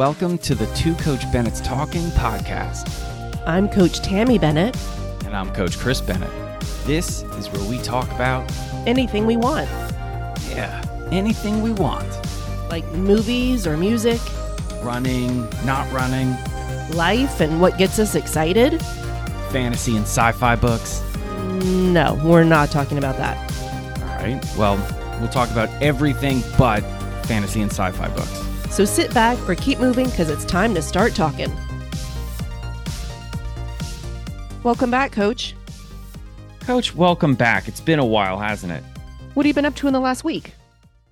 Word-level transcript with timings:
Welcome 0.00 0.38
to 0.38 0.54
the 0.54 0.64
Two 0.74 0.94
Coach 0.94 1.30
Bennett's 1.30 1.60
Talking 1.60 2.06
podcast. 2.12 2.88
I'm 3.46 3.68
Coach 3.68 4.00
Tammy 4.00 4.38
Bennett. 4.38 4.74
And 5.26 5.36
I'm 5.36 5.52
Coach 5.52 5.76
Chris 5.76 6.00
Bennett. 6.00 6.30
This 6.86 7.20
is 7.36 7.50
where 7.50 7.62
we 7.68 7.76
talk 7.82 8.10
about 8.12 8.50
Anything 8.86 9.26
we 9.26 9.36
want, 9.36 9.68
yeah, 10.48 10.82
anything 11.12 11.60
we 11.60 11.72
want. 11.72 12.08
like 12.70 12.90
movies 12.92 13.66
or 13.66 13.76
music, 13.76 14.18
Running, 14.82 15.46
not 15.66 15.90
running, 15.92 16.30
life, 16.96 17.40
and 17.42 17.60
what 17.60 17.76
gets 17.76 17.98
us 17.98 18.14
excited. 18.14 18.80
fantasy 19.50 19.96
and 19.96 20.06
sci-fi 20.06 20.56
books. 20.56 21.02
No, 21.62 22.18
we're 22.24 22.44
not 22.44 22.70
talking 22.70 22.96
about 22.96 23.18
that. 23.18 23.36
All 24.00 24.24
right. 24.26 24.42
Well, 24.56 24.76
we'll 25.20 25.28
talk 25.28 25.50
about 25.50 25.68
everything 25.82 26.42
but 26.56 26.80
fantasy 27.26 27.60
and 27.60 27.70
sci-fi 27.70 28.08
books. 28.08 28.46
So 28.70 28.84
sit 28.84 29.12
back 29.12 29.36
or 29.48 29.54
keep 29.54 29.78
moving 29.78 30.08
because 30.08 30.30
it's 30.30 30.44
time 30.44 30.74
to 30.74 30.82
start 30.82 31.14
talking. 31.14 31.50
Welcome 34.62 34.90
back, 34.90 35.10
Coach. 35.10 35.54
Coach, 36.60 36.94
welcome 36.94 37.34
back. 37.34 37.66
It's 37.66 37.80
been 37.80 37.98
a 37.98 38.04
while, 38.04 38.38
hasn't 38.38 38.72
it? 38.72 38.84
What 39.34 39.44
have 39.44 39.48
you 39.48 39.54
been 39.54 39.64
up 39.64 39.74
to 39.76 39.86
in 39.86 39.92
the 39.92 40.00
last 40.00 40.22
week? 40.22 40.54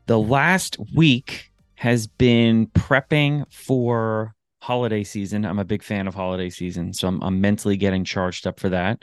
The 0.06 0.18
last 0.18 0.76
week 0.94 1.50
has 1.74 2.06
been 2.06 2.66
prepping 2.68 3.44
for 3.52 4.34
holiday 4.60 5.02
season. 5.02 5.44
I'm 5.44 5.58
a 5.58 5.64
big 5.64 5.82
fan 5.82 6.06
of 6.06 6.14
holiday 6.14 6.50
season, 6.50 6.92
so 6.92 7.08
I'm, 7.08 7.22
I'm 7.22 7.40
mentally 7.40 7.76
getting 7.76 8.04
charged 8.04 8.46
up 8.46 8.60
for 8.60 8.68
that. 8.68 9.02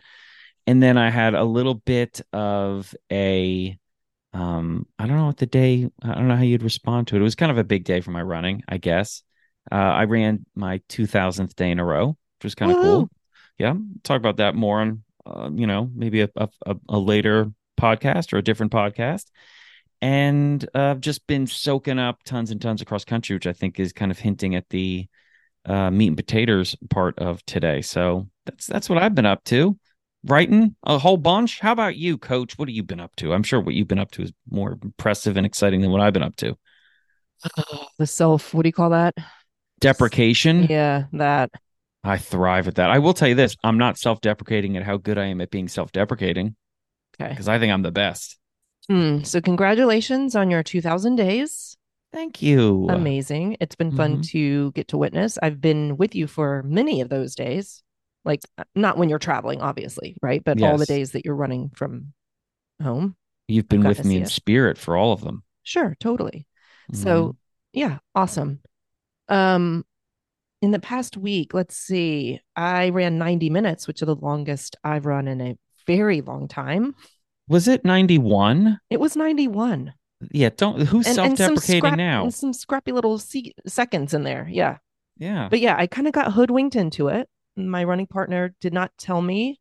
And 0.68 0.82
then 0.82 0.98
I 0.98 1.10
had 1.10 1.34
a 1.34 1.44
little 1.44 1.76
bit 1.76 2.22
of 2.34 2.94
a, 3.12 3.78
um, 4.36 4.86
I 5.00 5.08
don't 5.08 5.18
know 5.18 5.28
what 5.28 5.38
the 5.38 5.46
day, 5.46 5.90
I 6.04 6.14
don't 6.14 6.28
know 6.28 6.36
how 6.36 6.44
you'd 6.44 6.64
respond 6.64 7.08
to 7.08 7.16
it. 7.16 7.20
It 7.20 7.24
was 7.24 7.36
kind 7.36 7.52
of 7.52 7.58
a 7.58 7.64
big 7.64 7.86
day 7.86 8.02
for 8.02 8.12
my 8.12 8.22
running, 8.22 8.64
I 8.68 8.78
guess. 8.78 9.24
Uh, 9.72 9.76
I 9.76 10.04
ran 10.06 10.46
my 10.56 10.82
2000th 10.90 11.56
day 11.56 11.72
in 11.72 11.80
a 11.80 11.86
row, 11.86 12.10
which 12.10 12.44
was 12.44 12.56
kind 12.56 12.72
of 12.72 12.78
cool. 12.78 13.10
Yeah, 13.58 13.76
talk 14.04 14.18
about 14.18 14.38
that 14.38 14.56
more 14.56 14.82
on, 14.82 15.04
uh, 15.26 15.50
you 15.54 15.66
know, 15.68 15.90
maybe 15.96 16.22
a, 16.22 16.30
a, 16.36 16.50
a- 16.90 17.00
later 17.00 17.52
podcast 17.80 18.34
or 18.34 18.38
a 18.38 18.44
different 18.44 18.72
podcast 18.72 19.26
and 20.02 20.68
uh, 20.76 20.92
I've 20.92 21.02
just 21.02 21.26
been 21.28 21.48
soaking 21.48 22.00
up 22.00 22.24
tons 22.24 22.52
and 22.52 22.62
tons 22.62 22.82
of 22.82 22.88
cross 22.88 23.06
country, 23.06 23.36
which 23.36 23.48
I 23.48 23.54
think 23.54 23.80
is 23.80 23.94
kind 23.94 24.12
of 24.12 24.20
hinting 24.20 24.56
at 24.56 24.70
the 24.70 25.08
uh, 25.66 25.90
meat 25.90 26.08
and 26.08 26.18
potatoes 26.18 26.76
part 26.90 27.18
of 27.20 27.46
today. 27.46 27.82
So 27.82 28.28
that's 28.46 28.68
that's 28.68 28.90
what 28.90 29.02
I've 29.02 29.16
been 29.16 29.26
up 29.26 29.44
to. 29.46 29.78
Writing 30.28 30.76
a 30.84 30.98
whole 30.98 31.18
bunch. 31.18 31.60
How 31.60 31.72
about 31.72 31.98
you, 31.98 32.18
Coach? 32.18 32.58
What 32.58 32.68
have 32.68 32.76
you 32.76 32.82
been 32.84 33.00
up 33.00 33.16
to? 33.18 33.32
I'm 33.34 33.44
sure 33.44 33.60
what 33.62 33.76
you've 33.76 33.88
been 33.88 34.00
up 34.00 34.10
to 34.12 34.24
is 34.24 34.34
more 34.50 34.78
impressive 34.82 35.38
and 35.38 35.46
exciting 35.46 35.82
than 35.82 35.92
what 35.92 36.02
I've 36.02 36.14
been 36.14 36.24
up 36.24 36.36
to. 36.38 36.58
The 38.00 38.08
self, 38.08 38.54
what 38.54 38.64
do 38.64 38.70
you 38.70 38.74
call 38.74 38.90
that? 38.90 39.14
Deprecation. 39.80 40.64
Yeah, 40.64 41.04
that. 41.14 41.52
I 42.04 42.18
thrive 42.18 42.68
at 42.68 42.76
that. 42.76 42.90
I 42.90 43.00
will 43.00 43.14
tell 43.14 43.28
you 43.28 43.36
this: 43.36 43.56
I'm 43.64 43.78
not 43.78 43.98
self-deprecating 43.98 44.76
at 44.78 44.84
how 44.84 44.98
good 44.98 45.18
I 45.18 45.26
am 45.26 45.42
at 45.42 45.52
being 45.52 45.68
self-deprecating 45.68 46.56
Okay. 47.20 47.30
because 47.30 47.48
I 47.48 47.60
think 47.60 47.72
I'm 47.72 47.84
the 47.84 47.92
best. 47.92 48.38
Hmm, 48.90 49.24
so, 49.24 49.42
congratulations 49.42 50.36
on 50.36 50.50
your 50.50 50.64
2000 50.64 51.16
days. 51.16 51.78
Thank 52.14 52.42
you. 52.42 52.88
Amazing. 52.90 53.58
It's 53.60 53.76
been 53.76 53.92
fun 53.96 54.18
Mhm. 54.20 54.28
to 54.30 54.72
get 54.74 54.88
to 54.90 54.98
witness. 54.98 55.38
I've 55.42 55.60
been 55.62 55.98
with 55.98 56.16
you 56.16 56.28
for 56.28 56.64
many 56.64 57.02
of 57.02 57.10
those 57.10 57.36
days. 57.36 57.84
Like 58.26 58.42
uh, 58.58 58.64
not 58.76 58.98
when 58.98 59.08
you're 59.10 59.20
traveling, 59.20 59.62
obviously, 59.62 60.18
right? 60.22 60.44
But 60.44 60.62
all 60.62 60.78
the 60.78 60.86
days 60.86 61.12
that 61.12 61.24
you're 61.26 61.36
running 61.36 61.70
from 61.76 62.14
home. 62.82 63.16
You've 63.48 63.70
been 63.70 63.84
with 63.84 64.04
me 64.04 64.18
in 64.18 64.24
it. 64.24 64.30
spirit 64.30 64.78
for 64.78 64.98
all 64.98 65.14
of 65.14 65.22
them. 65.22 65.44
Sure, 65.64 65.96
totally. 66.00 66.48
Mhm. 66.92 66.96
So, 66.98 67.36
yeah, 67.74 68.00
awesome. 68.16 68.60
Um 69.30 69.86
in 70.62 70.72
the 70.72 70.80
past 70.80 71.16
week, 71.18 71.54
let's 71.54 71.78
see. 71.78 72.40
I 72.56 72.90
ran 72.90 73.18
90 73.20 73.50
minutes, 73.52 73.88
which 73.88 74.02
is 74.02 74.06
the 74.08 74.16
longest 74.16 74.76
I've 74.84 75.06
run 75.06 75.28
in 75.28 75.40
a 75.42 75.58
very 75.86 76.22
long 76.22 76.48
time. 76.48 76.96
was 77.48 77.68
it 77.68 77.86
91? 77.86 78.80
It 78.90 79.00
was 79.00 79.16
91. 79.16 79.94
Yeah, 80.32 80.50
don't 80.56 80.82
who's 80.82 81.06
And, 81.06 81.20
and 81.20 81.38
self-deprecating 81.38 81.82
scrap, 81.82 81.98
now? 81.98 82.24
and 82.24 82.34
some 82.34 82.54
scrappy 82.54 82.92
little 82.92 83.20
se- 83.20 83.54
seconds 83.68 84.14
in 84.16 84.24
there. 84.24 84.48
Yeah. 84.50 84.78
Yeah. 85.18 85.50
But 85.50 85.60
yeah, 85.60 85.76
I 85.78 85.86
kind 85.86 86.08
of 86.08 86.14
got 86.14 86.34
hoodwinked 86.34 86.76
into 86.76 87.10
it. 87.10 87.30
My 87.56 87.84
running 87.84 88.08
partner 88.08 88.54
did 88.62 88.74
not 88.74 88.92
tell 88.98 89.22
me, 89.22 89.60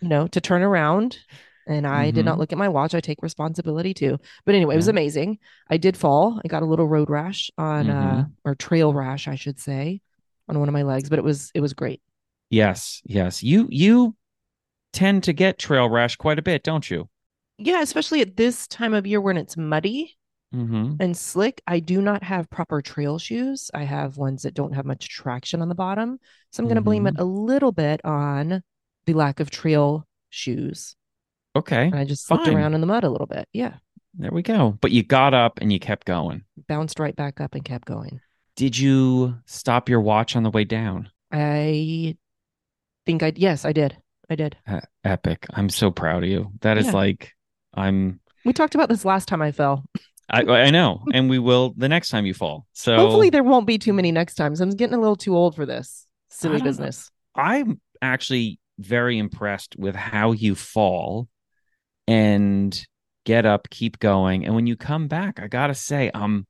you 0.00 0.08
know, 0.08 0.26
to 0.28 0.40
turn 0.40 0.62
around. 0.62 1.18
And 1.66 1.86
I 1.86 2.10
did 2.10 2.24
not 2.24 2.34
Mhm. 2.34 2.38
look 2.38 2.52
at 2.52 2.58
my 2.58 2.68
watch. 2.68 2.92
I 2.94 3.00
take 3.00 3.22
responsibility 3.22 3.94
too. 3.94 4.18
But 4.44 4.56
anyway, 4.56 4.74
it 4.74 4.78
was 4.78 4.88
amazing. 4.88 5.38
I 5.70 5.76
did 5.76 5.96
fall. 5.96 6.40
I 6.44 6.48
got 6.48 6.64
a 6.64 6.66
little 6.66 6.88
road 6.88 7.08
rash 7.08 7.50
on 7.56 7.88
uh 7.88 8.24
Mm-hmm. 8.24 8.30
or 8.44 8.54
trail 8.56 8.92
rash, 8.92 9.28
I 9.28 9.36
should 9.36 9.60
say, 9.60 10.00
on 10.48 10.58
one 10.58 10.68
of 10.68 10.72
my 10.72 10.82
legs, 10.82 11.08
but 11.08 11.20
it 11.20 11.24
was 11.24 11.52
it 11.54 11.60
was 11.60 11.72
great. 11.72 12.02
yes, 12.50 13.00
yes. 13.04 13.42
You 13.44 13.68
you 13.70 14.16
tend 14.92 15.22
to 15.24 15.32
get 15.32 15.58
trail 15.58 15.88
rash 15.88 16.16
quite 16.16 16.38
a 16.38 16.42
bit, 16.42 16.62
don't 16.64 16.90
you? 16.90 17.08
Yeah, 17.58 17.80
especially 17.80 18.20
at 18.22 18.36
this 18.36 18.66
time 18.66 18.92
of 18.92 19.06
year 19.06 19.20
when 19.20 19.36
it's 19.36 19.56
muddy 19.56 20.16
Mm-hmm. 20.54 20.94
and 21.00 21.16
slick. 21.16 21.62
I 21.66 21.80
do 21.80 22.02
not 22.02 22.22
have 22.22 22.50
proper 22.50 22.82
trail 22.82 23.18
shoes. 23.18 23.70
I 23.72 23.84
have 23.84 24.16
ones 24.18 24.42
that 24.42 24.54
don't 24.54 24.74
have 24.74 24.84
much 24.84 25.08
traction 25.08 25.62
on 25.62 25.68
the 25.68 25.74
bottom. 25.74 26.18
So 26.50 26.62
I'm 26.62 26.66
going 26.66 26.76
to 26.76 26.82
blame 26.82 27.06
it 27.06 27.14
Mm-hmm. 27.14 27.22
a 27.22 27.24
little 27.24 27.72
bit 27.72 28.04
on 28.04 28.62
the 29.06 29.14
lack 29.14 29.40
of 29.40 29.50
trail 29.50 30.06
shoes. 30.30 30.94
Okay. 31.56 31.86
And 31.86 31.94
I 31.96 32.04
just 32.04 32.26
slipped 32.26 32.44
Fine. 32.46 32.54
around 32.56 32.74
in 32.74 32.80
the 32.80 32.86
mud 32.86 33.04
a 33.04 33.10
little 33.10 33.26
bit. 33.26 33.48
Yeah. 33.52 33.74
There 34.14 34.30
we 34.30 34.42
go. 34.42 34.76
But 34.80 34.90
you 34.90 35.02
got 35.02 35.32
up 35.34 35.58
and 35.60 35.72
you 35.72 35.78
kept 35.80 36.06
going. 36.06 36.44
Bounced 36.68 36.98
right 36.98 37.16
back 37.16 37.40
up 37.40 37.54
and 37.54 37.64
kept 37.64 37.86
going. 37.86 38.20
Did 38.56 38.78
you 38.78 39.36
stop 39.46 39.88
your 39.88 40.00
watch 40.02 40.36
on 40.36 40.42
the 40.42 40.50
way 40.50 40.64
down? 40.64 41.10
I 41.30 42.16
think 43.06 43.22
I, 43.22 43.32
yes, 43.36 43.64
I 43.64 43.72
did. 43.72 43.96
I 44.28 44.34
did. 44.34 44.56
E- 44.70 44.76
Epic. 45.04 45.46
I'm 45.54 45.68
so 45.70 45.90
proud 45.90 46.22
of 46.24 46.28
you. 46.28 46.52
That 46.60 46.76
is 46.78 46.86
Yeah. 46.86 46.92
like 46.92 47.32
I'm 47.74 48.20
We 48.44 48.52
talked 48.52 48.74
about 48.74 48.88
this 48.90 49.04
last 49.06 49.28
time 49.28 49.40
I 49.42 49.52
fell. 49.52 49.84
I 50.30 50.42
I 50.42 50.70
know. 50.70 51.04
And 51.14 51.28
we 51.28 51.38
will 51.38 51.74
the 51.76 51.88
next 51.88 52.08
time 52.08 52.26
you 52.26 52.34
fall. 52.34 52.66
So 52.72 52.96
Hopefully, 52.96 53.30
there 53.30 53.42
won't 53.42 53.66
be 53.66 53.78
too 53.78 53.92
many 53.92 54.12
next 54.12 54.34
times. 54.34 54.60
I'm 54.60 54.70
getting 54.70 54.94
a 54.94 55.00
little 55.00 55.16
too 55.16 55.36
old 55.36 55.54
for 55.56 55.66
this 55.66 56.06
silly 56.28 56.54
don't 56.54 56.64
know. 56.64 56.70
business. 56.70 57.10
I'm 57.34 57.80
actually 58.00 58.58
very 58.78 59.18
impressed 59.18 59.76
with 59.76 59.94
how 59.94 60.32
you 60.32 60.54
fall 60.54 61.28
and 62.06 62.86
get 63.24 63.46
up, 63.46 63.70
keep 63.70 63.98
going. 63.98 64.44
And 64.44 64.54
when 64.54 64.66
you 64.66 64.76
come 64.76 65.08
back, 65.08 65.40
I 65.40 65.48
gotta 65.48 65.74
say, 65.74 66.10
I'm 66.14 66.46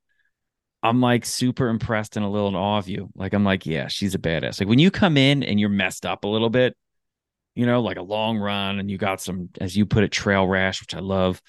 I'm 0.82 1.00
like 1.00 1.24
super 1.24 1.68
impressed 1.68 2.16
and 2.16 2.24
a 2.24 2.28
little 2.28 2.48
in 2.48 2.56
awe 2.56 2.78
of 2.78 2.88
you. 2.88 3.10
Like 3.14 3.34
I'm 3.34 3.44
like, 3.44 3.66
yeah, 3.66 3.88
she's 3.88 4.14
a 4.14 4.18
badass. 4.18 4.60
Like 4.60 4.68
when 4.68 4.80
you 4.80 4.90
come 4.90 5.16
in 5.16 5.42
and 5.42 5.60
you're 5.60 5.68
messed 5.68 6.04
up 6.04 6.24
a 6.24 6.28
little 6.28 6.50
bit, 6.50 6.76
you 7.54 7.66
know, 7.66 7.82
like 7.82 7.98
a 7.98 8.02
long 8.02 8.38
run 8.38 8.80
and 8.80 8.90
you 8.90 8.98
got 8.98 9.20
some, 9.20 9.50
as 9.60 9.76
you 9.76 9.86
put 9.86 10.02
it, 10.02 10.10
trail 10.10 10.46
rash, 10.46 10.80
which 10.80 10.94
I 10.94 11.00
love. 11.00 11.40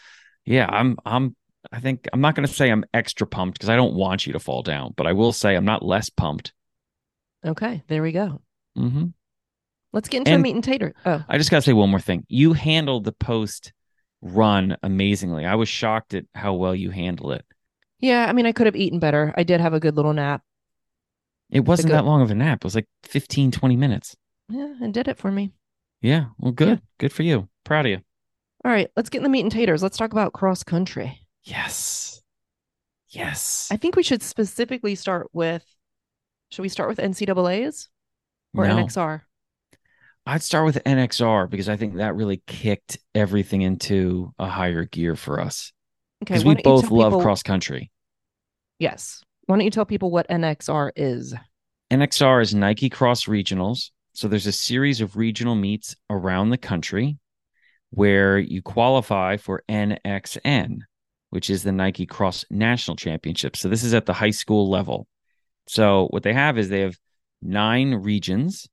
Yeah, 0.46 0.68
I'm 0.70 0.98
I'm 1.06 1.36
I 1.72 1.80
think 1.80 2.08
I'm 2.14 2.22
not 2.22 2.36
gonna 2.36 2.48
say 2.48 2.70
I'm 2.70 2.86
extra 2.94 3.26
pumped 3.26 3.58
because 3.58 3.70
I 3.70 3.76
don't 3.76 3.94
want 3.96 4.26
you 4.28 4.34
to 4.34 4.40
fall 4.40 4.62
down, 4.64 4.94
but 4.96 5.08
I 5.08 5.14
will 5.14 5.32
say 5.32 5.56
I'm 5.56 5.66
not 5.66 5.84
less 5.86 6.10
pumped. 6.10 6.54
Okay, 7.46 7.84
there 7.88 8.02
we 8.02 8.12
go. 8.12 8.42
hmm 8.76 9.08
Let's 9.92 10.10
get 10.10 10.20
into 10.20 10.32
And- 10.32 10.40
the 10.40 10.44
meat 10.44 10.56
and 10.56 10.64
tater. 10.64 10.94
Oh, 11.06 11.24
I 11.30 11.38
just 11.38 11.52
got 11.52 11.58
to 11.58 11.62
say 11.62 11.74
one 11.74 11.90
more 11.92 12.00
thing. 12.00 12.26
You 12.28 12.54
handled 12.54 13.04
the 13.04 13.12
post 13.12 13.74
run 14.22 14.76
amazingly. 14.82 15.46
I 15.46 15.54
was 15.56 15.70
shocked 15.70 16.14
at 16.16 16.26
how 16.34 16.54
well 16.54 16.74
you 16.74 16.90
handled 16.90 17.34
it. 17.34 17.46
yeah. 18.00 18.26
I 18.28 18.34
mean, 18.34 18.46
I 18.48 18.54
could 18.54 18.66
have 18.66 18.76
eaten 18.76 18.98
better. 19.00 19.34
I 19.38 19.44
did 19.44 19.62
have 19.62 19.74
a 19.74 19.80
good 19.80 19.96
little 19.96 20.14
nap. 20.14 20.42
It 21.52 21.66
wasn't 21.66 21.90
go- 21.90 21.96
that 21.96 22.06
long 22.06 22.22
of 22.24 22.32
a 22.32 22.36
nap. 22.36 22.60
It 22.60 22.64
was 22.64 22.74
like 22.76 22.88
15, 23.04 23.52
20 23.52 23.76
minutes. 23.76 24.16
Yeah, 24.50 24.74
and 24.82 24.94
did 24.94 25.08
it 25.08 25.18
for 25.18 25.32
me. 25.32 25.52
Yeah. 26.02 26.26
Well, 26.40 26.52
good. 26.54 26.68
Yeah. 26.70 26.78
Good 26.98 27.14
for 27.14 27.22
you. 27.24 27.48
Proud 27.64 27.86
of 27.86 27.92
you. 27.92 28.00
All 28.66 28.72
right, 28.72 28.90
let's 28.96 29.10
get 29.10 29.20
in 29.20 29.24
the 29.24 29.30
meat 29.30 29.42
and 29.42 29.52
taters. 29.52 29.84
Let's 29.84 29.98
talk 29.98 30.12
about 30.14 30.34
cross 30.34 30.64
country. 30.64 31.20
Yes. 31.44 32.22
Yes. 33.10 33.68
I 33.72 33.78
think 33.78 33.96
we 33.96 34.04
should 34.04 34.24
specifically 34.24 34.96
start 34.96 35.28
with. 35.34 35.64
Should 36.52 36.62
we 36.62 36.70
start 36.70 36.90
with 36.90 37.00
NCAA's 37.00 37.90
or 38.56 38.68
No. 38.68 38.76
NXR? 38.78 39.22
I'd 40.26 40.42
start 40.44 40.66
with 40.66 40.82
NXR 40.86 41.50
because 41.50 41.68
I 41.68 41.76
think 41.76 41.96
that 41.98 42.16
really 42.16 42.42
kicked 42.48 42.98
everything 43.14 43.62
into 43.62 44.34
a 44.40 44.48
higher 44.48 44.86
gear 44.86 45.16
for 45.16 45.40
us. 45.42 45.74
Okay, 46.24 46.36
Because 46.36 46.46
we 46.46 46.56
both 46.56 46.90
love 46.92 47.12
people- 47.12 47.22
cross 47.22 47.44
country. 47.44 47.92
Yes. 48.80 49.22
Why 49.46 49.56
don't 49.58 49.66
you 49.66 49.72
tell 49.72 49.86
people 49.86 50.12
what 50.12 50.28
NXR 50.30 50.92
is? 50.96 51.34
NXR 51.92 52.42
is 52.42 52.56
Nike 52.56 52.90
Cross 52.90 53.26
Regionals. 53.26 53.92
So 54.14 54.28
there's 54.28 54.48
a 54.48 54.52
series 54.54 55.02
of 55.02 55.18
regional 55.18 55.56
meets 55.56 55.96
around 56.10 56.50
the 56.52 56.58
country 56.58 57.18
where 57.90 58.38
you 58.40 58.62
qualify 58.62 59.38
for 59.38 59.64
NXN, 59.68 60.80
which 61.34 61.50
is 61.50 61.64
the 61.64 61.72
Nike 61.72 62.06
Cross 62.06 62.46
National 62.52 62.96
Championship. 62.96 63.58
So 63.58 63.68
this 63.68 63.84
is 63.84 63.96
at 63.96 64.06
the 64.06 64.14
high 64.14 64.30
school 64.30 64.70
level. 64.70 65.08
So 65.66 66.06
what 66.12 66.22
they 66.22 66.32
have 66.32 66.60
is 66.60 66.70
they 66.70 66.82
have 66.82 66.96
nine 67.42 67.96
regions 67.96 68.68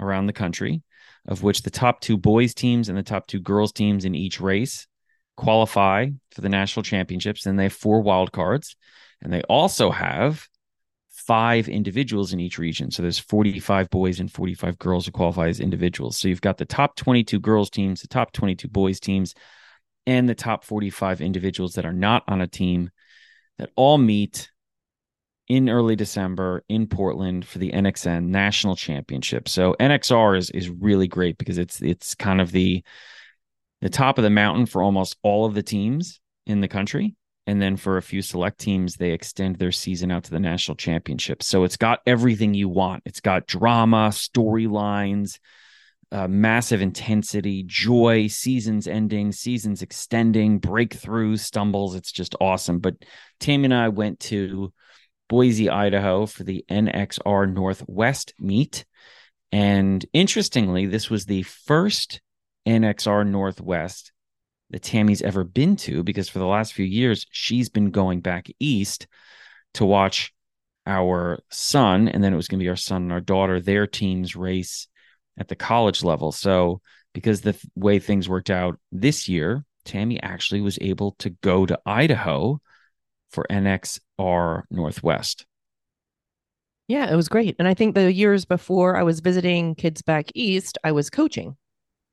around 0.00 0.24
the 0.24 0.32
country, 0.32 0.82
of 1.28 1.42
which 1.42 1.60
the 1.60 1.68
top 1.68 2.00
two 2.00 2.16
boys 2.16 2.54
teams 2.54 2.88
and 2.88 2.96
the 2.96 3.02
top 3.02 3.26
two 3.26 3.38
girls 3.38 3.70
teams 3.70 4.06
in 4.06 4.14
each 4.14 4.40
race 4.40 4.86
qualify 5.36 6.06
for 6.30 6.40
the 6.40 6.48
national 6.48 6.84
championships. 6.84 7.44
And 7.44 7.58
they 7.58 7.64
have 7.64 7.74
four 7.74 8.00
wild 8.00 8.32
cards. 8.32 8.76
And 9.20 9.30
they 9.30 9.42
also 9.42 9.90
have 9.90 10.48
five 11.10 11.68
individuals 11.68 12.32
in 12.32 12.40
each 12.40 12.58
region. 12.58 12.90
So 12.90 13.02
there's 13.02 13.18
45 13.18 13.90
boys 13.90 14.20
and 14.20 14.32
45 14.32 14.78
girls 14.78 15.04
who 15.04 15.12
qualify 15.12 15.48
as 15.48 15.60
individuals. 15.60 16.16
So 16.16 16.28
you've 16.28 16.40
got 16.40 16.56
the 16.56 16.64
top 16.64 16.96
22 16.96 17.40
girls 17.40 17.68
teams, 17.68 18.00
the 18.00 18.08
top 18.08 18.32
22 18.32 18.68
boys 18.68 19.00
teams, 19.00 19.34
and 20.10 20.28
the 20.28 20.34
top 20.34 20.64
45 20.64 21.20
individuals 21.20 21.74
that 21.74 21.86
are 21.86 21.92
not 21.92 22.24
on 22.26 22.40
a 22.40 22.48
team 22.48 22.90
that 23.58 23.70
all 23.76 23.96
meet 23.96 24.50
in 25.46 25.68
early 25.68 25.94
December 25.94 26.64
in 26.68 26.88
Portland 26.88 27.46
for 27.46 27.60
the 27.60 27.70
NXN 27.70 28.24
National 28.24 28.74
Championship. 28.74 29.48
So 29.48 29.76
NXR 29.78 30.36
is 30.36 30.50
is 30.50 30.68
really 30.68 31.06
great 31.06 31.38
because 31.38 31.58
it's 31.58 31.80
it's 31.80 32.16
kind 32.16 32.40
of 32.40 32.50
the 32.50 32.82
the 33.82 33.88
top 33.88 34.18
of 34.18 34.24
the 34.24 34.30
mountain 34.30 34.66
for 34.66 34.82
almost 34.82 35.16
all 35.22 35.46
of 35.46 35.54
the 35.54 35.62
teams 35.62 36.20
in 36.44 36.60
the 36.60 36.68
country. 36.68 37.14
And 37.46 37.62
then 37.62 37.76
for 37.76 37.96
a 37.96 38.02
few 38.02 38.20
select 38.20 38.58
teams, 38.58 38.96
they 38.96 39.12
extend 39.12 39.56
their 39.56 39.72
season 39.72 40.10
out 40.10 40.24
to 40.24 40.30
the 40.32 40.40
national 40.40 40.74
championship. 40.74 41.40
So 41.42 41.62
it's 41.62 41.76
got 41.76 42.00
everything 42.04 42.52
you 42.52 42.68
want. 42.68 43.04
It's 43.06 43.20
got 43.20 43.46
drama, 43.46 44.08
storylines, 44.10 45.38
uh, 46.12 46.26
massive 46.26 46.80
intensity, 46.82 47.62
joy, 47.66 48.26
seasons 48.26 48.88
ending, 48.88 49.32
seasons 49.32 49.82
extending, 49.82 50.60
breakthroughs, 50.60 51.40
stumbles. 51.40 51.94
It's 51.94 52.12
just 52.12 52.34
awesome. 52.40 52.80
But 52.80 52.96
Tammy 53.38 53.66
and 53.66 53.74
I 53.74 53.88
went 53.88 54.20
to 54.20 54.72
Boise, 55.28 55.70
Idaho 55.70 56.26
for 56.26 56.42
the 56.42 56.64
NXR 56.68 57.52
Northwest 57.52 58.34
meet. 58.40 58.84
And 59.52 60.04
interestingly, 60.12 60.86
this 60.86 61.08
was 61.08 61.26
the 61.26 61.42
first 61.42 62.20
NXR 62.66 63.26
Northwest 63.26 64.12
that 64.70 64.82
Tammy's 64.82 65.22
ever 65.22 65.44
been 65.44 65.76
to 65.76 66.02
because 66.02 66.28
for 66.28 66.40
the 66.40 66.46
last 66.46 66.72
few 66.72 66.84
years, 66.84 67.26
she's 67.30 67.68
been 67.68 67.90
going 67.90 68.20
back 68.20 68.48
east 68.58 69.06
to 69.74 69.84
watch 69.84 70.32
our 70.86 71.40
son. 71.50 72.08
And 72.08 72.22
then 72.22 72.32
it 72.32 72.36
was 72.36 72.48
going 72.48 72.58
to 72.58 72.64
be 72.64 72.68
our 72.68 72.76
son 72.76 73.02
and 73.02 73.12
our 73.12 73.20
daughter, 73.20 73.60
their 73.60 73.86
teams 73.86 74.34
race 74.34 74.88
at 75.40 75.48
the 75.48 75.56
college 75.56 76.04
level. 76.04 76.30
So, 76.30 76.80
because 77.12 77.40
the 77.40 77.54
th- 77.54 77.66
way 77.74 77.98
things 77.98 78.28
worked 78.28 78.50
out 78.50 78.78
this 78.92 79.28
year, 79.28 79.64
Tammy 79.84 80.22
actually 80.22 80.60
was 80.60 80.78
able 80.80 81.16
to 81.18 81.30
go 81.30 81.66
to 81.66 81.80
Idaho 81.84 82.60
for 83.30 83.46
NXR 83.50 84.64
Northwest. 84.70 85.46
Yeah, 86.86 87.10
it 87.10 87.16
was 87.16 87.28
great. 87.28 87.56
And 87.58 87.66
I 87.66 87.74
think 87.74 87.94
the 87.94 88.12
years 88.12 88.44
before 88.44 88.96
I 88.96 89.02
was 89.02 89.20
visiting 89.20 89.74
kids 89.74 90.02
back 90.02 90.30
east, 90.34 90.76
I 90.84 90.92
was 90.92 91.08
coaching. 91.08 91.56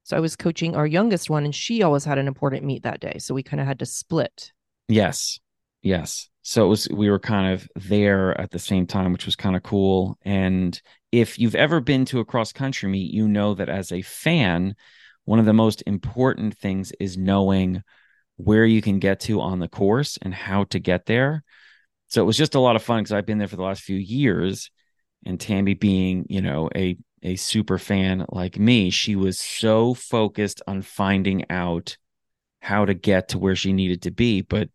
So 0.03 0.15
I 0.15 0.19
was 0.19 0.35
coaching 0.35 0.75
our 0.75 0.88
youngest 0.88 1.30
one, 1.30 1.44
and 1.44 1.53
she 1.53 1.83
always 1.83 2.06
had 2.06 2.18
an 2.18 2.27
important 2.27 2.63
meet 2.63 2.83
that 2.83 3.01
day. 3.01 3.18
So 3.18 3.33
we 3.33 3.44
kind 3.44 3.59
of 3.59 3.68
had 3.68 3.80
to 3.80 3.85
split. 3.85 4.53
Yes. 4.88 5.39
Yes. 5.81 6.29
So 6.41 6.65
it 6.65 6.69
was, 6.69 6.88
we 6.89 7.09
were 7.09 7.19
kind 7.19 7.53
of 7.53 7.68
there 7.75 8.39
at 8.39 8.51
the 8.51 8.59
same 8.59 8.88
time, 8.88 9.12
which 9.12 9.25
was 9.25 9.35
kind 9.35 9.56
of 9.56 9.63
cool. 9.63 10.18
And 10.24 10.79
if 11.12 11.38
you've 11.39 11.56
ever 11.56 11.81
been 11.81 12.06
to 12.06 12.19
a 12.19 12.25
cross 12.25 12.51
country 12.53 12.89
meet, 12.89 13.12
you 13.13 13.27
know 13.27 13.53
that 13.56 13.69
as 13.69 13.91
a 13.91 14.01
fan, 14.01 14.75
one 15.25 15.39
of 15.39 15.45
the 15.45 15.53
most 15.53 15.83
important 15.85 16.57
things 16.57 16.94
is 17.00 17.18
knowing 17.18 17.83
where 18.38 18.65
you 18.65 18.81
can 18.81 19.00
get 19.00 19.19
to 19.21 19.41
on 19.41 19.59
the 19.59 19.68
course 19.68 20.18
and 20.21 20.33
how 20.33 20.63
to 20.65 20.79
get 20.79 21.06
there. 21.06 21.44
So 22.07 22.21
it 22.21 22.25
was 22.25 22.38
just 22.38 22.56
a 22.56 22.59
lot 22.59 22.75
of 22.77 22.83
fun 22.83 23.01
because 23.03 23.12
I've 23.12 23.25
been 23.25 23.39
there 23.39 23.47
for 23.47 23.57
the 23.57 23.63
last 23.63 23.81
few 23.83 23.97
years. 23.97 24.71
And 25.25 25.39
Tammy 25.39 25.73
being, 25.73 26.25
you 26.30 26.41
know, 26.41 26.69
a 26.75 26.97
a 27.23 27.35
super 27.35 27.80
fan 27.80 28.25
like 28.30 28.59
me, 28.59 28.91
she 28.91 29.15
was 29.15 29.39
so 29.39 29.95
focused 29.95 30.62
on 30.68 30.83
finding 30.83 31.50
out 31.50 31.97
how 32.62 32.85
to 32.85 32.94
get 32.94 33.30
to 33.30 33.39
where 33.39 33.56
she 33.56 33.73
needed 33.73 34.03
to 34.03 34.12
be. 34.12 34.41
But, 34.41 34.69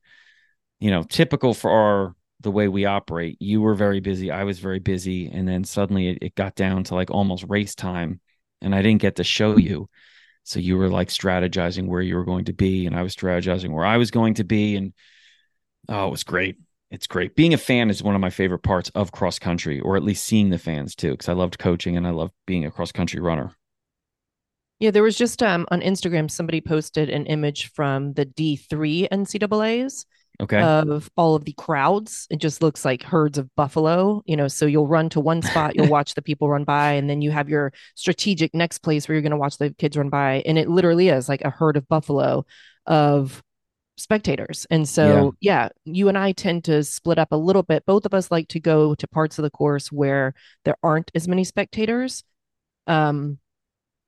you 0.83 0.91
know, 0.91 1.05
typical 1.05 1.55
for 1.55 1.71
our 1.71 2.17
the 2.41 2.51
way 2.51 2.67
we 2.67 2.87
operate, 2.87 3.37
you 3.41 3.61
were 3.61 3.77
very 3.77 4.01
busy, 4.01 4.33
I 4.33 4.43
was 4.43 4.59
very 4.59 4.81
busy, 4.81 5.31
and 5.31 5.47
then 5.47 5.63
suddenly 5.63 6.09
it, 6.09 6.19
it 6.21 6.35
got 6.35 6.57
down 6.57 6.83
to 6.85 6.97
like 6.97 7.09
almost 7.09 7.45
race 7.49 7.77
time, 7.77 8.21
and 8.61 8.75
I 8.75 8.83
didn't 8.83 9.01
get 9.01 9.15
to 9.17 9.25
show 9.25 9.57
you. 9.57 9.89
So 10.43 10.59
you 10.59 10.77
were 10.77 10.89
like 10.89 11.07
strategizing 11.07 11.87
where 11.87 12.03
you 12.03 12.17
were 12.17 12.25
going 12.25 12.47
to 12.47 12.53
be, 12.53 12.87
and 12.87 12.97
I 12.97 13.03
was 13.03 13.15
strategizing 13.15 13.71
where 13.71 13.85
I 13.85 13.97
was 13.97 14.11
going 14.11 14.35
to 14.35 14.45
be. 14.45 14.75
And 14.75 14.93
oh, 15.89 16.09
it 16.09 16.11
was 16.11 16.25
great. 16.25 16.57
It's 16.91 17.07
great. 17.07 17.37
Being 17.37 17.55
a 17.55 17.59
fan 17.59 17.89
is 17.89 18.03
one 18.03 18.17
of 18.17 18.21
my 18.21 18.31
favorite 18.31 18.65
parts 18.65 18.91
of 18.97 19.13
cross 19.13 19.39
country, 19.39 19.79
or 19.79 19.97
at 19.97 20.03
least 20.03 20.25
seeing 20.25 20.51
the 20.51 20.59
fans 20.59 20.97
too, 20.97 21.13
because 21.13 21.29
I 21.29 21.35
loved 21.35 21.61
coaching 21.61 21.97
and 21.97 22.09
I 22.09 22.11
loved 22.11 22.33
being 22.45 22.65
a 22.65 22.73
cross 22.73 22.91
country 22.91 23.21
runner. 23.21 23.53
Yeah, 24.81 24.91
there 24.91 25.05
was 25.05 25.17
just 25.17 25.45
um, 25.45 25.65
on 25.71 25.81
Instagram, 25.81 26.29
somebody 26.29 26.61
posted 26.61 27.09
an 27.09 27.27
image 27.27 27.71
from 27.71 28.15
the 28.15 28.27
D3 28.27 29.07
NCAAs 29.13 30.07
Okay. 30.43 30.61
of 30.61 31.09
all 31.17 31.37
of 31.37 31.45
the 31.45 31.53
crowds. 31.53 32.27
It 32.29 32.39
just 32.39 32.63
looks 32.63 32.85
like 32.85 33.05
herds 33.05 33.39
of 33.39 33.49
buffalo, 33.55 34.23
you 34.27 34.37
know. 34.37 34.49
So 34.49 34.67
you'll 34.67 34.89
run 34.89 35.09
to 35.11 35.21
one 35.21 35.41
spot, 35.41 35.77
you'll 35.77 35.87
watch 35.89 36.15
the 36.15 36.23
people 36.23 36.49
run 36.49 36.65
by, 36.65 36.93
and 36.93 37.09
then 37.09 37.23
you 37.23 37.31
have 37.31 37.49
your 37.49 37.73
strategic 37.95 38.53
next 38.53 38.79
place 38.79 39.07
where 39.07 39.15
you're 39.15 39.23
going 39.23 39.31
to 39.31 39.37
watch 39.37 39.59
the 39.59 39.71
kids 39.75 39.97
run 39.97 40.09
by. 40.11 40.43
And 40.45 40.59
it 40.59 40.69
literally 40.69 41.09
is 41.11 41.29
like 41.29 41.43
a 41.43 41.51
herd 41.51 41.77
of 41.77 41.87
buffalo 41.89 42.45
of 42.87 43.43
spectators. 43.97 44.67
And 44.69 44.89
so, 44.89 45.35
yeah. 45.41 45.63
yeah, 45.63 45.69
you 45.85 46.09
and 46.09 46.19
I 46.19 46.33
tend 46.33 46.65
to 46.65 46.83
split 46.83 47.19
up 47.19 47.31
a 47.31 47.37
little 47.37 47.63
bit. 47.63 47.87
Both 47.87 48.05
of 48.05 48.13
us 48.13 48.31
like 48.31 48.49
to 48.49 48.61
go 48.61 48.97
to 48.97 49.07
parts 49.09 49.39
of 49.39 49.45
the 49.45 49.51
course 49.51 49.93
where 49.93 50.35
there 50.65 50.77
aren't 50.83 51.13
as 51.15 51.29
many 51.29 51.45
spectators. 51.45 52.25
Um, 52.89 53.39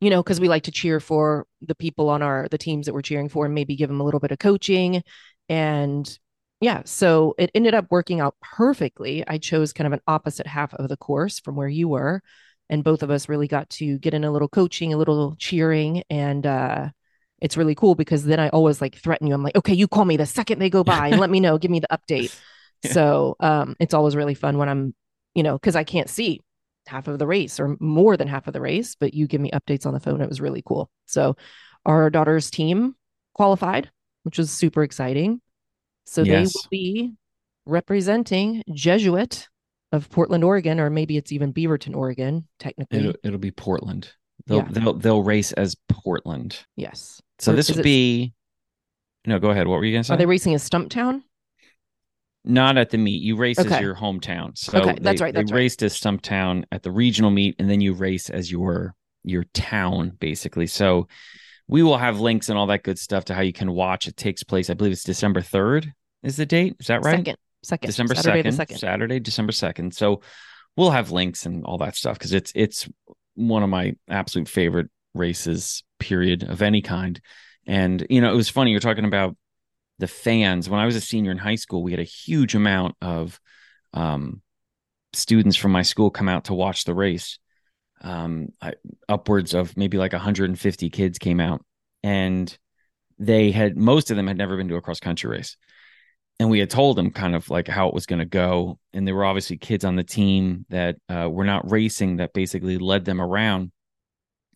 you 0.00 0.10
know, 0.10 0.22
because 0.22 0.40
we 0.40 0.48
like 0.48 0.64
to 0.64 0.72
cheer 0.72 0.98
for 0.98 1.46
the 1.62 1.76
people 1.76 2.10
on 2.10 2.22
our 2.22 2.48
the 2.50 2.58
teams 2.58 2.86
that 2.86 2.92
we're 2.92 3.02
cheering 3.02 3.28
for 3.28 3.46
and 3.46 3.54
maybe 3.54 3.76
give 3.76 3.88
them 3.88 4.00
a 4.00 4.04
little 4.04 4.20
bit 4.20 4.32
of 4.32 4.38
coaching 4.38 5.02
and 5.48 6.18
yeah, 6.60 6.82
so 6.84 7.34
it 7.38 7.50
ended 7.54 7.74
up 7.74 7.86
working 7.90 8.20
out 8.20 8.36
perfectly. 8.40 9.24
I 9.26 9.38
chose 9.38 9.72
kind 9.72 9.86
of 9.86 9.92
an 9.92 10.00
opposite 10.06 10.46
half 10.46 10.72
of 10.74 10.88
the 10.88 10.96
course 10.96 11.40
from 11.40 11.56
where 11.56 11.68
you 11.68 11.88
were. 11.88 12.22
And 12.70 12.82
both 12.82 13.02
of 13.02 13.10
us 13.10 13.28
really 13.28 13.48
got 13.48 13.68
to 13.70 13.98
get 13.98 14.14
in 14.14 14.24
a 14.24 14.30
little 14.30 14.48
coaching, 14.48 14.94
a 14.94 14.96
little 14.96 15.36
cheering. 15.36 16.02
And 16.08 16.46
uh, 16.46 16.88
it's 17.40 17.56
really 17.56 17.74
cool 17.74 17.94
because 17.94 18.24
then 18.24 18.40
I 18.40 18.48
always 18.48 18.80
like 18.80 18.96
threaten 18.96 19.26
you. 19.26 19.34
I'm 19.34 19.42
like, 19.42 19.56
okay, 19.56 19.74
you 19.74 19.86
call 19.86 20.04
me 20.04 20.16
the 20.16 20.26
second 20.26 20.58
they 20.58 20.70
go 20.70 20.84
by 20.84 21.08
and 21.08 21.20
let 21.20 21.30
me 21.30 21.40
know, 21.40 21.58
give 21.58 21.70
me 21.70 21.80
the 21.80 21.88
update. 21.90 22.34
Yeah. 22.82 22.92
So 22.92 23.36
um, 23.40 23.76
it's 23.80 23.94
always 23.94 24.14
really 24.14 24.34
fun 24.34 24.58
when 24.58 24.68
I'm, 24.68 24.94
you 25.34 25.42
know, 25.42 25.54
because 25.54 25.74
I 25.74 25.84
can't 25.84 26.10
see 26.10 26.42
half 26.86 27.08
of 27.08 27.18
the 27.18 27.26
race 27.26 27.58
or 27.58 27.78
more 27.80 28.18
than 28.18 28.28
half 28.28 28.46
of 28.46 28.52
the 28.52 28.60
race, 28.60 28.94
but 28.94 29.14
you 29.14 29.26
give 29.26 29.40
me 29.40 29.50
updates 29.52 29.86
on 29.86 29.94
the 29.94 30.00
phone. 30.00 30.20
It 30.20 30.28
was 30.28 30.38
really 30.38 30.62
cool. 30.62 30.90
So 31.06 31.34
our 31.86 32.10
daughter's 32.10 32.50
team 32.50 32.94
qualified 33.32 33.90
which 34.24 34.38
was 34.38 34.50
super 34.50 34.82
exciting. 34.82 35.40
So 36.04 36.22
yes. 36.22 36.52
they 36.52 36.58
will 36.58 36.68
be 36.70 37.12
representing 37.66 38.62
Jesuit 38.72 39.48
of 39.92 40.10
Portland, 40.10 40.44
Oregon, 40.44 40.80
or 40.80 40.90
maybe 40.90 41.16
it's 41.16 41.32
even 41.32 41.52
Beaverton, 41.52 41.94
Oregon, 41.96 42.46
technically. 42.58 42.98
It'll, 42.98 43.14
it'll 43.22 43.38
be 43.38 43.50
Portland. 43.50 44.12
They'll, 44.46 44.58
yeah. 44.58 44.68
they'll 44.70 44.94
they'll 44.94 45.22
race 45.22 45.52
as 45.52 45.76
Portland. 45.88 46.58
Yes. 46.76 47.22
So 47.38 47.52
or 47.52 47.56
this 47.56 47.70
would 47.70 47.80
it... 47.80 47.84
be. 47.84 48.34
No, 49.26 49.38
go 49.38 49.50
ahead. 49.50 49.66
What 49.66 49.76
were 49.76 49.84
you 49.84 49.94
gonna 49.94 50.04
say? 50.04 50.14
Are 50.14 50.18
they 50.18 50.26
racing 50.26 50.54
as 50.54 50.68
Stumptown? 50.68 51.22
Not 52.44 52.76
at 52.76 52.90
the 52.90 52.98
meet. 52.98 53.22
You 53.22 53.36
race 53.36 53.58
okay. 53.58 53.76
as 53.76 53.80
your 53.80 53.94
hometown. 53.94 54.58
So 54.58 54.78
okay, 54.78 54.98
that's 55.00 55.20
they, 55.20 55.24
right. 55.24 55.34
That's 55.34 55.50
they 55.50 55.54
right. 55.54 55.60
raced 55.60 55.82
as 55.82 55.98
Stumptown 55.98 56.64
at 56.72 56.82
the 56.82 56.90
regional 56.90 57.30
meet, 57.30 57.56
and 57.58 57.70
then 57.70 57.80
you 57.80 57.94
race 57.94 58.28
as 58.28 58.50
your 58.50 58.94
your 59.22 59.44
town, 59.54 60.16
basically. 60.20 60.66
So 60.66 61.08
we 61.66 61.82
will 61.82 61.96
have 61.96 62.20
links 62.20 62.48
and 62.48 62.58
all 62.58 62.66
that 62.66 62.82
good 62.82 62.98
stuff 62.98 63.26
to 63.26 63.34
how 63.34 63.40
you 63.40 63.52
can 63.52 63.72
watch. 63.72 64.06
It 64.06 64.16
takes 64.16 64.42
place, 64.42 64.70
I 64.70 64.74
believe 64.74 64.92
it's 64.92 65.04
December 65.04 65.40
3rd 65.40 65.92
is 66.22 66.36
the 66.36 66.46
date. 66.46 66.76
Is 66.80 66.88
that 66.88 67.04
right? 67.04 67.16
Second. 67.16 67.36
Second. 67.62 67.86
December 67.86 68.14
Saturday 68.14 68.50
2nd. 68.50 68.66
2nd. 68.66 68.78
Saturday, 68.78 69.20
December 69.20 69.52
2nd. 69.52 69.94
So 69.94 70.20
we'll 70.76 70.90
have 70.90 71.10
links 71.10 71.46
and 71.46 71.64
all 71.64 71.78
that 71.78 71.96
stuff 71.96 72.18
because 72.18 72.32
it's 72.32 72.52
it's 72.54 72.88
one 73.34 73.62
of 73.62 73.70
my 73.70 73.94
absolute 74.08 74.48
favorite 74.48 74.90
races, 75.14 75.82
period, 75.98 76.42
of 76.42 76.62
any 76.62 76.82
kind. 76.82 77.20
And 77.66 78.06
you 78.10 78.20
know, 78.20 78.32
it 78.32 78.36
was 78.36 78.50
funny, 78.50 78.70
you're 78.70 78.80
talking 78.80 79.04
about 79.04 79.36
the 79.98 80.08
fans. 80.08 80.68
When 80.68 80.80
I 80.80 80.86
was 80.86 80.96
a 80.96 81.00
senior 81.00 81.30
in 81.30 81.38
high 81.38 81.54
school, 81.54 81.82
we 81.82 81.92
had 81.92 82.00
a 82.00 82.04
huge 82.04 82.54
amount 82.54 82.96
of 83.00 83.40
um 83.92 84.42
students 85.12 85.56
from 85.56 85.70
my 85.70 85.82
school 85.82 86.10
come 86.10 86.28
out 86.28 86.46
to 86.46 86.54
watch 86.54 86.84
the 86.84 86.94
race 86.94 87.38
um, 88.04 88.52
upwards 89.08 89.54
of 89.54 89.76
maybe 89.76 89.98
like 89.98 90.12
150 90.12 90.90
kids 90.90 91.18
came 91.18 91.40
out, 91.40 91.64
and 92.02 92.56
they 93.18 93.50
had 93.50 93.76
most 93.76 94.10
of 94.10 94.16
them 94.16 94.26
had 94.26 94.38
never 94.38 94.56
been 94.56 94.68
to 94.68 94.76
a 94.76 94.80
cross 94.80 95.00
country 95.00 95.30
race, 95.30 95.56
and 96.38 96.50
we 96.50 96.58
had 96.58 96.70
told 96.70 96.96
them 96.96 97.10
kind 97.10 97.34
of 97.34 97.48
like 97.50 97.66
how 97.66 97.88
it 97.88 97.94
was 97.94 98.06
going 98.06 98.18
to 98.20 98.24
go, 98.24 98.78
and 98.92 99.06
there 99.06 99.14
were 99.14 99.24
obviously 99.24 99.56
kids 99.56 99.84
on 99.84 99.96
the 99.96 100.04
team 100.04 100.66
that 100.68 100.96
uh, 101.08 101.28
were 101.30 101.44
not 101.44 101.70
racing 101.70 102.16
that 102.16 102.32
basically 102.32 102.78
led 102.78 103.04
them 103.04 103.20
around. 103.20 103.72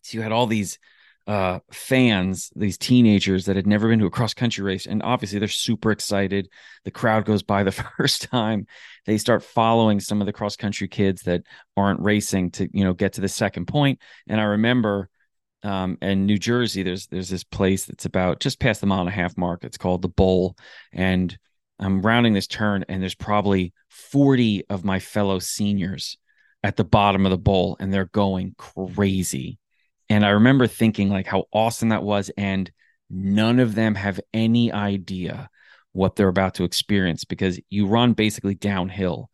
So 0.03 0.17
you 0.17 0.21
had 0.21 0.31
all 0.31 0.47
these 0.47 0.79
uh, 1.27 1.59
fans, 1.71 2.51
these 2.55 2.77
teenagers 2.77 3.45
that 3.45 3.55
had 3.55 3.67
never 3.67 3.87
been 3.87 3.99
to 3.99 4.05
a 4.05 4.11
cross 4.11 4.33
country 4.33 4.63
race, 4.63 4.87
and 4.87 5.03
obviously 5.03 5.39
they're 5.39 5.47
super 5.47 5.91
excited. 5.91 6.49
The 6.85 6.91
crowd 6.91 7.25
goes 7.25 7.43
by 7.43 7.63
the 7.63 7.71
first 7.97 8.23
time. 8.23 8.65
They 9.05 9.17
start 9.17 9.43
following 9.43 9.99
some 9.99 10.21
of 10.21 10.25
the 10.25 10.33
cross 10.33 10.55
country 10.55 10.87
kids 10.87 11.23
that 11.23 11.43
aren't 11.77 12.01
racing 12.01 12.51
to 12.51 12.69
you 12.73 12.83
know 12.83 12.93
get 12.93 13.13
to 13.13 13.21
the 13.21 13.27
second 13.27 13.67
point. 13.67 13.99
And 14.27 14.41
I 14.41 14.45
remember 14.45 15.09
um, 15.63 15.97
in 16.01 16.25
New 16.25 16.37
Jersey, 16.37 16.83
there's 16.83 17.07
there's 17.07 17.29
this 17.29 17.43
place 17.43 17.85
that's 17.85 18.05
about 18.05 18.39
just 18.39 18.59
past 18.59 18.81
the 18.81 18.87
mile 18.87 19.01
and 19.01 19.09
a 19.09 19.13
half 19.13 19.37
mark. 19.37 19.63
It's 19.63 19.77
called 19.77 20.01
the 20.01 20.09
Bowl, 20.09 20.55
and 20.91 21.37
I'm 21.79 22.01
rounding 22.01 22.33
this 22.33 22.47
turn, 22.47 22.85
and 22.89 23.01
there's 23.01 23.15
probably 23.15 23.73
40 23.89 24.65
of 24.69 24.83
my 24.83 24.99
fellow 24.99 25.39
seniors 25.39 26.17
at 26.63 26.75
the 26.75 26.83
bottom 26.83 27.25
of 27.25 27.29
the 27.29 27.37
bowl, 27.37 27.77
and 27.79 27.93
they're 27.93 28.05
going 28.05 28.55
crazy. 28.57 29.59
And 30.09 30.25
I 30.25 30.29
remember 30.29 30.67
thinking 30.67 31.09
like 31.09 31.27
how 31.27 31.45
awesome 31.53 31.89
that 31.89 32.03
was. 32.03 32.31
And 32.37 32.71
none 33.09 33.59
of 33.59 33.75
them 33.75 33.95
have 33.95 34.19
any 34.33 34.71
idea 34.71 35.49
what 35.91 36.15
they're 36.15 36.27
about 36.27 36.55
to 36.55 36.63
experience 36.63 37.25
because 37.25 37.59
you 37.69 37.87
run 37.87 38.13
basically 38.13 38.55
downhill 38.55 39.29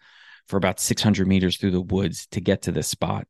for 0.48 0.58
about 0.58 0.80
600 0.80 1.28
meters 1.28 1.58
through 1.58 1.72
the 1.72 1.82
woods 1.82 2.28
to 2.32 2.42
get 2.42 2.64
to 2.64 2.72
this 2.72 2.88
spot, 2.88 3.28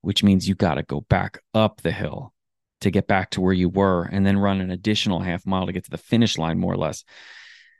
which 0.00 0.22
means 0.22 0.48
you 0.48 0.54
got 0.54 0.74
to 0.74 0.82
go 0.82 1.02
back 1.02 1.38
up 1.54 1.80
the 1.82 1.92
hill 1.92 2.32
to 2.80 2.90
get 2.90 3.06
back 3.06 3.30
to 3.30 3.40
where 3.40 3.52
you 3.52 3.68
were 3.68 4.04
and 4.04 4.26
then 4.26 4.38
run 4.38 4.60
an 4.60 4.70
additional 4.70 5.20
half 5.20 5.46
mile 5.46 5.66
to 5.66 5.72
get 5.72 5.84
to 5.84 5.90
the 5.90 5.98
finish 5.98 6.36
line, 6.36 6.58
more 6.58 6.72
or 6.72 6.76
less. 6.76 7.04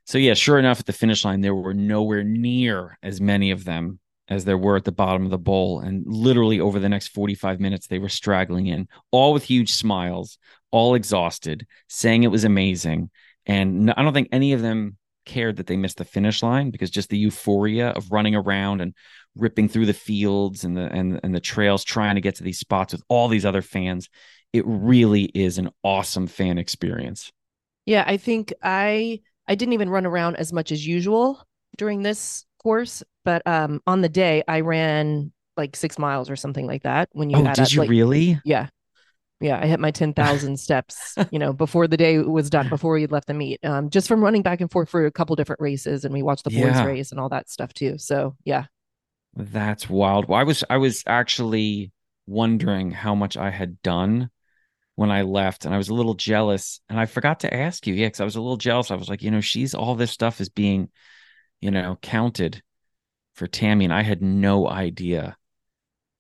So, 0.05 0.19
yeah, 0.19 0.35
sure 0.35 0.59
enough, 0.59 0.81
at 0.81 0.87
the 0.87 0.93
finish 0.93 1.25
line, 1.25 1.41
there 1.41 1.55
were 1.55 1.75
nowhere 1.75 2.23
near 2.23 2.97
as 3.03 3.21
many 3.21 3.51
of 3.51 3.65
them 3.65 3.99
as 4.29 4.45
there 4.45 4.59
were 4.59 4.77
at 4.77 4.85
the 4.85 4.93
bottom 4.93 5.25
of 5.25 5.31
the 5.31 5.39
bowl. 5.39 5.81
And 5.81 6.05
literally 6.07 6.61
over 6.61 6.79
the 6.79 6.89
next 6.89 7.09
45 7.09 7.61
minutes, 7.61 7.87
they 7.87 7.99
were 7.99 8.09
straggling 8.09 8.67
in, 8.67 8.89
all 9.11 9.33
with 9.33 9.45
huge 9.45 9.73
smiles, 9.73 10.39
all 10.71 10.95
exhausted, 10.95 11.67
saying 11.89 12.23
it 12.23 12.31
was 12.31 12.45
amazing. 12.45 13.11
And 13.47 13.93
I 13.97 14.03
don't 14.03 14.13
think 14.13 14.29
any 14.33 14.53
of 14.53 14.63
them 14.63 14.97
cared 15.27 15.57
that 15.57 15.67
they 15.67 15.77
missed 15.77 15.99
the 15.99 16.05
finish 16.05 16.43
line 16.43 16.71
because 16.71 16.89
just 16.89 17.11
the 17.11 17.19
euphoria 17.19 17.91
of 17.91 18.11
running 18.11 18.35
around 18.35 18.81
and 18.81 18.95
ripping 19.35 19.69
through 19.69 19.87
the 19.87 19.93
fields 19.93 20.65
and 20.65 20.77
the 20.77 20.91
and, 20.93 21.21
and 21.23 21.35
the 21.35 21.41
trails 21.41 21.85
trying 21.85 22.15
to 22.15 22.21
get 22.21 22.37
to 22.37 22.45
these 22.45 22.59
spots 22.59 22.93
with 22.93 23.03
all 23.09 23.29
these 23.29 23.45
other 23.45 23.61
fans 23.61 24.09
it 24.53 24.65
really 24.67 25.25
is 25.25 25.59
an 25.59 25.69
awesome 25.83 26.27
fan 26.27 26.57
experience 26.57 27.33
yeah 27.85 28.05
i 28.07 28.17
think 28.17 28.55
i 28.63 29.21
i 29.47 29.55
didn't 29.55 29.75
even 29.75 29.91
run 29.91 30.07
around 30.07 30.37
as 30.37 30.53
much 30.53 30.73
as 30.73 30.87
usual 30.87 31.45
during 31.77 32.03
this 32.03 32.47
course 32.63 33.03
but 33.27 33.47
um 33.47 33.83
on 33.87 34.01
the 34.01 34.09
day 34.09 34.43
i 34.49 34.61
ran 34.61 35.31
like 35.57 35.77
six 35.77 35.99
miles 35.99 36.31
or 36.31 36.37
something 36.37 36.67
like 36.67 36.83
that 36.83 37.09
when 37.13 37.29
you 37.29 37.37
had, 37.37 37.59
oh 37.59 37.65
did 37.65 37.73
you 37.73 37.81
like, 37.81 37.91
really 37.91 38.41
yeah 38.45 38.69
yeah, 39.41 39.61
I 39.61 39.67
hit 39.67 39.81
my 39.81 39.91
10,000 39.91 40.57
steps, 40.61 41.15
you 41.31 41.39
know, 41.39 41.53
before 41.53 41.87
the 41.87 41.97
day 41.97 42.19
was 42.19 42.49
done, 42.49 42.69
before 42.69 42.95
we 42.95 43.07
left 43.07 43.27
the 43.27 43.35
meet, 43.35 43.65
um, 43.65 43.91
just 43.91 44.09
from 44.09 44.23
running 44.23 44.43
back 44.43 44.61
and 44.61 44.71
forth 44.71 44.89
for 44.89 45.05
a 45.05 45.13
couple 45.13 45.37
different 45.37 45.61
races. 45.61 46.05
And 46.05 46.15
we 46.15 46.23
watched 46.23 46.45
the 46.45 46.51
boys 46.51 46.75
yeah. 46.75 46.85
race 46.85 47.11
and 47.11 47.21
all 47.21 47.29
that 47.29 47.51
stuff 47.51 47.73
too. 47.75 47.99
So, 47.99 48.35
yeah. 48.45 48.65
That's 49.35 49.89
wild. 49.89 50.27
Well, 50.27 50.41
I 50.41 50.45
was, 50.45 50.65
I 50.71 50.79
was 50.79 51.03
actually 51.07 51.93
wondering 52.27 52.91
how 52.91 53.15
much 53.15 53.37
I 53.37 53.51
had 53.51 53.83
done 53.83 54.31
when 54.95 55.11
I 55.11 55.23
left 55.23 55.67
and 55.67 55.75
I 55.75 55.79
was 55.79 55.91
a 55.91 55.95
little 55.95 56.15
jealous 56.15 56.81
and 56.89 56.99
I 56.99 57.05
forgot 57.05 57.41
to 57.41 57.53
ask 57.53 57.87
you. 57.87 57.93
Yeah. 57.93 58.09
Cause 58.09 58.21
I 58.21 58.25
was 58.25 58.37
a 58.37 58.41
little 58.41 58.57
jealous. 58.57 58.91
I 58.91 58.95
was 58.95 59.11
like, 59.11 59.23
you 59.23 59.31
know, 59.31 59.43
she's 59.43 59.75
all 59.75 59.95
this 59.95 60.11
stuff 60.11 60.41
is 60.41 60.49
being, 60.49 60.89
you 61.61 61.71
know, 61.71 61.99
counted 62.01 62.63
for 63.37 63.47
Tammy 63.47 63.85
and 63.85 63.95
I 63.95 64.03
had 64.03 64.23
no 64.23 64.69
idea. 64.69 65.37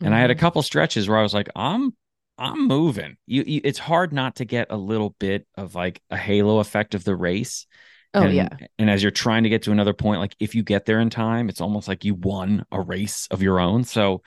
And 0.01 0.09
mm-hmm. 0.09 0.15
I 0.15 0.21
had 0.21 0.31
a 0.31 0.35
mm-hmm. 0.35 0.41
couple 0.41 0.63
stretches 0.63 1.09
where 1.09 1.19
I 1.19 1.23
was 1.23 1.35
like, 1.35 1.49
I'm 1.57 1.95
I'm 2.39 2.69
moving. 2.69 3.17
You, 3.27 3.45
you, 3.47 3.61
it's 3.65 3.79
hard 3.79 4.13
not 4.13 4.37
to 4.37 4.45
get 4.45 4.67
a 4.69 4.77
little 4.77 5.17
bit 5.19 5.47
of 5.57 5.75
like 5.75 6.03
a 6.11 6.19
halo 6.19 6.59
effect 6.59 6.95
of 6.95 7.03
the 7.03 7.17
race. 7.17 7.67
Oh 8.13 8.25
and, 8.25 8.35
yeah. 8.35 8.49
And 8.79 8.91
as 8.91 9.03
you're 9.03 9.11
trying 9.11 9.45
to 9.45 9.49
get 9.49 9.63
to 9.63 9.73
another 9.73 9.95
point, 9.95 10.21
like 10.21 10.37
if 10.39 10.55
you 10.55 10.63
get 10.63 10.85
there 10.85 11.01
in 11.01 11.09
time, 11.09 11.49
it's 11.49 11.63
almost 11.63 11.89
like 11.89 12.05
you 12.05 12.15
won 12.15 12.67
a 12.71 12.81
race 12.81 13.27
of 13.31 13.41
your 13.41 13.59
own. 13.59 13.85
So 13.85 14.23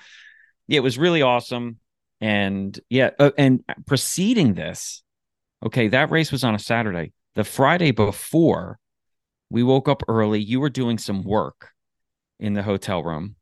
yeah, 0.68 0.78
it 0.78 0.84
was 0.84 0.98
really 0.98 1.22
awesome. 1.22 1.78
And 2.20 2.78
yeah, 2.90 3.12
uh, 3.20 3.32
and 3.38 3.64
preceding 3.86 4.56
this, 4.56 5.04
okay, 5.64 5.88
that 5.90 6.10
race 6.10 6.32
was 6.32 6.44
on 6.44 6.56
a 6.56 6.60
Saturday. 6.60 7.14
The 7.36 7.44
Friday 7.44 7.92
before, 7.92 8.80
we 9.52 9.62
woke 9.62 9.88
up 9.88 10.02
early. 10.08 10.42
You 10.42 10.60
were 10.60 10.70
doing 10.70 10.98
some 10.98 11.24
work 11.24 11.70
in 12.40 12.54
the 12.54 12.64
hotel 12.64 13.04
room 13.04 13.36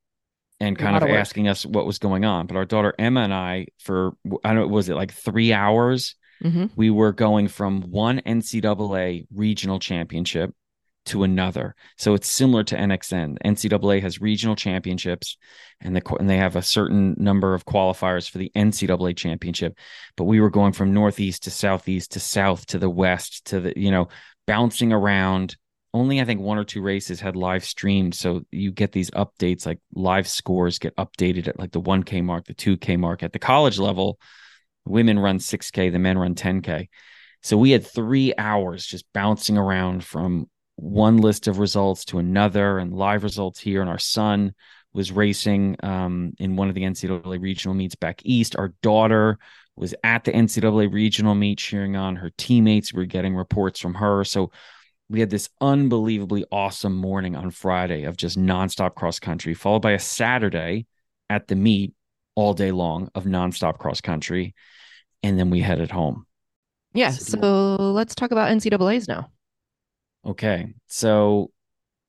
and 0.59 0.77
kind 0.77 0.95
of 0.95 1.09
asking 1.09 1.47
us 1.47 1.65
what 1.65 1.85
was 1.85 1.99
going 1.99 2.25
on. 2.25 2.47
But 2.47 2.57
our 2.57 2.65
daughter 2.65 2.93
Emma 2.97 3.21
and 3.21 3.33
I, 3.33 3.67
for 3.79 4.13
I 4.43 4.53
don't 4.53 4.67
know, 4.67 4.67
was 4.67 4.89
it 4.89 4.95
like 4.95 5.13
three 5.13 5.53
hours? 5.53 6.15
Mm-hmm. 6.43 6.65
We 6.75 6.89
were 6.89 7.13
going 7.13 7.47
from 7.47 7.81
one 7.81 8.21
NCAA 8.21 9.27
regional 9.33 9.79
championship 9.79 10.53
to 11.07 11.23
another. 11.23 11.73
So 11.97 12.13
it's 12.13 12.29
similar 12.29 12.63
to 12.65 12.75
NXN. 12.75 13.37
NCAA 13.43 14.01
has 14.01 14.21
regional 14.21 14.55
championships, 14.55 15.37
and 15.81 15.95
the 15.95 16.01
and 16.19 16.29
they 16.29 16.37
have 16.37 16.55
a 16.55 16.61
certain 16.61 17.15
number 17.17 17.53
of 17.53 17.65
qualifiers 17.65 18.29
for 18.29 18.37
the 18.37 18.51
NCAA 18.55 19.15
championship. 19.15 19.77
But 20.15 20.25
we 20.25 20.39
were 20.39 20.49
going 20.49 20.73
from 20.73 20.93
northeast 20.93 21.43
to 21.43 21.51
southeast 21.51 22.11
to 22.11 22.19
south 22.19 22.65
to 22.67 22.79
the 22.79 22.89
west 22.89 23.45
to 23.45 23.59
the 23.59 23.73
you 23.75 23.91
know 23.91 24.09
bouncing 24.45 24.93
around 24.93 25.55
only 25.93 26.21
I 26.21 26.25
think 26.25 26.41
one 26.41 26.57
or 26.57 26.63
two 26.63 26.81
races 26.81 27.19
had 27.19 27.35
live 27.35 27.63
streamed. 27.63 28.15
So 28.15 28.41
you 28.51 28.71
get 28.71 28.91
these 28.91 29.09
updates, 29.11 29.65
like 29.65 29.79
live 29.93 30.27
scores 30.27 30.79
get 30.79 30.95
updated 30.95 31.47
at 31.47 31.59
like 31.59 31.71
the 31.71 31.81
1K 31.81 32.23
mark, 32.23 32.45
the 32.45 32.53
2K 32.53 32.99
mark. 32.99 33.23
At 33.23 33.33
the 33.33 33.39
college 33.39 33.79
level, 33.79 34.19
women 34.85 35.19
run 35.19 35.39
6K, 35.39 35.91
the 35.91 35.99
men 35.99 36.17
run 36.17 36.35
10K. 36.35 36.89
So 37.43 37.57
we 37.57 37.71
had 37.71 37.85
three 37.85 38.33
hours 38.37 38.85
just 38.85 39.05
bouncing 39.13 39.57
around 39.57 40.03
from 40.03 40.49
one 40.75 41.17
list 41.17 41.47
of 41.47 41.59
results 41.59 42.05
to 42.05 42.19
another 42.19 42.77
and 42.77 42.93
live 42.93 43.23
results 43.23 43.59
here. 43.59 43.81
And 43.81 43.89
our 43.89 43.99
son 43.99 44.53
was 44.93 45.11
racing 45.11 45.77
um, 45.83 46.33
in 46.39 46.55
one 46.55 46.69
of 46.69 46.75
the 46.75 46.83
NCAA 46.83 47.41
regional 47.41 47.75
meets 47.75 47.95
back 47.95 48.21
east. 48.23 48.55
Our 48.55 48.73
daughter 48.81 49.37
was 49.75 49.93
at 50.03 50.23
the 50.23 50.31
NCAA 50.31 50.91
regional 50.91 51.35
meet 51.35 51.59
cheering 51.59 51.95
on 51.95 52.15
her 52.15 52.31
teammates. 52.37 52.93
We 52.93 53.03
are 53.03 53.05
getting 53.05 53.35
reports 53.35 53.79
from 53.79 53.93
her. 53.95 54.23
So 54.23 54.51
we 55.09 55.19
had 55.19 55.29
this 55.29 55.49
unbelievably 55.61 56.45
awesome 56.51 56.95
morning 56.95 57.35
on 57.35 57.51
Friday 57.51 58.03
of 58.03 58.17
just 58.17 58.37
nonstop 58.37 58.95
cross 58.95 59.19
country, 59.19 59.53
followed 59.53 59.81
by 59.81 59.91
a 59.91 59.99
Saturday 59.99 60.85
at 61.29 61.47
the 61.47 61.55
meet 61.55 61.93
all 62.35 62.53
day 62.53 62.71
long 62.71 63.09
of 63.15 63.23
nonstop 63.23 63.77
cross 63.77 64.01
country. 64.01 64.53
And 65.23 65.39
then 65.39 65.49
we 65.49 65.61
headed 65.61 65.91
home. 65.91 66.25
Yeah. 66.93 67.11
So, 67.11 67.39
so 67.39 67.75
let's 67.93 68.15
talk 68.15 68.31
about 68.31 68.51
NCAAs 68.51 69.07
now. 69.07 69.31
Okay. 70.25 70.73
So 70.87 71.51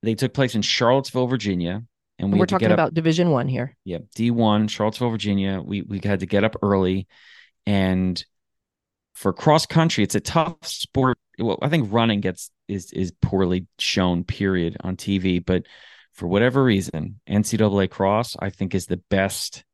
they 0.02 0.14
took 0.14 0.34
place 0.34 0.54
in 0.54 0.62
Charlottesville, 0.62 1.26
Virginia. 1.26 1.82
And 2.18 2.32
we 2.32 2.40
are 2.40 2.46
talking 2.46 2.72
about 2.72 2.94
Division 2.94 3.30
One 3.30 3.46
here. 3.46 3.76
Yeah, 3.84 3.98
D 4.16 4.32
one, 4.32 4.66
Charlottesville, 4.66 5.10
Virginia. 5.10 5.62
We 5.64 5.82
we 5.82 6.00
had 6.02 6.18
to 6.20 6.26
get 6.26 6.42
up 6.42 6.56
early, 6.62 7.06
and 7.64 8.22
for 9.14 9.32
cross 9.32 9.66
country, 9.66 10.02
it's 10.02 10.16
a 10.16 10.20
tough 10.20 10.66
sport. 10.66 11.16
Well, 11.38 11.58
I 11.62 11.68
think 11.68 11.92
running 11.92 12.20
gets 12.20 12.50
is 12.68 12.92
is 12.92 13.12
poorly 13.22 13.66
shown 13.78 14.25
period 14.25 14.76
on 14.80 14.96
TV 14.96 15.44
but 15.44 15.64
for 16.12 16.26
whatever 16.26 16.62
reason 16.62 17.20
NCAA 17.28 17.90
cross 17.90 18.37
I 18.38 18.50
think 18.50 18.75
is 18.75 18.87
the 18.87 19.02
best 19.10 19.64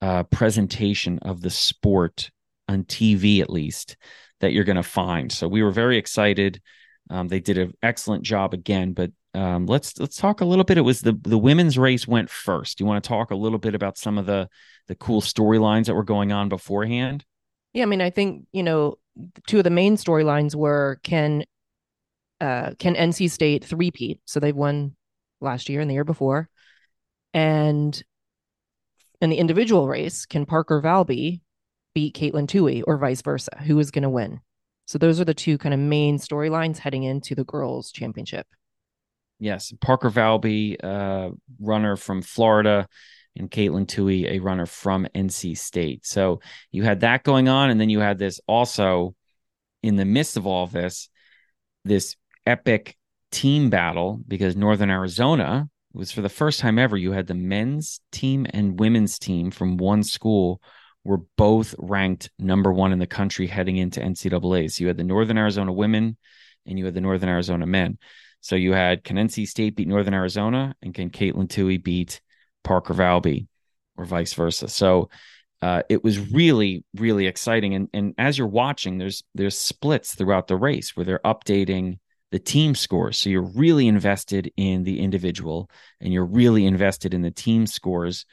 uh, 0.00 0.24
presentation 0.24 1.18
of 1.20 1.40
the 1.40 1.50
sport 1.50 2.30
on 2.68 2.84
TV 2.84 3.40
at 3.40 3.50
least 3.50 3.96
that 4.40 4.52
you're 4.52 4.64
going 4.64 4.76
to 4.76 4.82
find. 4.82 5.30
So 5.30 5.48
we 5.48 5.62
were 5.62 5.70
very 5.70 5.96
excited. 5.96 6.60
Um, 7.08 7.28
they 7.28 7.40
did 7.40 7.56
an 7.58 7.72
excellent 7.82 8.24
job 8.24 8.54
again 8.54 8.92
but 8.92 9.10
um, 9.34 9.66
let's 9.66 9.98
let's 9.98 10.16
talk 10.16 10.40
a 10.40 10.44
little 10.44 10.64
bit. 10.64 10.78
It 10.78 10.82
was 10.82 11.00
the 11.00 11.18
the 11.22 11.38
women's 11.38 11.76
race 11.76 12.06
went 12.06 12.30
first. 12.30 12.78
You 12.78 12.86
want 12.86 13.02
to 13.02 13.08
talk 13.08 13.32
a 13.32 13.36
little 13.36 13.58
bit 13.58 13.74
about 13.74 13.98
some 13.98 14.16
of 14.16 14.26
the 14.26 14.48
the 14.86 14.94
cool 14.94 15.20
storylines 15.20 15.86
that 15.86 15.94
were 15.94 16.04
going 16.04 16.32
on 16.32 16.48
beforehand? 16.48 17.24
Yeah 17.72 17.82
I 17.82 17.86
mean 17.86 18.00
I 18.00 18.10
think 18.10 18.46
you 18.52 18.62
know 18.62 18.98
two 19.46 19.58
of 19.58 19.64
the 19.64 19.70
main 19.70 19.96
storylines 19.96 20.54
were 20.54 21.00
can 21.02 21.44
uh, 22.40 22.72
can 22.78 22.94
NC 22.94 23.30
State 23.30 23.64
three-peat? 23.64 24.20
So 24.24 24.40
they've 24.40 24.54
won 24.54 24.96
last 25.40 25.68
year 25.68 25.80
and 25.80 25.88
the 25.88 25.94
year 25.94 26.04
before. 26.04 26.48
And 27.32 28.00
in 29.20 29.30
the 29.30 29.36
individual 29.36 29.88
race, 29.88 30.26
can 30.26 30.46
Parker 30.46 30.80
Valby 30.80 31.40
beat 31.94 32.14
Katelyn 32.14 32.46
Tuohy 32.46 32.82
or 32.86 32.98
vice 32.98 33.22
versa? 33.22 33.56
Who 33.66 33.78
is 33.78 33.90
going 33.90 34.02
to 34.02 34.10
win? 34.10 34.40
So 34.86 34.98
those 34.98 35.20
are 35.20 35.24
the 35.24 35.34
two 35.34 35.58
kind 35.58 35.72
of 35.72 35.80
main 35.80 36.18
storylines 36.18 36.78
heading 36.78 37.04
into 37.04 37.34
the 37.34 37.44
girls' 37.44 37.90
championship. 37.90 38.46
Yes, 39.40 39.72
Parker 39.80 40.10
Valby, 40.10 40.76
uh, 40.82 41.30
runner 41.60 41.96
from 41.96 42.22
Florida, 42.22 42.86
and 43.36 43.50
Katelyn 43.50 43.86
Tuohy, 43.86 44.30
a 44.30 44.38
runner 44.38 44.66
from 44.66 45.06
NC 45.14 45.56
State. 45.56 46.06
So 46.06 46.40
you 46.70 46.84
had 46.84 47.00
that 47.00 47.24
going 47.24 47.48
on, 47.48 47.70
and 47.70 47.80
then 47.80 47.90
you 47.90 48.00
had 48.00 48.18
this 48.18 48.40
also 48.46 49.14
in 49.82 49.96
the 49.96 50.04
midst 50.04 50.36
of 50.36 50.46
all 50.46 50.64
of 50.64 50.72
this, 50.72 51.08
this 51.84 52.16
epic 52.46 52.96
team 53.30 53.70
battle 53.70 54.20
because 54.26 54.56
Northern 54.56 54.90
Arizona 54.90 55.68
was 55.92 56.10
for 56.10 56.22
the 56.22 56.28
first 56.28 56.60
time 56.60 56.78
ever 56.78 56.96
you 56.96 57.12
had 57.12 57.26
the 57.26 57.34
men's 57.34 58.00
team 58.12 58.46
and 58.50 58.78
women's 58.78 59.18
team 59.18 59.50
from 59.50 59.76
one 59.76 60.02
school 60.02 60.60
were 61.04 61.20
both 61.36 61.74
ranked 61.78 62.30
number 62.38 62.72
one 62.72 62.92
in 62.92 62.98
the 62.98 63.06
country 63.06 63.46
heading 63.46 63.76
into 63.76 64.00
NCAA. 64.00 64.70
So 64.70 64.82
you 64.82 64.88
had 64.88 64.96
the 64.96 65.04
Northern 65.04 65.38
Arizona 65.38 65.72
women 65.72 66.16
and 66.66 66.78
you 66.78 66.84
had 66.84 66.94
the 66.94 67.00
Northern 67.00 67.28
Arizona 67.28 67.66
men. 67.66 67.98
So 68.40 68.56
you 68.56 68.72
had 68.72 69.04
can 69.04 69.16
NC 69.16 69.46
State 69.46 69.76
beat 69.76 69.88
Northern 69.88 70.14
Arizona 70.14 70.74
and 70.82 70.94
can 70.94 71.10
Katelyn 71.10 71.48
Tuohy 71.48 71.82
beat 71.82 72.20
Parker 72.62 72.94
Valby 72.94 73.46
or 73.96 74.04
vice 74.04 74.32
versa. 74.34 74.68
So 74.68 75.10
uh, 75.62 75.82
it 75.88 76.02
was 76.02 76.18
really 76.32 76.84
really 76.94 77.26
exciting 77.26 77.74
and 77.74 77.88
and 77.94 78.14
as 78.18 78.36
you're 78.36 78.46
watching 78.46 78.98
there's 78.98 79.22
there's 79.34 79.56
splits 79.56 80.14
throughout 80.14 80.46
the 80.46 80.56
race 80.56 80.94
where 80.94 81.06
they're 81.06 81.20
updating 81.24 81.98
the 82.34 82.40
team 82.40 82.74
scores. 82.74 83.16
So 83.16 83.30
you're 83.30 83.42
really 83.42 83.86
invested 83.86 84.50
in 84.56 84.82
the 84.82 84.98
individual 84.98 85.70
and 86.00 86.12
you're 86.12 86.26
really 86.26 86.66
invested 86.66 87.14
in 87.14 87.22
the 87.22 87.30
team 87.30 87.64
scores. 87.64 88.26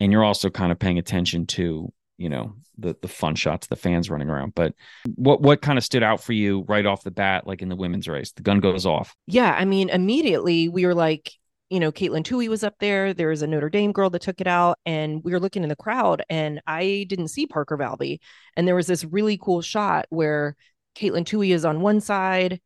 And 0.00 0.10
you're 0.10 0.24
also 0.24 0.48
kind 0.48 0.72
of 0.72 0.78
paying 0.78 0.98
attention 0.98 1.44
to, 1.48 1.92
you 2.16 2.30
know, 2.30 2.54
the 2.78 2.96
the 3.02 3.08
fun 3.08 3.34
shots, 3.34 3.66
the 3.66 3.76
fans 3.76 4.08
running 4.08 4.30
around. 4.30 4.54
But 4.54 4.72
what 5.16 5.42
what 5.42 5.60
kind 5.60 5.76
of 5.76 5.84
stood 5.84 6.02
out 6.02 6.22
for 6.22 6.32
you 6.32 6.64
right 6.66 6.86
off 6.86 7.04
the 7.04 7.10
bat, 7.10 7.46
like 7.46 7.60
in 7.60 7.68
the 7.68 7.76
women's 7.76 8.08
race? 8.08 8.32
The 8.32 8.40
gun 8.40 8.60
goes 8.60 8.86
off. 8.86 9.14
Yeah. 9.26 9.54
I 9.54 9.66
mean, 9.66 9.90
immediately 9.90 10.70
we 10.70 10.86
were 10.86 10.94
like, 10.94 11.30
you 11.68 11.78
know, 11.78 11.92
Katelyn 11.92 12.24
Tuohy 12.24 12.48
was 12.48 12.64
up 12.64 12.76
there. 12.80 13.12
There 13.12 13.28
was 13.28 13.42
a 13.42 13.46
Notre 13.46 13.68
Dame 13.68 13.92
girl 13.92 14.08
that 14.08 14.22
took 14.22 14.40
it 14.40 14.46
out, 14.46 14.78
and 14.86 15.22
we 15.22 15.32
were 15.32 15.40
looking 15.40 15.62
in 15.62 15.68
the 15.68 15.76
crowd, 15.76 16.24
and 16.30 16.62
I 16.66 17.04
didn't 17.06 17.28
see 17.28 17.46
Parker 17.46 17.76
Valby. 17.76 18.20
And 18.56 18.66
there 18.66 18.74
was 18.74 18.86
this 18.86 19.04
really 19.04 19.36
cool 19.36 19.60
shot 19.60 20.06
where 20.08 20.56
Katelyn 20.96 21.26
Tuohy 21.26 21.50
is 21.50 21.66
on 21.66 21.82
one 21.82 22.00
side. 22.00 22.62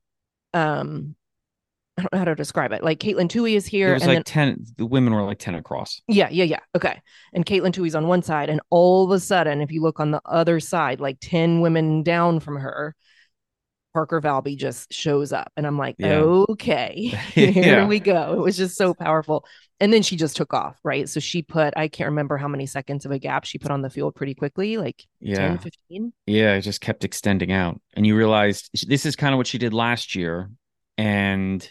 Um, 0.55 1.17
I 1.99 2.03
don't 2.03 2.13
know 2.13 2.19
how 2.19 2.25
to 2.27 2.35
describe 2.35 2.73
it. 2.73 2.85
Like 2.85 3.01
Katelyn 3.01 3.29
Tuohy 3.29 3.55
is 3.57 3.67
here, 3.67 3.91
It 3.91 3.95
was 3.95 4.03
and 4.03 4.09
like 4.11 4.17
then 4.19 4.25
ten. 4.25 4.67
The 4.77 4.85
women 4.85 5.15
were 5.15 5.23
like 5.23 5.39
ten 5.39 5.55
across. 5.55 6.03
yeah, 6.09 6.29
yeah, 6.31 6.45
yeah. 6.45 6.61
Okay. 6.75 7.01
And 7.33 7.47
Katelyn 7.47 7.73
Tuohy's 7.73 7.95
on 7.95 8.07
one 8.07 8.23
side, 8.23 8.51
and 8.51 8.61
all 8.69 9.05
of 9.05 9.11
a 9.13 9.21
sudden, 9.21 9.61
if 9.63 9.71
you 9.73 9.81
look 9.83 9.99
on 9.99 10.11
the 10.11 10.21
other 10.27 10.61
side, 10.61 11.01
like 11.01 11.17
10 11.21 11.61
women 11.63 12.03
down 12.03 12.41
from 12.41 12.57
her, 12.57 12.95
Parker 13.97 14.21
Valby 14.21 14.59
just 14.59 14.93
shows 14.93 15.33
up. 15.33 15.51
And 15.57 15.67
I'm 15.67 15.79
like, 15.79 15.95
Yeah. 15.99 16.19
okay, 16.51 17.07
here 17.33 17.51
Yeah. 17.51 17.87
we 17.87 17.99
go. 17.99 18.35
It 18.35 18.41
was 18.41 18.55
just 18.59 18.77
so 18.77 18.93
powerful. 18.93 19.47
And 19.81 19.91
then 19.91 20.03
she 20.03 20.17
just 20.17 20.37
took 20.37 20.53
off, 20.53 20.79
right? 20.85 21.09
So 21.09 21.19
she 21.19 21.41
put, 21.41 21.73
I 21.79 21.89
can't 21.89 22.11
remember 22.11 22.37
how 22.37 22.47
many 22.47 22.67
seconds 22.67 23.07
of 23.07 23.11
a 23.11 23.19
gap 23.19 23.47
she 23.47 23.57
put 23.57 23.71
on 23.71 23.81
the 23.81 23.89
field 23.89 24.15
pretty 24.15 24.35
quickly, 24.35 24.77
like 24.77 25.03
Yeah. 25.19 25.49
10, 25.49 25.59
15. 25.61 26.13
Yeah, 26.27 26.57
it 26.57 26.61
just 26.61 26.83
kept 26.83 27.05
extending 27.05 27.53
out. 27.53 27.81
And 27.95 28.07
you 28.07 28.15
realized 28.19 28.69
this 28.87 29.07
is 29.07 29.17
kind 29.17 29.33
of 29.33 29.39
what 29.39 29.47
she 29.47 29.57
did 29.57 29.73
last 29.73 30.15
year. 30.15 30.51
And 30.99 31.67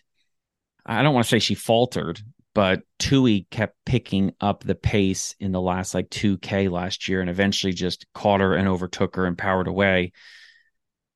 I 0.84 1.04
don't 1.04 1.14
want 1.14 1.26
to 1.26 1.30
say 1.30 1.38
she 1.38 1.54
faltered, 1.54 2.22
but 2.56 2.82
Tuohy 2.98 3.48
kept 3.52 3.76
picking 3.86 4.34
up 4.42 4.64
the 4.64 4.74
pace 4.74 5.36
in 5.40 5.52
the 5.52 5.62
last 5.62 5.94
like 5.94 6.10
2K 6.10 6.72
last 6.72 7.08
year 7.08 7.22
and 7.22 7.30
eventually 7.30 7.72
just 7.74 8.08
caught 8.16 8.40
her 8.42 8.56
and 8.56 8.68
overtook 8.68 9.16
her 9.16 9.28
and 9.28 9.38
powered 9.38 9.68
away. 9.68 10.12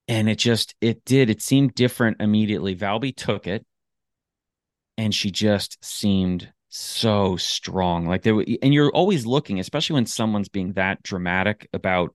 And 0.10 0.28
it 0.28 0.40
just, 0.40 0.76
it 0.82 1.06
did, 1.06 1.30
it 1.30 1.42
seemed 1.42 1.76
different 1.76 2.18
immediately. 2.20 2.76
Valby 2.76 3.16
took 3.16 3.48
it 3.48 3.66
and 4.98 5.16
she 5.16 5.32
just 5.32 5.78
seemed 5.86 6.52
so 6.68 7.38
strong. 7.38 8.06
Like 8.06 8.24
there, 8.24 8.44
and 8.62 8.74
you're 8.74 8.92
always 8.92 9.26
looking, 9.26 9.60
especially 9.60 9.94
when 9.94 10.06
someone's 10.06 10.50
being 10.50 10.74
that 10.74 11.02
dramatic 11.04 11.70
about 11.72 12.14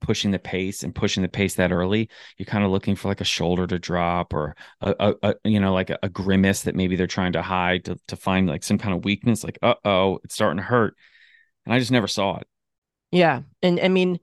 pushing 0.00 0.30
the 0.30 0.38
pace 0.38 0.82
and 0.82 0.94
pushing 0.94 1.22
the 1.22 1.28
pace 1.28 1.54
that 1.54 1.72
early, 1.72 2.08
you're 2.36 2.46
kind 2.46 2.64
of 2.64 2.70
looking 2.70 2.96
for 2.96 3.08
like 3.08 3.20
a 3.20 3.24
shoulder 3.24 3.66
to 3.66 3.78
drop 3.78 4.34
or 4.34 4.54
a, 4.80 4.94
a, 5.00 5.14
a 5.22 5.34
you 5.48 5.58
know 5.58 5.72
like 5.72 5.90
a, 5.90 5.98
a 6.02 6.08
grimace 6.08 6.62
that 6.62 6.76
maybe 6.76 6.96
they're 6.96 7.06
trying 7.06 7.32
to 7.32 7.42
hide 7.42 7.84
to 7.86 7.98
to 8.08 8.16
find 8.16 8.46
like 8.46 8.62
some 8.62 8.78
kind 8.78 8.94
of 8.94 9.04
weakness. 9.04 9.42
Like, 9.42 9.58
uh 9.62 9.74
oh, 9.84 10.18
it's 10.22 10.34
starting 10.34 10.58
to 10.58 10.62
hurt, 10.62 10.96
and 11.64 11.74
I 11.74 11.78
just 11.78 11.92
never 11.92 12.08
saw 12.08 12.36
it. 12.36 12.46
Yeah. 13.10 13.42
And 13.62 13.80
I 13.80 13.88
mean, 13.88 14.18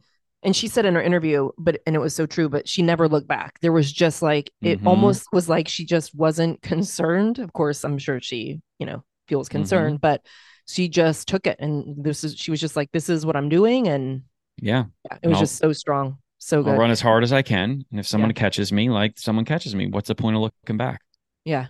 and 0.46 0.56
she 0.56 0.68
said 0.70 0.86
in 0.86 0.96
her 0.96 1.02
interview, 1.02 1.50
but 1.58 1.82
and 1.86 1.96
it 1.96 2.00
was 2.00 2.16
so 2.16 2.26
true, 2.26 2.48
but 2.48 2.68
she 2.70 2.82
never 2.82 3.10
looked 3.10 3.28
back. 3.28 3.60
There 3.62 3.72
was 3.74 3.92
just 3.92 4.22
like 4.22 4.50
it 4.62 4.80
Mhm. 4.82 4.88
almost 4.88 5.28
was 5.34 5.50
like 5.50 5.68
she 5.68 5.84
just 5.86 6.16
wasn't 6.16 6.62
concerned. 6.62 7.40
Of 7.40 7.52
course, 7.52 7.84
I'm 7.84 7.98
sure 7.98 8.22
she, 8.22 8.62
you 8.80 8.86
know, 8.86 9.04
feels 9.28 9.50
concerned, 9.50 10.00
but 10.02 10.22
she 10.68 10.88
just 10.88 11.28
took 11.28 11.46
it 11.48 11.58
and 11.60 12.04
this 12.04 12.24
is 12.24 12.36
she 12.38 12.52
was 12.52 12.60
just 12.62 12.76
like, 12.76 12.92
This 12.94 13.10
is 13.10 13.26
what 13.26 13.36
I'm 13.36 13.50
doing. 13.50 13.88
And 13.88 14.24
Yeah, 14.62 14.86
yeah, 15.12 15.18
it 15.22 15.28
was 15.28 15.36
I'll- 15.36 15.42
just 15.42 15.58
so 15.58 15.74
strong. 15.74 16.20
So 16.38 16.64
I'll 16.66 16.78
run 16.78 16.92
as 16.92 17.02
hard 17.02 17.24
as 17.24 17.34
I 17.34 17.42
can, 17.42 17.84
and 17.90 18.00
if 18.00 18.06
someone 18.08 18.32
catches 18.34 18.72
me, 18.72 18.90
like 18.90 19.18
someone 19.18 19.46
catches 19.46 19.74
me, 19.76 19.88
what's 19.88 20.08
the 20.10 20.16
point 20.16 20.36
of 20.36 20.44
looking 20.44 20.78
back? 20.78 21.02
Yeah. 21.44 21.68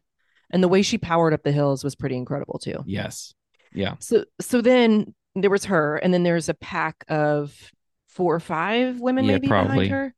And 0.51 0.61
the 0.61 0.67
way 0.67 0.81
she 0.81 0.97
powered 0.97 1.33
up 1.33 1.43
the 1.43 1.51
hills 1.53 1.83
was 1.83 1.95
pretty 1.95 2.17
incredible 2.17 2.59
too. 2.59 2.83
Yes, 2.85 3.33
yeah, 3.73 3.95
So 3.99 4.25
so 4.41 4.61
then 4.61 5.13
there 5.33 5.49
was 5.49 5.65
her, 5.65 5.95
and 5.97 6.13
then 6.13 6.23
there's 6.23 6.49
a 6.49 6.53
pack 6.53 7.05
of 7.07 7.71
four 8.15 8.33
or 8.35 8.39
five 8.39 8.99
women 8.99 9.25
Yeah, 9.25 9.33
maybe 9.33 9.47
probably. 9.47 9.89
behind 9.89 9.91
her. 9.91 10.15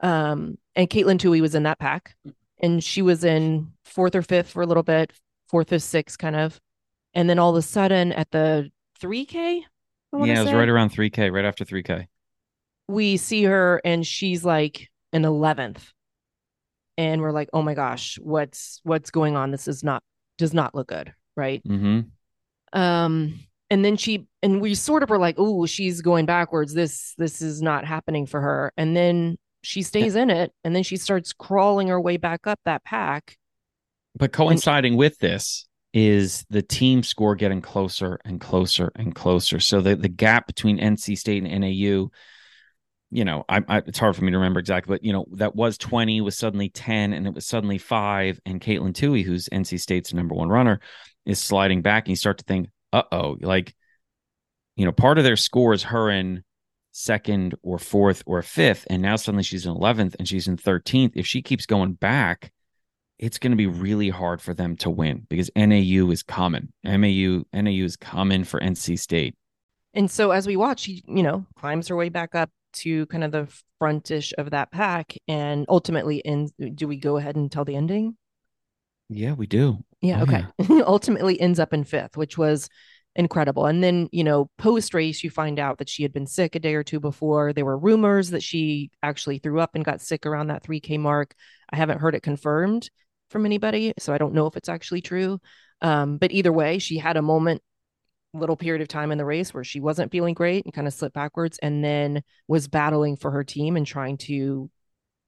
Um, 0.00 0.58
and 0.74 0.88
Katelyn 0.88 1.18
Tuohy 1.18 1.40
was 1.40 1.54
in 1.54 1.64
that 1.64 1.78
pack, 1.78 2.16
and 2.60 2.82
she 2.82 3.02
was 3.02 3.24
in 3.24 3.72
fourth 3.84 4.14
or 4.14 4.22
fifth 4.22 4.50
for 4.50 4.62
a 4.62 4.66
little 4.66 4.82
bit, 4.82 5.12
fourth 5.48 5.72
or 5.72 5.78
sixth 5.78 6.18
kind 6.18 6.36
of, 6.36 6.60
and 7.14 7.28
then 7.28 7.38
all 7.38 7.50
of 7.50 7.56
a 7.56 7.62
sudden 7.62 8.12
at 8.12 8.30
the 8.30 8.70
3K, 9.00 9.62
I 10.12 10.16
wanna 10.16 10.32
yeah. 10.32 10.38
It 10.38 10.42
was 10.42 10.48
say, 10.50 10.54
right 10.54 10.68
around 10.68 10.90
3K, 10.90 11.32
right 11.32 11.44
after 11.44 11.64
3K. 11.64 12.06
we 12.88 13.16
see 13.16 13.44
her 13.44 13.80
and 13.84 14.06
she's 14.06 14.44
like 14.44 14.90
an 15.12 15.22
11th, 15.24 15.92
and 16.98 17.20
we're 17.22 17.32
like, 17.32 17.48
oh 17.52 17.62
my 17.62 17.74
gosh, 17.74 18.18
what's 18.22 18.80
what's 18.84 19.10
going 19.10 19.36
on? 19.36 19.50
This 19.50 19.68
is 19.68 19.82
not 19.84 20.02
does 20.38 20.54
not 20.54 20.74
look 20.74 20.88
good, 20.88 21.14
right? 21.36 21.62
Mm-hmm. 21.64 22.00
um 22.78 23.40
and 23.74 23.84
then 23.84 23.96
she 23.96 24.26
and 24.40 24.60
we 24.60 24.72
sort 24.72 25.02
of 25.02 25.10
were 25.10 25.18
like 25.18 25.34
oh 25.36 25.66
she's 25.66 26.00
going 26.00 26.26
backwards 26.26 26.74
this 26.74 27.12
this 27.18 27.42
is 27.42 27.60
not 27.60 27.84
happening 27.84 28.24
for 28.24 28.40
her 28.40 28.72
and 28.76 28.96
then 28.96 29.36
she 29.62 29.82
stays 29.82 30.14
in 30.14 30.30
it 30.30 30.52
and 30.62 30.76
then 30.76 30.84
she 30.84 30.96
starts 30.96 31.32
crawling 31.32 31.88
her 31.88 32.00
way 32.00 32.16
back 32.16 32.46
up 32.46 32.60
that 32.64 32.84
pack 32.84 33.36
But 34.16 34.32
coinciding 34.32 34.96
with 34.96 35.18
this 35.18 35.66
is 35.92 36.44
the 36.50 36.62
team 36.62 37.02
score 37.02 37.34
getting 37.34 37.60
closer 37.60 38.20
and 38.24 38.40
closer 38.40 38.92
and 38.94 39.14
closer. 39.14 39.60
So 39.60 39.80
the, 39.80 39.96
the 39.96 40.08
gap 40.08 40.46
between 40.46 40.78
NC 40.78 41.16
State 41.16 41.44
and 41.44 41.60
NAU, 41.60 42.10
you 43.10 43.24
know, 43.24 43.44
I, 43.48 43.62
I, 43.68 43.78
it's 43.78 44.00
hard 44.00 44.16
for 44.16 44.24
me 44.24 44.32
to 44.32 44.38
remember 44.38 44.58
exactly, 44.58 44.92
but 44.92 45.04
you 45.04 45.12
know, 45.12 45.24
that 45.32 45.54
was 45.54 45.78
20 45.78 46.20
was 46.20 46.36
suddenly 46.36 46.68
10 46.68 47.12
and 47.12 47.28
it 47.28 47.34
was 47.34 47.46
suddenly 47.46 47.78
five. 47.78 48.40
And 48.44 48.60
Katelyn 48.60 48.92
Tuohy, 48.92 49.24
who's 49.24 49.48
NC 49.50 49.80
State's 49.80 50.12
number 50.12 50.34
one 50.34 50.48
runner, 50.48 50.80
is 51.26 51.38
sliding 51.38 51.80
back. 51.80 52.04
And 52.04 52.10
you 52.10 52.16
start 52.16 52.38
to 52.38 52.44
think, 52.44 52.68
uh 52.94 53.02
oh, 53.12 53.36
like, 53.40 53.74
you 54.76 54.84
know, 54.84 54.92
part 54.92 55.18
of 55.18 55.24
their 55.24 55.36
score 55.36 55.72
is 55.74 55.84
her 55.84 56.10
in 56.10 56.42
second 56.92 57.54
or 57.62 57.78
fourth 57.78 58.22
or 58.26 58.40
fifth. 58.42 58.86
And 58.90 59.02
now 59.02 59.16
suddenly 59.16 59.42
she's 59.42 59.66
in 59.66 59.74
11th 59.74 60.16
and 60.18 60.28
she's 60.28 60.48
in 60.48 60.56
13th. 60.56 61.12
If 61.14 61.26
she 61.26 61.42
keeps 61.42 61.66
going 61.66 61.94
back, 61.94 62.52
it's 63.18 63.38
going 63.38 63.52
to 63.52 63.56
be 63.56 63.66
really 63.66 64.10
hard 64.10 64.40
for 64.42 64.54
them 64.54 64.76
to 64.78 64.90
win 64.90 65.26
because 65.28 65.50
NAU 65.56 66.10
is 66.10 66.22
coming. 66.22 66.72
MAU, 66.84 67.44
NAU 67.52 67.84
is 67.84 67.96
coming 67.96 68.44
for 68.44 68.60
NC 68.60 68.98
State. 68.98 69.34
and 69.94 70.10
so 70.10 70.30
as 70.32 70.46
we 70.46 70.56
watch 70.56 70.80
she 70.80 71.02
you 71.06 71.22
know 71.22 71.46
climbs 71.56 71.88
her 71.88 71.96
way 71.96 72.08
back 72.08 72.34
up 72.34 72.50
to 72.72 73.06
kind 73.06 73.22
of 73.24 73.30
the 73.30 73.46
frontish 73.78 74.32
of 74.38 74.50
that 74.50 74.72
pack 74.72 75.16
and 75.28 75.64
ultimately 75.68 76.18
in 76.18 76.48
do 76.74 76.88
we 76.88 76.96
go 76.96 77.16
ahead 77.16 77.36
and 77.36 77.52
tell 77.52 77.64
the 77.64 77.76
ending 77.76 78.16
Yeah, 79.08 79.32
we 79.34 79.46
do. 79.46 79.84
Yeah, 80.04 80.20
Oh, 80.20 80.22
okay. 80.24 80.44
Ultimately 80.82 81.40
ends 81.40 81.58
up 81.58 81.72
in 81.72 81.84
fifth, 81.84 82.16
which 82.16 82.36
was 82.36 82.68
incredible. 83.16 83.64
And 83.66 83.82
then, 83.82 84.08
you 84.12 84.22
know, 84.22 84.50
post 84.58 84.92
race, 84.92 85.24
you 85.24 85.30
find 85.30 85.58
out 85.58 85.78
that 85.78 85.88
she 85.88 86.02
had 86.02 86.12
been 86.12 86.26
sick 86.26 86.54
a 86.54 86.58
day 86.58 86.74
or 86.74 86.82
two 86.82 87.00
before. 87.00 87.52
There 87.52 87.64
were 87.64 87.78
rumors 87.78 88.30
that 88.30 88.42
she 88.42 88.90
actually 89.02 89.38
threw 89.38 89.60
up 89.60 89.74
and 89.74 89.84
got 89.84 90.02
sick 90.02 90.26
around 90.26 90.48
that 90.48 90.62
3K 90.62 90.98
mark. 90.98 91.34
I 91.70 91.76
haven't 91.76 92.00
heard 92.00 92.14
it 92.14 92.22
confirmed 92.22 92.90
from 93.30 93.46
anybody, 93.46 93.94
so 93.98 94.12
I 94.12 94.18
don't 94.18 94.34
know 94.34 94.46
if 94.46 94.56
it's 94.56 94.68
actually 94.68 95.00
true. 95.00 95.40
Um, 95.80 96.18
but 96.18 96.32
either 96.32 96.52
way, 96.52 96.78
she 96.78 96.98
had 96.98 97.16
a 97.16 97.22
moment, 97.22 97.62
little 98.34 98.56
period 98.56 98.82
of 98.82 98.88
time 98.88 99.10
in 99.10 99.18
the 99.18 99.24
race 99.24 99.54
where 99.54 99.64
she 99.64 99.80
wasn't 99.80 100.12
feeling 100.12 100.34
great 100.34 100.64
and 100.64 100.74
kind 100.74 100.86
of 100.86 100.92
slipped 100.92 101.14
backwards 101.14 101.58
and 101.62 101.82
then 101.82 102.22
was 102.46 102.68
battling 102.68 103.16
for 103.16 103.30
her 103.30 103.44
team 103.44 103.76
and 103.76 103.86
trying 103.86 104.18
to 104.18 104.70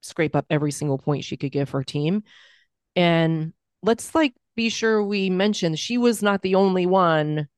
scrape 0.02 0.36
up 0.36 0.44
every 0.50 0.72
single 0.72 0.98
point 0.98 1.24
she 1.24 1.36
could 1.36 1.52
give 1.52 1.70
her 1.70 1.82
team. 1.82 2.24
And 2.94 3.52
let's 3.82 4.14
like 4.14 4.34
be 4.56 4.68
sure 4.70 5.02
we 5.02 5.30
mention 5.30 5.74
she 5.76 5.98
was 5.98 6.22
not 6.22 6.42
the 6.42 6.54
only 6.54 6.86
one 6.86 7.48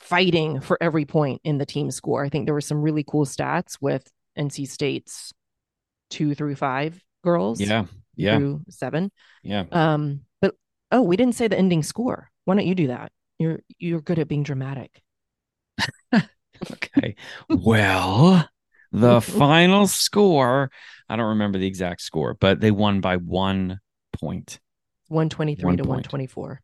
fighting 0.00 0.60
for 0.60 0.78
every 0.80 1.04
point 1.04 1.40
in 1.44 1.58
the 1.58 1.66
team 1.66 1.90
score. 1.90 2.24
I 2.24 2.28
think 2.28 2.46
there 2.46 2.54
were 2.54 2.60
some 2.60 2.82
really 2.82 3.04
cool 3.04 3.26
stats 3.26 3.76
with 3.80 4.10
NC 4.38 4.68
State's 4.68 5.32
two 6.10 6.34
through 6.34 6.56
five 6.56 7.02
girls. 7.22 7.60
Yeah, 7.60 7.86
yeah, 8.16 8.38
Through 8.38 8.62
seven. 8.70 9.10
yeah. 9.42 9.64
Um, 9.70 10.20
but 10.40 10.54
oh, 10.90 11.02
we 11.02 11.16
didn't 11.16 11.34
say 11.34 11.48
the 11.48 11.58
ending 11.58 11.82
score. 11.82 12.30
Why 12.44 12.54
don't 12.54 12.66
you 12.66 12.74
do 12.74 12.86
that? 12.88 13.12
You're 13.38 13.60
you're 13.78 14.00
good 14.00 14.18
at 14.18 14.28
being 14.28 14.42
dramatic. 14.42 15.02
Okay. 16.72 17.14
well, 17.48 18.48
the 18.90 19.20
final 19.38 19.86
score, 19.86 20.70
I 21.08 21.14
don't 21.14 21.26
remember 21.28 21.58
the 21.58 21.68
exact 21.68 22.00
score, 22.00 22.34
but 22.34 22.58
they 22.60 22.72
won 22.72 23.00
by 23.00 23.16
one 23.16 23.78
point. 24.12 24.58
123 25.08 25.64
One 25.64 25.76
to 25.76 25.82
point. 25.82 25.88
124. 25.88 26.60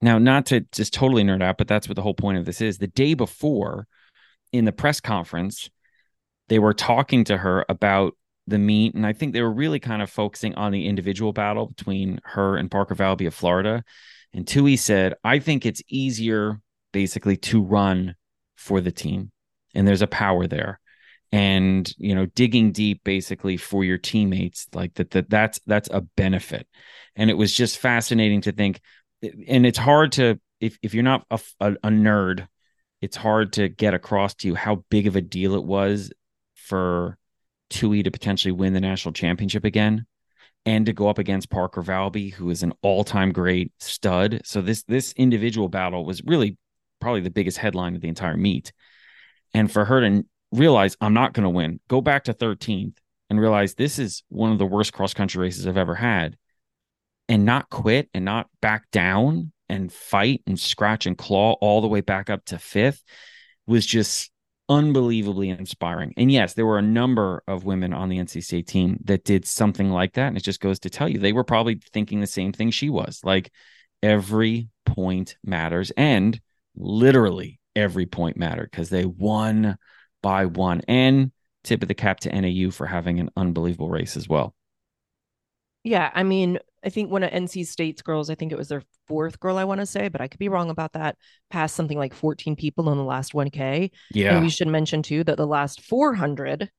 Now, 0.00 0.18
not 0.18 0.46
to 0.46 0.60
just 0.72 0.92
totally 0.92 1.22
nerd 1.22 1.42
out, 1.42 1.58
but 1.58 1.68
that's 1.68 1.88
what 1.88 1.96
the 1.96 2.02
whole 2.02 2.14
point 2.14 2.38
of 2.38 2.44
this 2.44 2.60
is. 2.60 2.78
The 2.78 2.88
day 2.88 3.14
before 3.14 3.86
in 4.52 4.64
the 4.64 4.72
press 4.72 5.00
conference, 5.00 5.70
they 6.48 6.58
were 6.58 6.74
talking 6.74 7.24
to 7.24 7.38
her 7.38 7.64
about 7.68 8.16
the 8.46 8.58
meet. 8.58 8.94
And 8.94 9.06
I 9.06 9.12
think 9.12 9.32
they 9.32 9.42
were 9.42 9.52
really 9.52 9.78
kind 9.78 10.02
of 10.02 10.10
focusing 10.10 10.54
on 10.56 10.72
the 10.72 10.86
individual 10.86 11.32
battle 11.32 11.66
between 11.66 12.20
her 12.24 12.56
and 12.56 12.70
Parker 12.70 12.94
Valby 12.94 13.26
of 13.26 13.34
Florida. 13.34 13.84
And 14.32 14.44
Tuohy 14.44 14.78
said, 14.78 15.14
I 15.22 15.38
think 15.38 15.64
it's 15.64 15.82
easier 15.88 16.60
basically 16.92 17.36
to 17.36 17.62
run 17.62 18.16
for 18.56 18.80
the 18.80 18.92
team. 18.92 19.30
And 19.74 19.86
there's 19.86 20.02
a 20.02 20.06
power 20.06 20.46
there. 20.46 20.80
And 21.34 21.90
you 21.96 22.14
know 22.14 22.26
digging 22.26 22.72
deep 22.72 23.02
basically 23.04 23.56
for 23.56 23.84
your 23.84 23.96
teammates 23.96 24.66
like 24.74 24.92
that 24.94 25.12
that 25.12 25.30
that's 25.30 25.58
that's 25.66 25.88
a 25.90 26.02
benefit 26.02 26.68
and 27.16 27.30
it 27.30 27.38
was 27.38 27.54
just 27.54 27.78
fascinating 27.78 28.42
to 28.42 28.52
think 28.52 28.82
and 29.48 29.64
it's 29.64 29.78
hard 29.78 30.12
to 30.12 30.38
if 30.60 30.76
if 30.82 30.92
you're 30.92 31.02
not 31.02 31.24
a, 31.30 31.40
a, 31.60 31.72
a 31.72 31.88
nerd 31.88 32.46
it's 33.00 33.16
hard 33.16 33.54
to 33.54 33.70
get 33.70 33.94
across 33.94 34.34
to 34.34 34.48
you 34.48 34.54
how 34.54 34.84
big 34.90 35.06
of 35.06 35.16
a 35.16 35.22
deal 35.22 35.54
it 35.54 35.64
was 35.64 36.12
for 36.54 37.16
Tuohy 37.70 38.04
to 38.04 38.10
potentially 38.10 38.52
win 38.52 38.74
the 38.74 38.80
national 38.80 39.12
championship 39.12 39.64
again 39.64 40.06
and 40.64 40.86
to 40.86 40.92
go 40.92 41.08
up 41.08 41.18
against 41.18 41.50
Parker 41.50 41.82
Valby, 41.82 42.32
who 42.32 42.50
is 42.50 42.62
an 42.62 42.72
all-time 42.82 43.32
great 43.32 43.72
stud. 43.80 44.42
So 44.44 44.62
this 44.62 44.84
this 44.84 45.12
individual 45.14 45.68
battle 45.68 46.04
was 46.04 46.22
really 46.24 46.56
probably 47.00 47.20
the 47.20 47.30
biggest 47.30 47.58
headline 47.58 47.96
of 47.96 48.00
the 48.00 48.08
entire 48.08 48.36
meet. 48.36 48.72
And 49.54 49.70
for 49.70 49.84
her 49.84 50.00
to 50.00 50.24
realize 50.52 50.96
I'm 51.00 51.14
not 51.14 51.32
going 51.32 51.44
to 51.44 51.50
win, 51.50 51.80
go 51.88 52.00
back 52.00 52.24
to 52.24 52.34
13th 52.34 52.96
and 53.30 53.40
realize 53.40 53.74
this 53.74 53.98
is 53.98 54.22
one 54.28 54.52
of 54.52 54.58
the 54.58 54.66
worst 54.66 54.92
cross 54.92 55.14
country 55.14 55.40
races 55.40 55.66
I've 55.66 55.76
ever 55.76 55.94
had 55.94 56.36
and 57.28 57.44
not 57.44 57.70
quit 57.70 58.08
and 58.12 58.24
not 58.24 58.48
back 58.60 58.90
down 58.90 59.52
and 59.68 59.92
fight 59.92 60.42
and 60.46 60.60
scratch 60.60 61.06
and 61.06 61.16
claw 61.16 61.52
all 61.60 61.80
the 61.80 61.88
way 61.88 62.02
back 62.02 62.28
up 62.28 62.44
to 62.46 62.58
fifth 62.58 63.02
was 63.66 63.86
just 63.86 64.30
unbelievably 64.68 65.48
inspiring. 65.48 66.12
And 66.16 66.30
yes, 66.30 66.54
there 66.54 66.66
were 66.66 66.78
a 66.78 66.82
number 66.82 67.42
of 67.48 67.64
women 67.64 67.92
on 67.92 68.08
the 68.08 68.18
NC 68.18 68.44
State 68.44 68.66
team 68.66 68.98
that 69.04 69.24
did 69.24 69.46
something 69.46 69.90
like 69.90 70.14
that. 70.14 70.28
And 70.28 70.36
it 70.36 70.42
just 70.42 70.60
goes 70.60 70.78
to 70.80 70.90
tell 70.90 71.08
you 71.08 71.18
they 71.18 71.32
were 71.32 71.44
probably 71.44 71.80
thinking 71.92 72.20
the 72.20 72.26
same 72.26 72.52
thing 72.52 72.70
she 72.70 72.90
was 72.90 73.20
like 73.24 73.50
every 74.02 74.68
point 74.84 75.36
matters. 75.44 75.90
And 75.96 76.38
literally 76.76 77.60
every 77.74 78.06
point 78.06 78.36
mattered 78.36 78.70
because 78.70 78.90
they 78.90 79.04
won 79.04 79.76
by 80.22 80.46
one. 80.46 80.82
And 80.88 81.32
tip 81.64 81.82
of 81.82 81.88
the 81.88 81.94
cap 81.94 82.20
to 82.20 82.40
NAU 82.40 82.70
for 82.70 82.86
having 82.86 83.20
an 83.20 83.30
unbelievable 83.36 83.90
race 83.90 84.16
as 84.16 84.28
well. 84.28 84.54
Yeah, 85.84 86.10
I 86.14 86.22
mean, 86.22 86.58
I 86.84 86.90
think 86.90 87.10
one 87.10 87.22
of 87.22 87.30
NC 87.30 87.66
State's 87.66 88.02
girls, 88.02 88.30
I 88.30 88.34
think 88.34 88.52
it 88.52 88.58
was 88.58 88.68
their 88.68 88.82
fourth 89.08 89.40
girl, 89.40 89.56
I 89.56 89.64
want 89.64 89.80
to 89.80 89.86
say, 89.86 90.08
but 90.08 90.20
I 90.20 90.28
could 90.28 90.38
be 90.38 90.48
wrong 90.48 90.70
about 90.70 90.92
that, 90.92 91.16
passed 91.50 91.74
something 91.74 91.98
like 91.98 92.14
14 92.14 92.56
people 92.56 92.90
in 92.90 92.98
the 92.98 93.04
last 93.04 93.32
1K. 93.32 93.90
Yeah. 94.12 94.34
And 94.34 94.44
we 94.44 94.50
should 94.50 94.68
mention 94.68 95.02
too 95.02 95.24
that 95.24 95.36
the 95.36 95.46
last 95.46 95.80
400 95.82 96.70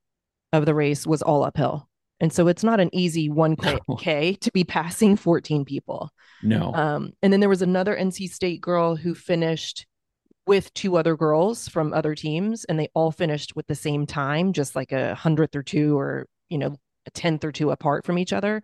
of 0.54 0.66
the 0.66 0.76
race 0.76 1.06
was 1.06 1.22
all 1.22 1.44
uphill. 1.44 1.90
And 2.20 2.32
so 2.32 2.48
it's 2.48 2.64
not 2.64 2.80
an 2.80 2.90
easy 2.94 3.30
1K 3.30 3.80
no. 4.32 4.38
to 4.40 4.52
be 4.54 4.64
passing 4.64 5.18
14 5.18 5.66
people. 5.66 6.10
No. 6.42 6.74
Um, 6.74 7.12
and 7.22 7.34
then 7.34 7.40
there 7.40 7.50
was 7.50 7.62
another 7.62 7.96
NC 7.96 8.30
State 8.30 8.62
girl 8.62 8.96
who 8.96 9.14
finished 9.14 9.86
with 10.46 10.74
two 10.74 10.98
other 10.98 11.16
girls 11.16 11.68
from 11.68 11.94
other 11.94 12.16
teams, 12.16 12.66
and 12.66 12.80
they 12.80 12.90
all 12.94 13.12
finished 13.12 13.56
with 13.56 13.68
the 13.68 13.76
same 13.76 14.06
time, 14.06 14.54
just 14.54 14.76
like 14.76 14.92
a 14.92 15.16
hundredth 15.16 15.56
or 15.56 15.64
two, 15.64 15.98
or, 15.98 16.28
you 16.50 16.58
know, 16.58 16.76
a 17.06 17.12
tenth 17.12 17.44
or 17.44 17.52
two 17.52 17.72
apart 17.72 18.06
from 18.06 18.18
each 18.18 18.34
other 18.34 18.62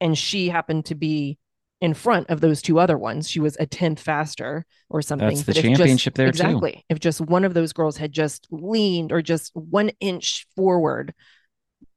and 0.00 0.16
she 0.18 0.48
happened 0.48 0.86
to 0.86 0.94
be 0.94 1.38
in 1.80 1.94
front 1.94 2.30
of 2.30 2.40
those 2.40 2.62
two 2.62 2.78
other 2.78 2.96
ones. 2.96 3.28
She 3.28 3.40
was 3.40 3.56
a 3.58 3.66
tenth 3.66 4.00
faster 4.00 4.64
or 4.88 5.02
something. 5.02 5.28
That's 5.28 5.42
the 5.42 5.54
championship 5.54 6.12
just, 6.12 6.16
there 6.16 6.28
exactly, 6.28 6.72
too. 6.72 6.80
If 6.88 7.00
just 7.00 7.20
one 7.20 7.44
of 7.44 7.54
those 7.54 7.72
girls 7.72 7.96
had 7.96 8.12
just 8.12 8.46
leaned 8.50 9.12
or 9.12 9.22
just 9.22 9.50
one 9.54 9.90
inch 10.00 10.46
forward, 10.56 11.14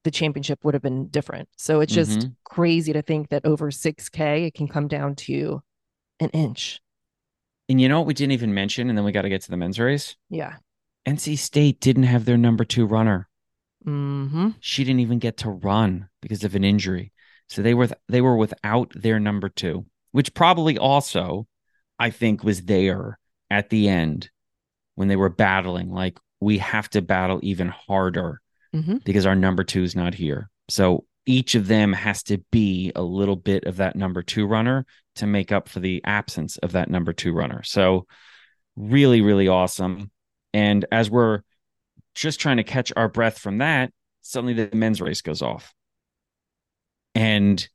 the 0.04 0.12
championship 0.12 0.64
would 0.64 0.74
have 0.74 0.84
been 0.84 1.08
different. 1.10 1.50
So 1.58 1.80
it's 1.82 1.94
just 1.94 2.20
mm-hmm. 2.20 2.30
crazy 2.44 2.94
to 2.94 3.02
think 3.02 3.30
that 3.30 3.46
over 3.46 3.72
6K, 3.72 4.48
it 4.48 4.54
can 4.54 4.68
come 4.68 4.88
down 4.88 5.16
to 5.16 5.62
an 6.20 6.30
inch. 6.30 6.80
And 7.70 7.82
you 7.82 7.90
know 7.90 8.00
what 8.00 8.08
we 8.08 8.14
didn't 8.14 8.32
even 8.32 8.54
mention, 8.54 8.90
and 8.90 8.98
then 8.98 9.06
we 9.06 9.12
got 9.12 9.24
to 9.24 9.30
get 9.30 9.42
to 9.42 9.52
the 9.52 9.58
men's 9.58 9.80
race. 9.80 10.16
Yeah. 10.30 10.56
NC 11.08 11.38
State 11.38 11.80
didn't 11.80 12.04
have 12.04 12.26
their 12.26 12.38
number 12.38 12.66
two 12.66 12.86
runner. 12.86 13.28
Mm-hmm. 13.86 14.50
She 14.60 14.84
didn't 14.84 15.00
even 15.00 15.20
get 15.20 15.38
to 15.38 15.50
run 15.50 16.10
because 16.22 16.44
of 16.44 16.56
an 16.56 16.64
injury. 16.64 17.14
So 17.48 17.62
they 17.62 17.74
were 17.74 17.90
they 18.10 18.22
were 18.22 18.36
without 18.36 18.92
their 18.94 19.20
number 19.20 19.48
two, 19.48 19.86
which 20.12 20.34
probably 20.34 20.78
also 20.78 21.48
I 21.98 22.10
think 22.10 22.44
was 22.44 22.64
there 22.64 23.20
at 23.50 23.70
the 23.70 23.88
end 23.88 24.30
when 24.96 25.08
they 25.08 25.16
were 25.16 25.30
battling. 25.30 25.92
Like 25.92 26.20
we 26.42 26.58
have 26.58 26.90
to 26.90 27.02
battle 27.02 27.40
even 27.44 27.70
harder 27.70 28.42
mm-hmm. 28.76 28.98
because 29.06 29.26
our 29.26 29.36
number 29.36 29.64
two 29.64 29.84
is 29.84 29.96
not 29.96 30.14
here. 30.14 30.50
So 30.70 31.06
each 31.28 31.54
of 31.54 31.68
them 31.68 31.94
has 31.94 32.24
to 32.24 32.40
be 32.52 32.92
a 32.96 33.04
little 33.04 33.36
bit 33.36 33.66
of 33.66 33.78
that 33.78 33.96
number 33.96 34.24
two 34.24 34.48
runner 34.48 34.86
to 35.16 35.28
make 35.28 35.52
up 35.52 35.68
for 35.70 35.80
the 35.80 36.02
absence 36.06 36.58
of 36.58 36.72
that 36.72 36.90
number 36.90 37.14
two 37.14 37.34
runner. 37.34 37.62
So 37.64 38.08
really, 38.76 39.22
really 39.22 39.48
awesome. 39.48 40.10
And 40.54 40.86
as 40.92 41.12
we're 41.12 41.42
just 42.16 42.40
trying 42.40 42.58
to 42.58 42.64
catch 42.64 42.94
our 42.96 43.10
breath 43.10 43.38
from 43.38 43.60
that, 43.60 43.92
suddenly 44.22 44.54
the 44.54 44.76
men's 44.76 45.02
race 45.02 45.22
goes 45.22 45.42
off. 45.42 45.74
And 47.14 47.68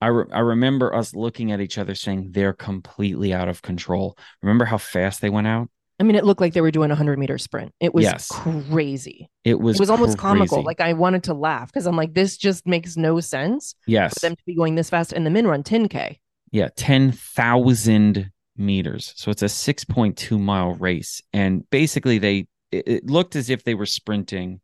I, 0.00 0.08
re- 0.08 0.30
I 0.32 0.40
remember 0.40 0.94
us 0.94 1.14
looking 1.14 1.52
at 1.52 1.60
each 1.60 1.78
other 1.78 1.94
saying 1.94 2.32
they're 2.32 2.52
completely 2.52 3.32
out 3.32 3.48
of 3.48 3.62
control. 3.62 4.18
Remember 4.42 4.64
how 4.64 4.78
fast 4.78 5.20
they 5.20 5.30
went 5.30 5.46
out? 5.46 5.70
I 6.00 6.02
mean, 6.02 6.16
it 6.16 6.24
looked 6.24 6.40
like 6.40 6.54
they 6.54 6.60
were 6.60 6.72
doing 6.72 6.90
a 6.90 6.94
hundred 6.94 7.18
meter 7.18 7.38
sprint. 7.38 7.72
It 7.80 7.94
was 7.94 8.04
yes. 8.04 8.28
crazy. 8.28 9.30
It 9.44 9.60
was. 9.60 9.76
It 9.76 9.80
was 9.80 9.90
almost 9.90 10.18
crazy. 10.18 10.34
comical. 10.34 10.62
Like 10.62 10.80
I 10.80 10.92
wanted 10.92 11.24
to 11.24 11.34
laugh 11.34 11.68
because 11.72 11.86
I'm 11.86 11.96
like, 11.96 12.14
this 12.14 12.36
just 12.36 12.66
makes 12.66 12.96
no 12.96 13.20
sense. 13.20 13.74
Yes. 13.86 14.14
For 14.14 14.20
them 14.20 14.36
to 14.36 14.42
be 14.44 14.56
going 14.56 14.74
this 14.74 14.90
fast, 14.90 15.12
and 15.12 15.24
the 15.24 15.30
men 15.30 15.46
run 15.46 15.62
10k. 15.62 16.18
Yeah, 16.50 16.68
ten 16.76 17.12
thousand 17.12 18.30
meters. 18.56 19.12
So 19.16 19.30
it's 19.30 19.42
a 19.42 19.48
six 19.48 19.84
point 19.84 20.16
two 20.16 20.38
mile 20.38 20.74
race, 20.74 21.22
and 21.32 21.68
basically 21.70 22.18
they 22.18 22.48
it, 22.72 22.88
it 22.88 23.06
looked 23.06 23.36
as 23.36 23.50
if 23.50 23.64
they 23.64 23.74
were 23.74 23.86
sprinting, 23.86 24.60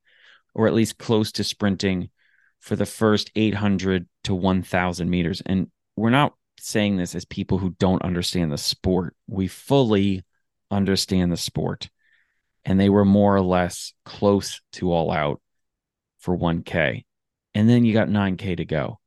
or 0.55 0.67
at 0.67 0.75
least 0.75 0.99
close 0.99 1.31
to 1.33 1.45
sprinting 1.45 2.11
for 2.59 2.77
the 2.77 2.87
first 2.87 3.31
800 3.35 4.07
to 4.25 4.35
1000 4.35 5.09
meters. 5.09 5.43
And 5.47 5.69
we're 5.97 6.11
not 6.11 6.35
saying 6.59 6.97
this 6.97 7.15
as 7.15 7.25
people 7.25 7.59
who 7.59 7.71
don't 7.79 8.03
understand 8.03 8.53
the 8.53 8.59
sport. 8.59 9.17
We 9.27 9.49
fully 9.49 10.25
understand 10.71 11.33
the 11.33 11.37
sport. 11.37 11.91
And 12.65 12.79
they 12.79 12.91
were 12.91 13.05
more 13.05 13.35
or 13.35 13.41
less 13.41 13.95
close 14.05 14.61
to 14.73 14.93
all 14.93 15.11
out 15.11 15.41
for 16.19 16.37
1K. 16.37 17.05
And 17.55 17.69
then 17.69 17.85
you 17.85 17.93
got 17.93 18.09
9K 18.09 18.57
to 18.59 18.65
go. 18.65 19.01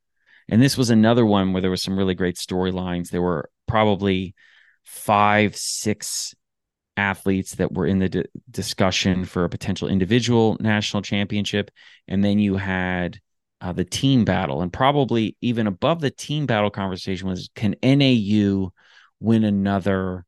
And 0.50 0.62
this 0.62 0.78
was 0.78 0.90
another 0.90 1.26
one 1.26 1.54
where 1.54 1.62
there 1.62 1.72
was 1.72 1.82
some 1.82 1.98
really 1.98 2.16
great 2.16 2.36
storylines. 2.36 3.10
There 3.10 3.22
were 3.22 3.50
probably 3.68 4.36
five, 4.84 5.56
six 5.56 6.36
athletes 6.98 7.56
that 7.56 7.72
were 7.72 7.88
in 7.88 8.00
the 8.00 8.10
d- 8.10 8.26
discussion 8.50 9.26
for 9.26 9.46
a 9.46 9.50
potential 9.50 9.88
individual 9.88 10.58
national 10.60 11.02
championship. 11.02 11.72
And 12.08 12.24
then 12.24 12.40
you 12.40 12.58
had 12.58 13.20
uh, 13.62 13.72
the 13.72 13.86
team 13.86 14.26
battle, 14.26 14.62
and 14.62 14.74
probably 14.74 15.38
even 15.40 15.68
above 15.68 16.02
the 16.02 16.12
team 16.12 16.46
battle 16.46 16.70
conversation 16.70 17.30
was 17.30 17.50
can 17.56 17.76
NAU 17.82 18.72
win 19.22 19.46
another 19.46 20.26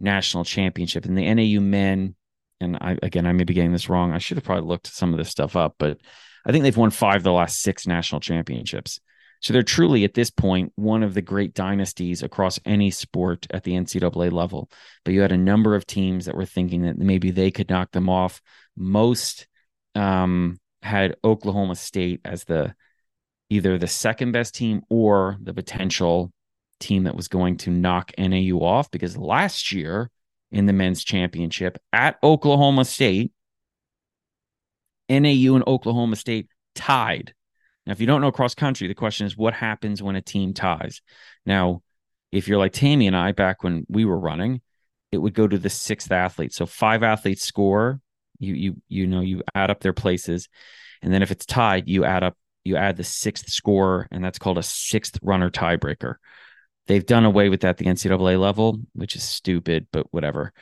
national 0.00 0.44
championship? 0.44 1.04
And 1.04 1.16
the 1.16 1.32
NAU 1.32 1.60
men, 1.60 2.14
and 2.60 2.76
I 2.76 2.96
again 3.02 3.26
I 3.26 3.32
may 3.32 3.44
be 3.44 3.54
getting 3.54 3.72
this 3.72 3.88
wrong. 3.88 4.12
I 4.12 4.18
should 4.18 4.36
have 4.36 4.44
probably 4.44 4.68
looked 4.68 4.88
some 4.88 5.12
of 5.12 5.18
this 5.18 5.30
stuff 5.30 5.56
up, 5.56 5.76
but 5.78 5.98
I 6.44 6.52
think 6.52 6.62
they've 6.62 6.76
won 6.76 6.90
five 6.90 7.16
of 7.16 7.22
the 7.22 7.32
last 7.32 7.60
six 7.60 7.86
national 7.86 8.20
championships. 8.20 9.00
So 9.40 9.52
they're 9.52 9.62
truly 9.62 10.04
at 10.04 10.14
this 10.14 10.30
point 10.30 10.72
one 10.76 11.02
of 11.02 11.14
the 11.14 11.22
great 11.22 11.54
dynasties 11.54 12.22
across 12.22 12.60
any 12.64 12.90
sport 12.90 13.46
at 13.50 13.64
the 13.64 13.72
NCAA 13.72 14.30
level. 14.30 14.70
But 15.04 15.14
you 15.14 15.22
had 15.22 15.32
a 15.32 15.38
number 15.38 15.74
of 15.74 15.86
teams 15.86 16.26
that 16.26 16.36
were 16.36 16.44
thinking 16.44 16.82
that 16.82 16.98
maybe 16.98 17.30
they 17.30 17.50
could 17.50 17.70
knock 17.70 17.90
them 17.92 18.08
off. 18.08 18.42
Most 18.76 19.48
um, 19.94 20.60
had 20.82 21.16
Oklahoma 21.24 21.74
State 21.74 22.20
as 22.24 22.44
the 22.44 22.74
either 23.48 23.78
the 23.78 23.86
second 23.86 24.32
best 24.32 24.54
team 24.54 24.82
or 24.88 25.36
the 25.42 25.54
potential 25.54 26.32
team 26.80 27.04
that 27.04 27.14
was 27.14 27.28
going 27.28 27.56
to 27.58 27.70
knock 27.70 28.12
NAU 28.18 28.58
off 28.58 28.90
because 28.90 29.16
last 29.16 29.72
year 29.72 30.10
in 30.50 30.66
the 30.66 30.72
men's 30.72 31.04
championship 31.04 31.78
at 31.92 32.18
Oklahoma 32.22 32.84
State, 32.84 33.32
NAU 35.08 35.54
and 35.54 35.64
Oklahoma 35.66 36.16
State 36.16 36.48
tied. 36.74 37.34
Now, 37.86 37.92
if 37.92 38.00
you 38.00 38.06
don't 38.06 38.20
know 38.20 38.32
cross 38.32 38.54
country, 38.54 38.88
the 38.88 38.94
question 38.94 39.26
is 39.26 39.36
what 39.36 39.54
happens 39.54 40.02
when 40.02 40.16
a 40.16 40.22
team 40.22 40.54
ties? 40.54 41.00
Now, 41.46 41.82
if 42.32 42.48
you're 42.48 42.58
like 42.58 42.72
Tammy 42.72 43.06
and 43.06 43.16
I 43.16 43.32
back 43.32 43.62
when 43.62 43.86
we 43.88 44.04
were 44.04 44.18
running, 44.18 44.60
it 45.12 45.18
would 45.18 45.34
go 45.34 45.46
to 45.46 45.58
the 45.58 45.70
sixth 45.70 46.12
athlete. 46.12 46.52
So 46.52 46.66
five 46.66 47.02
athletes 47.02 47.42
score 47.42 48.00
you 48.40 48.54
you 48.54 48.82
you 48.88 49.06
know 49.06 49.20
you 49.20 49.42
add 49.54 49.70
up 49.70 49.80
their 49.80 49.92
places, 49.92 50.48
and 51.02 51.12
then 51.12 51.22
if 51.22 51.30
it's 51.30 51.46
tied, 51.46 51.88
you 51.88 52.04
add 52.04 52.24
up 52.24 52.36
you 52.64 52.76
add 52.76 52.96
the 52.96 53.04
sixth 53.04 53.48
score, 53.50 54.08
and 54.10 54.24
that's 54.24 54.38
called 54.38 54.58
a 54.58 54.62
sixth 54.62 55.18
runner 55.22 55.50
tiebreaker. 55.50 56.16
They've 56.86 57.04
done 57.04 57.24
away 57.24 57.48
with 57.48 57.60
that 57.60 57.70
at 57.70 57.76
the 57.78 57.86
NCAA 57.86 58.40
level, 58.40 58.78
which 58.94 59.14
is 59.14 59.22
stupid, 59.22 59.86
but 59.92 60.06
whatever. 60.12 60.52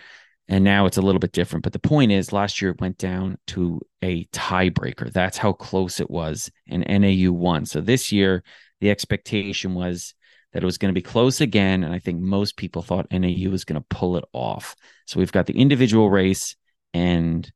And 0.49 0.65
now 0.65 0.87
it's 0.87 0.97
a 0.97 1.03
little 1.03 1.19
bit 1.19 1.33
different. 1.33 1.63
But 1.63 1.75
the 1.75 1.79
point 1.79 2.11
is, 2.11 2.33
last 2.33 2.61
year 2.61 2.71
it 2.71 2.81
went 2.81 2.99
down 2.99 3.39
to 3.49 3.81
a 4.03 4.25
tiebreaker. 4.27 5.13
That's 5.13 5.37
how 5.37 5.53
close 5.53 6.01
it 6.01 6.11
was, 6.11 6.51
and 6.69 6.87
NAU 6.89 7.33
won. 7.33 7.67
So 7.67 7.81
this 7.81 8.13
year, 8.13 8.43
the 8.81 8.91
expectation 8.91 9.75
was 9.75 10.15
that 10.53 10.63
it 10.63 10.67
was 10.67 10.79
going 10.79 10.93
to 10.93 10.99
be 10.99 11.03
close 11.03 11.41
again. 11.41 11.85
And 11.85 11.93
I 11.93 11.99
think 11.99 12.21
most 12.21 12.57
people 12.57 12.81
thought 12.83 13.11
NAU 13.13 13.51
was 13.51 13.65
going 13.65 13.81
to 13.81 13.87
pull 13.91 14.17
it 14.17 14.25
off. 14.33 14.75
So 15.07 15.19
we've 15.19 15.33
got 15.33 15.47
the 15.47 15.59
individual 15.59 16.11
race 16.11 16.57
and 16.95 17.51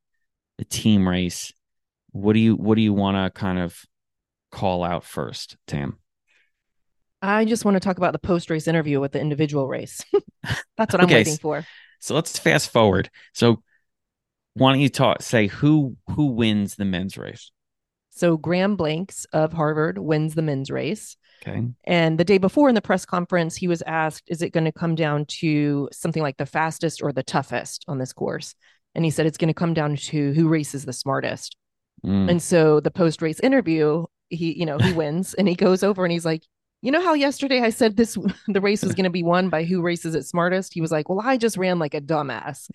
the 0.57 0.65
team 0.65 1.07
race. 1.07 1.51
what 2.11 2.33
do 2.33 2.39
you 2.39 2.55
what 2.55 2.75
do 2.75 2.81
you 2.81 2.93
want 2.93 3.17
to 3.17 3.39
kind 3.39 3.57
of 3.57 3.83
call 4.51 4.83
out 4.83 5.03
first, 5.03 5.57
Tam? 5.67 5.97
I 7.23 7.45
just 7.45 7.63
want 7.63 7.75
to 7.75 7.79
talk 7.79 7.97
about 7.97 8.11
the 8.11 8.19
post 8.19 8.49
race 8.49 8.67
interview 8.67 8.99
with 8.99 9.13
the 9.13 9.21
individual 9.21 9.67
race. 9.67 10.03
That's 10.77 10.93
what 10.93 10.99
I'm 10.99 11.05
Okay, 11.05 11.15
waiting 11.15 11.37
for. 11.37 11.65
So 11.99 12.15
let's 12.15 12.37
fast 12.37 12.69
forward. 12.69 13.09
So 13.33 13.63
why 14.55 14.73
don't 14.73 14.81
you 14.81 14.89
talk 14.89 15.21
say 15.21 15.47
who 15.47 15.95
who 16.09 16.27
wins 16.27 16.75
the 16.75 16.85
men's 16.85 17.17
race? 17.17 17.51
So 18.09 18.37
Graham 18.37 18.75
Blanks 18.75 19.25
of 19.31 19.53
Harvard 19.53 19.97
wins 19.97 20.35
the 20.35 20.41
men's 20.41 20.69
race. 20.69 21.15
Okay. 21.41 21.65
And 21.85 22.19
the 22.19 22.25
day 22.25 22.37
before 22.37 22.69
in 22.69 22.75
the 22.75 22.81
press 22.81 23.05
conference, 23.05 23.55
he 23.55 23.67
was 23.67 23.81
asked, 23.83 24.23
Is 24.27 24.41
it 24.41 24.51
going 24.51 24.65
to 24.65 24.71
come 24.71 24.95
down 24.95 25.25
to 25.39 25.89
something 25.91 26.21
like 26.21 26.37
the 26.37 26.45
fastest 26.45 27.01
or 27.01 27.11
the 27.11 27.23
toughest 27.23 27.85
on 27.87 27.97
this 27.97 28.13
course? 28.13 28.53
And 28.95 29.03
he 29.03 29.11
said, 29.11 29.25
It's 29.25 29.37
going 29.37 29.47
to 29.47 29.53
come 29.53 29.73
down 29.73 29.95
to 29.95 30.33
who 30.33 30.47
races 30.47 30.85
the 30.85 30.93
smartest. 30.93 31.55
Mm. 32.05 32.29
And 32.29 32.41
so 32.41 32.79
the 32.79 32.91
post 32.91 33.21
race 33.21 33.39
interview, 33.39 34.05
he, 34.29 34.57
you 34.57 34.65
know, 34.65 34.77
he 34.77 34.93
wins 35.01 35.33
and 35.33 35.47
he 35.47 35.55
goes 35.55 35.83
over 35.83 36.05
and 36.05 36.11
he's 36.11 36.25
like, 36.25 36.43
you 36.83 36.91
know 36.91 37.01
how 37.01 37.13
yesterday 37.13 37.61
I 37.61 37.69
said 37.69 37.95
this 37.95 38.17
the 38.47 38.59
race 38.59 38.83
was 38.83 38.93
going 38.93 39.05
to 39.05 39.09
be 39.09 39.23
won 39.23 39.47
by 39.49 39.63
who 39.63 39.81
races 39.81 40.15
it 40.15 40.25
smartest? 40.25 40.73
He 40.73 40.81
was 40.81 40.91
like, 40.91 41.07
well, 41.07 41.21
I 41.23 41.37
just 41.37 41.55
ran 41.55 41.79
like 41.79 41.93
a 41.93 42.01
dumbass. 42.01 42.67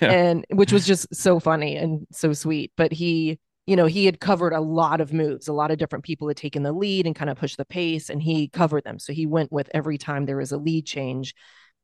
and 0.02 0.44
which 0.50 0.70
was 0.70 0.86
just 0.86 1.12
so 1.14 1.40
funny 1.40 1.76
and 1.76 2.06
so 2.12 2.34
sweet. 2.34 2.72
But 2.76 2.92
he, 2.92 3.40
you 3.66 3.74
know, 3.74 3.86
he 3.86 4.04
had 4.04 4.20
covered 4.20 4.52
a 4.52 4.60
lot 4.60 5.00
of 5.00 5.14
moves. 5.14 5.48
A 5.48 5.54
lot 5.54 5.70
of 5.70 5.78
different 5.78 6.04
people 6.04 6.28
had 6.28 6.36
taken 6.36 6.62
the 6.62 6.72
lead 6.72 7.06
and 7.06 7.16
kind 7.16 7.30
of 7.30 7.38
pushed 7.38 7.56
the 7.56 7.64
pace, 7.64 8.10
and 8.10 8.22
he 8.22 8.48
covered 8.48 8.84
them. 8.84 8.98
So 8.98 9.14
he 9.14 9.24
went 9.24 9.50
with 9.50 9.70
every 9.72 9.96
time 9.96 10.26
there 10.26 10.36
was 10.36 10.52
a 10.52 10.58
lead 10.58 10.84
change 10.84 11.34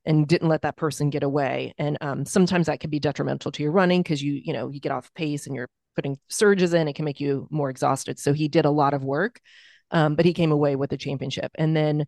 and 0.05 0.29
didn't 0.29 0.49
let 0.49 0.63
that 0.63 0.77
person 0.77 1.09
get 1.09 1.23
away. 1.23 1.73
And 1.79 1.97
um, 2.03 2.27
sometimes 2.27 2.67
that 2.67 2.81
can 2.81 2.91
be 2.91 3.01
detrimental 3.01 3.53
to 3.53 3.63
your 3.63 3.73
running 3.73 4.03
because 4.03 4.23
you, 4.23 4.35
you 4.45 4.53
know, 4.53 4.69
you 4.69 4.81
get 4.81 4.93
off 4.93 5.13
pace 5.15 5.47
and 5.47 5.57
you're 5.57 5.69
putting 5.97 6.19
surges 6.29 6.75
in. 6.75 6.89
It 6.89 6.95
can 6.95 7.07
make 7.07 7.21
you 7.21 7.49
more 7.51 7.71
exhausted. 7.71 8.19
So 8.19 8.35
he 8.35 8.49
did 8.49 8.67
a 8.67 8.71
lot 8.71 8.95
of 8.95 9.03
work, 9.03 9.41
um, 9.91 10.15
but 10.15 10.25
he 10.25 10.33
came 10.35 10.53
away 10.53 10.77
with 10.77 10.91
the 10.91 10.97
championship. 10.97 11.53
And 11.57 11.77
then 11.77 12.07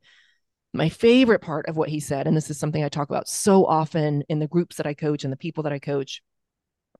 my 0.74 0.88
favorite 0.88 1.40
part 1.40 1.66
of 1.68 1.76
what 1.76 1.88
he 1.90 2.00
said, 2.00 2.26
and 2.26 2.36
this 2.36 2.50
is 2.50 2.58
something 2.58 2.82
I 2.84 2.88
talk 2.88 3.10
about 3.10 3.28
so 3.28 3.66
often 3.66 4.22
in 4.28 4.38
the 4.38 4.48
groups 4.48 4.76
that 4.76 4.86
I 4.86 4.94
coach 4.94 5.24
and 5.24 5.32
the 5.32 5.36
people 5.36 5.62
that 5.64 5.72
I 5.72 5.78
coach, 5.78 6.22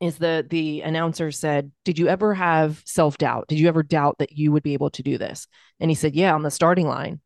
is 0.00 0.18
that 0.18 0.50
the 0.50 0.82
announcer 0.82 1.30
said, 1.30 1.70
"Did 1.84 1.98
you 1.98 2.08
ever 2.08 2.34
have 2.34 2.82
self 2.84 3.18
doubt? 3.18 3.46
Did 3.48 3.60
you 3.60 3.68
ever 3.68 3.82
doubt 3.82 4.18
that 4.18 4.32
you 4.32 4.52
would 4.52 4.62
be 4.64 4.74
able 4.74 4.90
to 4.90 5.02
do 5.02 5.16
this?" 5.18 5.46
And 5.80 5.90
he 5.90 5.94
said, 5.94 6.14
"Yeah, 6.16 6.34
on 6.34 6.42
the 6.42 6.50
starting 6.50 6.86
line." 6.88 7.20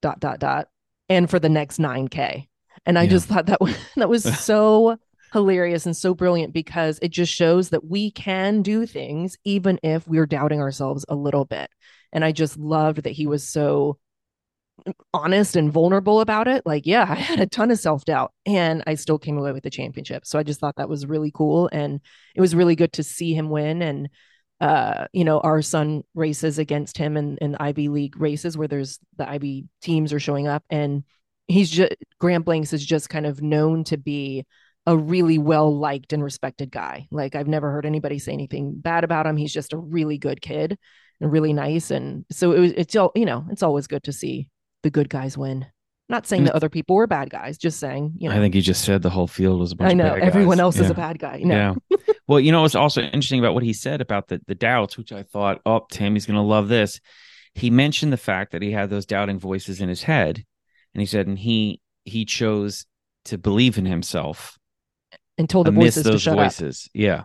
Dot 0.00 0.18
dot 0.18 0.40
dot, 0.40 0.68
and 1.08 1.30
for 1.30 1.38
the 1.38 1.48
next 1.48 1.78
nine 1.78 2.08
k. 2.08 2.48
And 2.86 2.98
I 2.98 3.04
Yeah. 3.04 3.10
just 3.10 3.28
thought 3.28 3.46
that 3.46 3.60
was, 3.60 3.76
that 3.96 4.08
was 4.08 4.24
so 4.40 4.98
hilarious 5.32 5.86
and 5.86 5.96
so 5.96 6.14
brilliant 6.14 6.52
because 6.52 6.98
it 7.00 7.10
just 7.10 7.32
shows 7.32 7.70
that 7.70 7.84
we 7.84 8.10
can 8.10 8.62
do 8.62 8.84
things 8.84 9.36
even 9.44 9.78
if 9.82 10.06
we're 10.08 10.26
doubting 10.26 10.60
ourselves 10.60 11.04
a 11.08 11.14
little 11.14 11.44
bit. 11.44 11.70
And 12.12 12.24
I 12.24 12.32
just 12.32 12.58
loved 12.58 13.04
that 13.04 13.12
he 13.12 13.26
was 13.26 13.46
so 13.46 13.98
honest 15.12 15.56
and 15.56 15.72
vulnerable 15.72 16.20
about 16.20 16.48
it. 16.48 16.62
Like, 16.66 16.86
yeah, 16.86 17.02
I 17.08 17.14
had 17.14 17.40
a 17.40 17.46
ton 17.46 17.70
of 17.70 17.78
self 17.78 18.04
doubt 18.04 18.32
and 18.46 18.82
I 18.86 18.94
still 18.94 19.18
came 19.18 19.38
away 19.38 19.52
with 19.52 19.62
the 19.62 19.70
championship. 19.70 20.26
So 20.26 20.38
I 20.38 20.42
just 20.42 20.60
thought 20.60 20.76
that 20.76 20.88
was 20.88 21.06
really 21.06 21.30
cool. 21.32 21.68
And 21.72 22.00
it 22.34 22.40
was 22.40 22.54
really 22.54 22.76
good 22.76 22.92
to 22.94 23.02
see 23.02 23.34
him 23.34 23.50
win. 23.50 23.82
And, 23.82 24.08
uh, 24.60 25.06
you 25.12 25.24
know, 25.24 25.40
our 25.40 25.62
son 25.62 26.02
races 26.14 26.58
against 26.58 26.96
him 26.96 27.16
in, 27.16 27.36
in 27.38 27.56
Ivy 27.56 27.88
League 27.88 28.20
races 28.20 28.56
where 28.56 28.68
there's 28.68 28.98
the 29.16 29.28
Ivy 29.28 29.66
teams 29.80 30.12
are 30.12 30.20
showing 30.20 30.46
up. 30.46 30.64
And 30.70 31.04
he's 31.48 31.70
just, 31.70 31.92
Graham 32.18 32.42
Blanks 32.42 32.72
is 32.72 32.84
just 32.84 33.08
kind 33.08 33.26
of 33.26 33.42
known 33.42 33.84
to 33.84 33.96
be 33.96 34.46
a 34.86 34.96
really 34.96 35.38
well 35.38 35.76
liked 35.76 36.12
and 36.12 36.24
respected 36.24 36.70
guy. 36.70 37.06
Like, 37.10 37.36
I've 37.36 37.46
never 37.46 37.70
heard 37.70 37.86
anybody 37.86 38.18
say 38.18 38.32
anything 38.32 38.74
bad 38.76 39.04
about 39.04 39.26
him. 39.26 39.36
He's 39.36 39.52
just 39.52 39.72
a 39.72 39.78
really 39.78 40.18
good 40.18 40.40
kid 40.40 40.76
and 41.22 41.32
really 41.32 41.52
nice. 41.52 41.90
And 41.90 42.24
so 42.30 42.52
it 42.52 42.58
was, 42.58 42.72
it's 42.72 42.96
all, 42.96 43.12
you 43.14 43.24
know, 43.24 43.46
it's 43.50 43.62
always 43.62 43.86
good 43.86 44.02
to 44.04 44.12
see 44.12 44.48
the 44.82 44.90
good 44.90 45.08
guys 45.08 45.38
win. 45.38 45.66
Not 46.08 46.26
saying 46.26 46.44
that 46.44 46.54
other 46.54 46.68
people 46.68 46.96
were 46.96 47.06
bad 47.06 47.30
guys, 47.30 47.56
just 47.56 47.80
saying, 47.80 48.14
you 48.18 48.28
know, 48.28 48.34
I 48.34 48.38
think 48.38 48.54
you 48.54 48.60
just 48.60 48.84
said 48.84 49.00
the 49.00 49.08
whole 49.08 49.28
field 49.28 49.60
was 49.60 49.72
a 49.72 49.76
bunch 49.76 49.92
I 49.92 49.94
know 49.94 50.12
everyone 50.12 50.60
else 50.60 50.78
is 50.78 50.90
a 50.90 50.94
bad 50.94 51.18
guy. 51.18 51.38
Know? 51.38 51.76
Yeah. 51.88 51.96
well, 52.28 52.38
you 52.38 52.52
know 52.52 52.60
what's 52.62 52.74
also 52.74 53.00
interesting 53.00 53.38
about 53.38 53.54
what 53.54 53.62
he 53.62 53.72
said 53.72 54.02
about 54.02 54.28
the 54.28 54.40
the 54.46 54.54
doubts, 54.54 54.98
which 54.98 55.10
I 55.12 55.22
thought, 55.22 55.62
oh, 55.64 55.86
Tammy's 55.90 56.26
going 56.26 56.36
to 56.36 56.42
love 56.42 56.68
this. 56.68 57.00
He 57.54 57.70
mentioned 57.70 58.12
the 58.12 58.18
fact 58.18 58.52
that 58.52 58.60
he 58.60 58.72
had 58.72 58.90
those 58.90 59.06
doubting 59.06 59.38
voices 59.38 59.80
in 59.80 59.88
his 59.88 60.02
head, 60.02 60.44
and 60.92 61.00
he 61.00 61.06
said, 61.06 61.28
and 61.28 61.38
he 61.38 61.80
he 62.04 62.26
chose 62.26 62.84
to 63.26 63.38
believe 63.38 63.78
in 63.78 63.86
himself 63.86 64.58
And 65.38 65.48
told 65.48 65.66
the 65.66 65.70
voices 65.70 66.02
to 66.02 66.10
those 66.10 66.22
shut 66.22 66.36
up, 66.36 66.44
voices. 66.44 66.90
Yeah, 66.92 67.24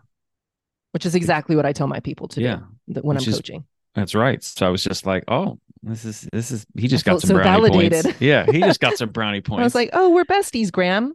which 0.91 1.05
is 1.05 1.15
exactly 1.15 1.57
what 1.57 1.65
I 1.65 1.73
tell 1.73 1.87
my 1.87 1.99
people 1.99 2.27
to 2.29 2.41
Yeah. 2.41 2.59
do 2.89 3.01
when 3.01 3.17
Which 3.17 3.27
I'm 3.27 3.33
coaching. 3.33 3.65
That's 3.97 4.15
right. 4.15 4.41
So 4.43 4.65
I 4.65 4.69
was 4.69 4.83
just 4.83 5.05
like, 5.05 5.23
oh, 5.27 5.59
this 5.83 6.05
is 6.05 6.27
this 6.31 6.51
is 6.51 6.65
he 6.77 6.87
just 6.87 7.07
I 7.07 7.11
got 7.11 7.21
some 7.21 7.27
so 7.29 7.33
brownie 7.35 7.67
validated. 7.69 8.03
points. 8.05 8.21
Yeah, 8.21 8.45
he 8.49 8.59
just 8.61 8.79
got 8.79 8.97
some 8.97 9.09
brownie 9.17 9.41
points. 9.41 9.61
I 9.61 9.63
was 9.63 9.75
like, 9.75 9.89
oh, 9.93 10.09
we're 10.11 10.25
besties, 10.25 10.71
Graham. 10.71 11.13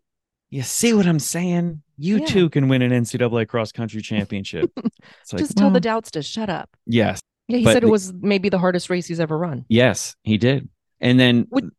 you 0.51 0.63
see 0.63 0.93
what 0.93 1.07
I'm 1.07 1.19
saying? 1.19 1.83
You 1.97 2.19
Yeah. 2.19 2.27
too 2.27 2.51
can 2.51 2.69
win 2.69 2.83
an 2.83 2.91
NCAA 2.91 3.47
cross 3.49 3.73
country 3.73 4.03
championship. 4.03 4.71
Like, 5.33 5.39
Just 5.43 5.57
tell 5.57 5.71
the 5.71 5.81
doubts 5.81 6.11
to 6.13 6.23
shut 6.23 6.51
up. 6.51 6.69
yes, 6.87 7.21
Yeah, 7.49 7.59
he 7.59 7.65
But 7.65 7.73
said 7.75 7.83
it 7.85 7.89
was 7.89 8.13
maybe 8.13 8.49
the 8.49 8.59
hardest 8.59 8.91
race 8.91 9.07
he's 9.07 9.21
ever 9.21 9.39
run, 9.39 9.65
yes, 9.69 10.15
he 10.25 10.37
did. 10.39 10.69
And 11.01 11.19
then 11.19 11.47
Would- 11.51 11.71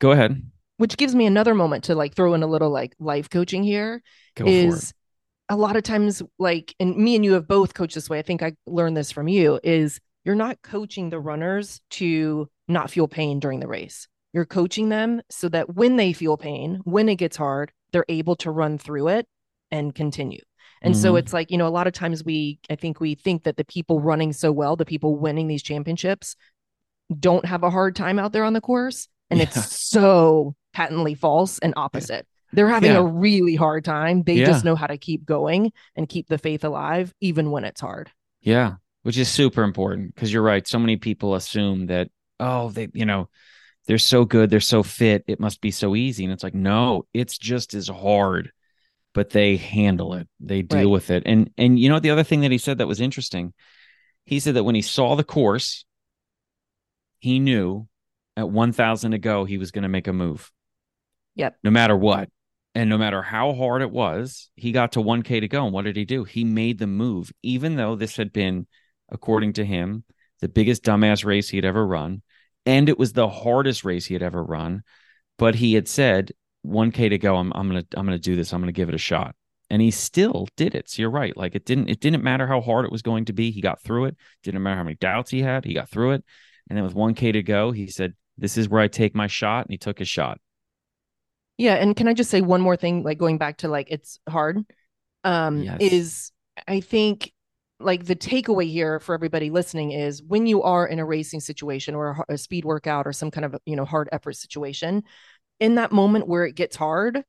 go 0.00 0.12
ahead, 0.12 0.42
which 0.78 0.96
gives 0.96 1.14
me 1.14 1.26
another 1.26 1.54
moment 1.54 1.84
to 1.84 1.94
like 1.96 2.14
throw 2.14 2.34
in 2.34 2.42
a 2.42 2.46
little 2.46 2.70
like 2.70 2.94
life 3.00 3.28
coaching 3.30 3.62
here. 3.64 4.02
go 4.36 4.44
for 4.44 4.50
it. 4.50 4.54
is 4.54 4.92
a 5.48 5.56
lot 5.56 5.76
of 5.76 5.82
times 5.82 6.22
like 6.38 6.74
and 6.78 6.96
me 6.96 7.16
and 7.16 7.24
you 7.24 7.32
have 7.34 7.48
both 7.48 7.72
coached 7.74 7.94
this 7.94 8.08
way 8.10 8.18
i 8.18 8.22
think 8.22 8.42
i 8.42 8.52
learned 8.66 8.94
this 8.96 9.10
from 9.10 9.28
you 9.28 9.58
is 9.64 9.98
you're 10.28 10.36
not 10.36 10.60
coaching 10.62 11.08
the 11.08 11.18
runners 11.18 11.80
to 11.88 12.46
not 12.68 12.90
feel 12.90 13.08
pain 13.08 13.40
during 13.40 13.60
the 13.60 13.66
race 13.66 14.06
you're 14.34 14.44
coaching 14.44 14.90
them 14.90 15.22
so 15.30 15.48
that 15.48 15.74
when 15.74 15.96
they 15.96 16.12
feel 16.12 16.36
pain 16.36 16.80
when 16.84 17.08
it 17.08 17.14
gets 17.16 17.38
hard 17.38 17.72
they're 17.92 18.04
able 18.10 18.36
to 18.36 18.50
run 18.50 18.76
through 18.76 19.08
it 19.08 19.26
and 19.70 19.94
continue 19.94 20.42
and 20.82 20.94
so 20.94 21.14
Mhm. 21.14 21.18
it's 21.20 21.32
like 21.32 21.50
you 21.50 21.56
know 21.56 21.66
a 21.66 21.70
lot 21.78 21.86
of 21.86 21.94
times 21.94 22.22
we 22.22 22.58
i 22.68 22.74
think 22.76 23.00
we 23.00 23.14
think 23.14 23.44
that 23.44 23.56
the 23.56 23.64
people 23.64 24.00
running 24.00 24.34
so 24.34 24.52
well 24.52 24.76
the 24.76 24.84
people 24.84 25.16
winning 25.16 25.46
these 25.48 25.62
championships 25.62 26.36
don't 27.18 27.46
have 27.46 27.62
a 27.62 27.70
hard 27.70 27.96
time 27.96 28.18
out 28.18 28.32
there 28.32 28.44
on 28.44 28.52
the 28.52 28.60
course 28.60 29.08
and 29.30 29.38
Yeah. 29.38 29.44
it's 29.44 29.80
so 29.88 30.54
patently 30.74 31.14
false 31.14 31.58
and 31.60 31.72
opposite 31.76 32.26
they're 32.52 32.68
having 32.68 32.92
Yeah. 32.92 32.98
a 32.98 33.04
really 33.04 33.54
hard 33.54 33.82
time 33.84 34.24
they 34.24 34.34
Yeah. 34.34 34.44
just 34.46 34.62
know 34.64 34.76
how 34.76 34.86
to 34.88 34.98
keep 34.98 35.24
going 35.24 35.72
and 35.96 36.06
keep 36.06 36.28
the 36.28 36.38
faith 36.38 36.64
alive 36.64 37.14
even 37.20 37.50
when 37.50 37.64
it's 37.64 37.80
hard 37.80 38.10
Yeah, 38.42 38.74
which 39.08 39.16
is 39.16 39.30
super 39.30 39.62
important 39.62 40.14
because 40.14 40.30
you're 40.30 40.42
right. 40.42 40.68
So 40.68 40.78
many 40.78 40.98
people 40.98 41.34
assume 41.34 41.86
that, 41.86 42.10
oh, 42.38 42.68
they, 42.68 42.88
you 42.92 43.06
know, 43.06 43.30
they're 43.86 43.96
so 43.96 44.26
good, 44.26 44.50
they're 44.50 44.60
so 44.60 44.82
fit, 44.82 45.24
it 45.26 45.40
must 45.40 45.62
be 45.62 45.70
so 45.70 45.96
easy. 45.96 46.24
And 46.24 46.32
it's 46.34 46.42
like, 46.42 46.52
no, 46.52 47.06
it's 47.14 47.38
just 47.38 47.72
as 47.72 47.88
hard, 47.88 48.52
but 49.14 49.30
they 49.30 49.56
handle 49.56 50.12
it. 50.12 50.28
They 50.40 50.60
deal 50.60 50.80
Right. 50.80 50.84
with 50.90 51.10
it. 51.10 51.22
And 51.24 51.50
and 51.56 51.78
you 51.78 51.88
know 51.88 52.00
the 52.00 52.10
other 52.10 52.22
thing 52.22 52.42
that 52.42 52.50
he 52.52 52.58
said 52.58 52.76
that 52.76 52.86
was 52.86 53.00
interesting? 53.00 53.54
He 54.26 54.40
said 54.40 54.56
that 54.56 54.64
when 54.64 54.74
he 54.74 54.82
saw 54.82 55.16
the 55.16 55.24
course, 55.24 55.86
he 57.18 57.38
knew 57.40 57.88
at 58.36 58.50
1000 58.50 59.12
to 59.12 59.18
go 59.18 59.46
he 59.46 59.56
was 59.56 59.70
going 59.70 59.84
to 59.84 59.88
make 59.88 60.06
a 60.06 60.12
move. 60.12 60.52
Yep. 61.36 61.56
No 61.64 61.70
matter 61.70 61.96
what. 61.96 62.28
And 62.74 62.90
no 62.90 62.98
matter 62.98 63.22
how 63.22 63.54
hard 63.54 63.80
it 63.80 63.90
was, 63.90 64.50
he 64.54 64.70
got 64.70 64.92
to 64.92 65.00
1K 65.00 65.40
to 65.40 65.48
go. 65.48 65.64
And 65.64 65.72
what 65.72 65.86
did 65.86 65.96
he 65.96 66.04
do? 66.04 66.24
He 66.24 66.44
made 66.44 66.78
the 66.78 66.86
move, 66.86 67.32
even 67.42 67.76
though 67.76 67.96
this 67.96 68.16
had 68.18 68.34
been, 68.34 68.66
according 69.10 69.54
to 69.54 69.64
him, 69.64 70.04
the 70.40 70.48
biggest 70.48 70.84
dumbass 70.84 71.24
race 71.24 71.48
he 71.48 71.56
had 71.56 71.64
ever 71.64 71.86
run. 71.86 72.22
And 72.66 72.88
it 72.88 72.98
was 72.98 73.12
the 73.12 73.28
hardest 73.28 73.84
race 73.84 74.06
he 74.06 74.14
had 74.14 74.22
ever 74.22 74.42
run. 74.42 74.82
But 75.38 75.54
he 75.56 75.74
had 75.74 75.88
said, 75.88 76.32
1K 76.66 77.08
to 77.10 77.18
go, 77.18 77.36
I'm, 77.36 77.52
I'm 77.54 77.68
gonna 77.68 77.84
I'm 77.96 78.04
gonna 78.04 78.18
do 78.18 78.36
this. 78.36 78.52
I'm 78.52 78.60
gonna 78.60 78.72
give 78.72 78.88
it 78.88 78.94
a 78.94 78.98
shot. 78.98 79.34
And 79.70 79.80
he 79.82 79.90
still 79.90 80.48
did 80.56 80.74
it. 80.74 80.88
So 80.90 81.02
you're 81.02 81.10
right. 81.10 81.36
Like 81.36 81.54
it 81.54 81.64
didn't 81.64 81.88
it 81.88 82.00
didn't 82.00 82.24
matter 82.24 82.46
how 82.46 82.60
hard 82.60 82.84
it 82.84 82.92
was 82.92 83.02
going 83.02 83.26
to 83.26 83.32
be. 83.32 83.50
He 83.50 83.60
got 83.60 83.80
through 83.80 84.06
it. 84.06 84.16
Didn't 84.42 84.62
matter 84.62 84.76
how 84.76 84.82
many 84.84 84.96
doubts 84.96 85.30
he 85.30 85.40
had. 85.42 85.64
He 85.64 85.74
got 85.74 85.88
through 85.88 86.12
it. 86.12 86.24
And 86.68 86.76
then 86.76 86.84
with 86.84 86.94
1K 86.94 87.32
to 87.34 87.42
go, 87.42 87.70
he 87.70 87.86
said, 87.86 88.14
This 88.36 88.58
is 88.58 88.68
where 88.68 88.80
I 88.82 88.88
take 88.88 89.14
my 89.14 89.26
shot. 89.28 89.64
And 89.66 89.72
he 89.72 89.78
took 89.78 89.98
his 89.98 90.08
shot. 90.08 90.40
yeah 91.56 91.74
and 91.74 91.96
can 91.96 92.08
i 92.08 92.14
just 92.14 92.30
say 92.30 92.40
one 92.40 92.60
more 92.60 92.76
thing 92.76 93.02
like 93.02 93.18
going 93.18 93.38
back 93.38 93.58
to 93.58 93.68
like 93.68 93.88
it's 93.90 94.18
hard 94.28 94.58
um 95.24 95.62
Yes. 95.62 95.78
is 95.80 96.32
i 96.66 96.80
think 96.80 97.32
like 97.80 98.04
the 98.04 98.16
takeaway 98.16 98.70
here 98.70 98.98
for 99.00 99.14
everybody 99.14 99.50
listening 99.50 99.92
is 99.92 100.22
when 100.22 100.46
you 100.46 100.62
are 100.62 100.86
in 100.86 100.98
a 100.98 101.04
racing 101.04 101.40
situation 101.40 101.94
or 101.94 102.24
a, 102.28 102.34
a 102.34 102.38
speed 102.38 102.64
workout 102.64 103.06
or 103.06 103.12
some 103.12 103.30
kind 103.30 103.44
of 103.44 103.56
you 103.66 103.76
know 103.76 103.84
hard 103.84 104.08
effort 104.12 104.34
situation 104.34 105.04
in 105.60 105.76
that 105.76 105.92
moment 105.92 106.26
where 106.26 106.44
it 106.44 106.54
gets 106.54 106.76
hard 106.76 107.22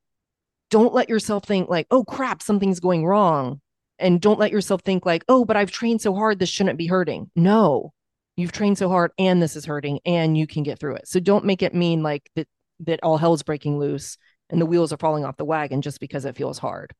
don't 0.69 0.93
let 0.93 1.09
yourself 1.09 1.43
think 1.45 1.69
like 1.69 1.87
oh 1.91 2.03
crap 2.03 2.41
something's 2.41 2.79
going 2.79 3.05
wrong. 3.05 3.61
And 4.01 4.21
don't 4.21 4.39
let 4.39 4.51
yourself 4.51 4.81
think 4.81 5.05
like 5.05 5.25
oh 5.27 5.45
but 5.45 5.57
i've 5.57 5.71
trained 5.71 6.01
so 6.01 6.13
hard 6.15 6.39
this 6.39 6.49
shouldn't 6.49 6.77
be 6.77 6.87
hurting. 6.87 7.29
No 7.35 7.93
you've 8.37 8.51
trained 8.53 8.77
so 8.77 8.87
hard 8.87 9.11
and 9.19 9.41
this 9.41 9.57
is 9.57 9.65
hurting 9.65 9.99
and 10.05 10.37
you 10.37 10.47
can 10.47 10.63
get 10.63 10.79
through 10.79 10.95
it. 10.95 11.07
So 11.07 11.19
don't 11.19 11.45
make 11.45 11.61
it 11.61 11.75
mean 11.75 12.01
like 12.01 12.29
that 12.35 12.47
that 12.81 13.01
all 13.03 13.17
hell's 13.17 13.43
breaking 13.43 13.77
loose 13.77 14.17
and 14.49 14.61
the 14.61 14.65
wheels 14.65 14.93
are 14.93 14.97
falling 14.97 15.25
off 15.25 15.37
the 15.37 15.45
wagon 15.45 15.81
just 15.81 15.99
because 15.99 16.23
it 16.25 16.37
feels 16.37 16.57
hard. 16.57 16.93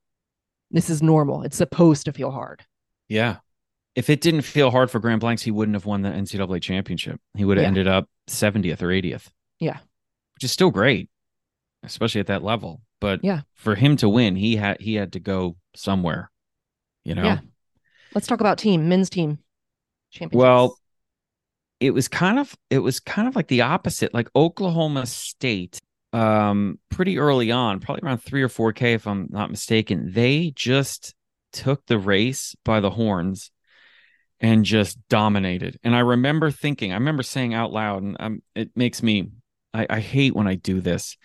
This 0.72 0.90
is 0.90 1.02
normal. 1.02 1.44
It's 1.44 1.58
supposed 1.58 2.06
to 2.06 2.14
feel 2.14 2.32
hard 2.32 2.64
Yeah. 3.10 3.38
if 3.96 4.10
it 4.10 4.22
didn't 4.22 4.44
feel 4.44 4.72
hard 4.72 4.90
for 4.90 5.00
Graham 5.00 5.20
Blanks, 5.20 5.42
he 5.42 5.52
wouldn't 5.52 5.76
have 5.76 5.86
won 5.86 6.04
the 6.04 6.10
NCAA 6.10 6.62
championship. 6.62 7.20
He 7.36 7.44
would 7.44 7.58
have 7.58 7.64
Yeah. 7.64 7.68
ended 7.68 7.88
up 7.88 8.08
70th 8.28 8.82
or 8.82 8.92
80th. 8.92 9.30
Yeah. 9.60 9.80
Which 10.36 10.44
is 10.46 10.52
still 10.54 10.70
great, 10.72 11.10
especially 11.84 12.22
at 12.22 12.28
that 12.28 12.44
level. 12.44 12.82
But 13.02 13.22
Yeah. 13.24 13.42
for 13.56 13.76
him 13.76 13.98
to 13.98 14.08
win, 14.08 14.36
he 14.38 14.56
had 14.56 14.80
he 14.80 14.94
had 14.96 15.14
to 15.14 15.20
go 15.20 15.58
somewhere. 15.76 16.32
You 17.04 17.16
know? 17.16 17.24
Yeah. 17.24 17.40
Let's 18.16 18.28
talk 18.28 18.40
about 18.40 18.58
team, 18.58 18.88
men's 18.88 19.10
team 19.10 19.40
championship. 20.12 20.38
Well, 20.40 20.78
it 21.80 21.92
was 21.92 22.08
kind 22.08 22.40
of 22.40 22.56
it 22.70 22.80
was 22.80 23.00
kind 23.00 23.28
of 23.28 23.36
like 23.36 23.48
the 23.48 23.62
opposite. 23.62 24.14
Like 24.14 24.30
Oklahoma 24.36 25.06
State, 25.08 25.80
um, 26.14 26.80
pretty 26.90 27.18
early 27.18 27.52
on, 27.52 27.80
probably 27.80 28.08
around 28.08 28.20
three 28.20 28.44
or 28.44 28.50
four 28.50 28.72
K, 28.72 28.94
if 28.94 29.08
I'm 29.08 29.28
not 29.30 29.50
mistaken, 29.50 30.12
they 30.14 30.52
just 30.56 31.16
took 31.52 31.86
the 31.86 32.00
race 32.00 32.56
by 32.64 32.80
the 32.80 32.92
horns 32.92 33.52
and 34.40 34.66
just 34.66 34.98
dominated. 35.10 35.78
And 35.84 35.96
I 35.96 36.00
remember 36.00 36.52
thinking, 36.52 36.92
I 36.92 36.96
remember 36.96 37.24
saying 37.24 37.54
out 37.54 37.72
loud, 37.72 38.04
and 38.04 38.18
um, 38.20 38.42
it 38.56 38.72
makes 38.76 39.04
me 39.04 39.32
I, 39.74 39.88
I 39.90 40.00
hate 40.00 40.36
when 40.36 40.48
I 40.48 40.56
do 40.56 40.82
this 40.82 41.18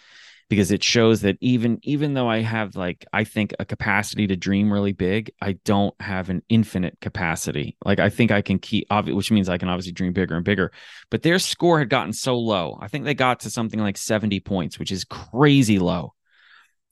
because 0.49 0.71
it 0.71 0.85
shows 0.85 1.23
that 1.23 1.37
even 1.41 1.79
even 1.83 2.15
though 2.15 2.29
I 2.29 2.41
have 2.41 2.77
like 2.77 3.07
I 3.13 3.25
think 3.25 3.55
a 3.59 3.65
capacity 3.65 4.27
to 4.27 4.37
dream 4.37 4.73
really 4.73 4.93
big, 4.93 5.33
I 5.41 5.53
don't 5.65 5.95
have 6.01 6.31
an 6.31 6.43
infinite 6.49 6.99
capacity. 7.01 7.77
Like 7.85 7.99
I 7.99 8.11
think 8.11 8.31
I 8.31 8.43
can 8.43 8.59
keep 8.59 8.87
which 9.07 9.31
means 9.31 9.49
I 9.49 9.59
can 9.59 9.69
obviously 9.69 9.93
dream 9.93 10.13
bigger 10.13 10.37
and 10.37 10.45
bigger. 10.45 10.73
But 11.11 11.23
their 11.23 11.39
score 11.39 11.79
had 11.79 11.89
gotten 11.89 12.13
so 12.13 12.37
low. 12.37 12.79
I 12.81 12.89
think 12.89 13.05
they 13.05 13.15
got 13.15 13.41
to 13.41 13.51
something 13.51 13.81
like 13.81 13.97
70 13.97 14.41
points, 14.41 14.79
which 14.79 14.93
is 14.93 15.05
crazy 15.05 15.79
low. 15.79 16.14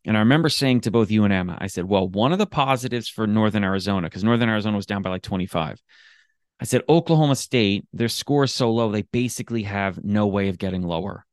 And 0.04 0.16
I 0.16 0.20
remember 0.20 0.48
saying 0.48 0.80
to 0.82 0.90
both 0.90 1.10
you 1.10 1.24
and 1.24 1.32
Emma, 1.32 1.56
I 1.60 1.68
said, 1.68 1.84
well, 1.84 2.08
one 2.08 2.32
of 2.32 2.38
the 2.38 2.46
positives 2.46 3.08
for 3.08 3.26
Northern 3.26 3.64
Arizona, 3.64 4.08
because 4.08 4.24
Northern 4.24 4.48
Arizona 4.48 4.76
was 4.76 4.86
down 4.86 5.02
by 5.02 5.10
like 5.10 5.22
25. 5.22 5.80
I 6.60 6.64
said, 6.64 6.82
Oklahoma 6.88 7.36
State, 7.36 7.86
their 7.92 8.08
score 8.08 8.44
is 8.44 8.52
so 8.52 8.70
low, 8.70 8.90
they 8.90 9.02
basically 9.02 9.64
have 9.64 10.04
no 10.04 10.26
way 10.26 10.48
of 10.48 10.58
getting 10.58 10.82
lower 10.82 11.24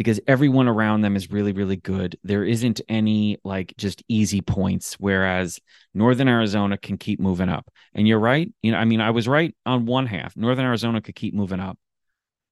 because 0.00 0.18
everyone 0.26 0.66
around 0.66 1.02
them 1.02 1.14
is 1.14 1.30
really, 1.30 1.52
really 1.52 1.76
good. 1.76 2.18
There 2.24 2.42
isn't 2.42 2.80
any 2.88 3.36
like 3.44 3.74
just 3.76 4.02
easy 4.08 4.40
points, 4.40 4.94
whereas 4.94 5.60
Northern 5.92 6.26
Arizona 6.26 6.78
can 6.78 6.96
keep 6.96 7.20
moving 7.20 7.50
up. 7.50 7.70
And 7.92 8.08
you're 8.08 8.18
right. 8.18 8.50
You 8.62 8.72
know, 8.72 8.78
I 8.78 8.86
mean, 8.86 9.02
I 9.02 9.10
was 9.10 9.28
right 9.28 9.54
on 9.66 9.84
one 9.84 10.06
half. 10.06 10.34
Northern 10.38 10.64
Arizona 10.64 11.02
could 11.02 11.16
keep 11.16 11.34
moving 11.34 11.60
up, 11.60 11.78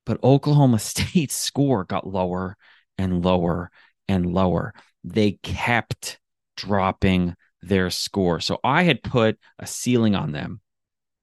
but 0.04 0.22
Oklahoma 0.22 0.78
State's 0.78 1.34
score 1.34 1.84
got 1.84 2.06
lower 2.06 2.54
and 2.98 3.24
lower 3.24 3.70
and 4.08 4.26
lower. 4.26 4.74
They 5.04 5.32
kept 5.42 6.18
dropping 6.56 7.34
their 7.62 7.90
score. 7.90 8.40
So 8.40 8.58
I 8.62 8.82
had 8.82 9.02
put 9.02 9.38
a 9.58 9.66
ceiling 9.66 10.14
on 10.14 10.32
them. 10.32 10.60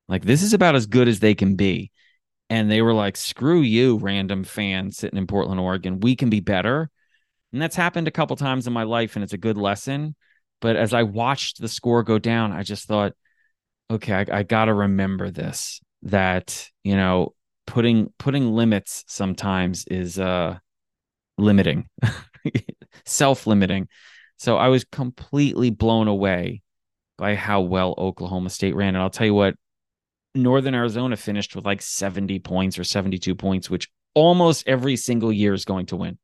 Like, 0.08 0.24
this 0.24 0.44
is 0.44 0.54
about 0.54 0.76
as 0.76 0.86
good 0.86 1.08
as 1.08 1.20
they 1.20 1.36
can 1.36 1.56
be 1.56 1.92
and 2.50 2.70
they 2.70 2.82
were 2.82 2.94
like, 2.94 3.18
"Screw 3.18 3.62
you, 3.62 3.98
random 3.98 4.44
fan 4.44 4.92
sitting 4.92 5.18
in 5.18 5.28
Portland, 5.28 5.60
Oregon. 5.60 6.00
We 6.00 6.16
can 6.16 6.30
be 6.30 6.40
better." 6.40 6.90
And 7.54 7.62
that's 7.62 7.76
happened 7.76 8.08
a 8.08 8.12
couple 8.12 8.36
times 8.36 8.68
in 8.68 8.74
my 8.74 8.84
life, 8.84 9.16
and 9.16 9.24
it's 9.24 9.34
a 9.34 9.38
good 9.38 9.58
lesson. 9.58 10.16
But 10.62 10.76
as 10.76 10.94
I 10.94 11.04
watched 11.04 11.62
the 11.62 11.68
score 11.70 12.04
go 12.04 12.20
down, 12.20 12.52
I 12.52 12.64
just 12.64 12.88
thought, 12.88 13.14
"Okay, 13.92 14.14
I, 14.14 14.40
I 14.40 14.44
got 14.44 14.66
to 14.66 14.74
remember 14.74 15.32
this. 15.32 15.82
That 16.04 16.70
you 16.84 16.96
know, 16.96 17.34
putting 17.68 18.14
putting 18.20 18.54
limits 18.54 19.04
sometimes 19.08 19.86
is 19.88 20.20
uh 20.20 20.60
limiting, 21.38 21.90
self 23.06 23.48
limiting." 23.48 23.88
So 24.38 24.58
I 24.58 24.68
was 24.68 24.84
completely 24.84 25.70
blown 25.70 26.08
away 26.08 26.62
by 27.18 27.36
how 27.36 27.62
well 27.62 27.96
Oklahoma 27.98 28.50
State 28.50 28.76
ran, 28.76 28.90
and 28.96 28.98
I'll 28.98 29.10
tell 29.10 29.26
you 29.28 29.34
what, 29.34 29.56
Northern 30.34 30.76
Arizona 30.76 31.16
finished 31.16 31.56
with 31.56 31.66
like 31.66 31.82
70 31.82 32.40
points 32.40 32.78
or 32.78 32.84
72 32.84 33.34
points, 33.36 33.70
which 33.70 33.90
almost 34.14 34.68
every 34.68 34.98
single 34.98 35.32
year 35.32 35.54
is 35.54 35.64
going 35.66 35.86
to 35.88 35.96
win 35.96 36.18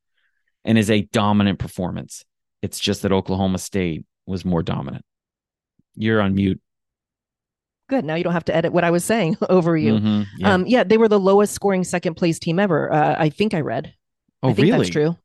and 0.66 0.78
is 0.78 0.90
a 0.92 1.02
dominant 1.14 1.60
performance. 1.60 2.26
It's 2.62 2.80
just 2.80 3.02
that 3.04 3.12
Oklahoma 3.14 3.58
State 3.58 4.06
was 4.26 4.44
more 4.46 4.62
dominant. 4.62 5.06
You're 5.96 6.22
on 6.22 6.36
mute. 6.36 6.62
good. 7.90 8.06
Now 8.06 8.16
you 8.16 8.24
don't 8.24 8.34
have 8.34 8.46
to 8.46 8.56
edit 8.56 8.72
what 8.72 8.84
I 8.84 8.92
was 8.92 9.04
saying 9.04 9.38
over 9.50 9.76
you. 9.78 9.94
Mhm, 9.96 10.26
yeah. 10.38 10.54
Um, 10.54 10.66
yeah, 10.68 10.84
they 10.84 10.98
were 10.98 11.10
the 11.10 11.20
lowest 11.20 11.54
scoring 11.54 11.84
second 11.84 12.16
place 12.16 12.40
team 12.40 12.60
ever. 12.60 12.92
Uh, 12.92 13.16
I 13.18 13.30
think 13.30 13.54
I 13.54 13.62
read. 13.62 13.94
oh, 14.44 14.50
I 14.50 14.54
think 14.54 14.66
really? 14.68 14.78
that's 14.78 14.90
true. 14.90 15.18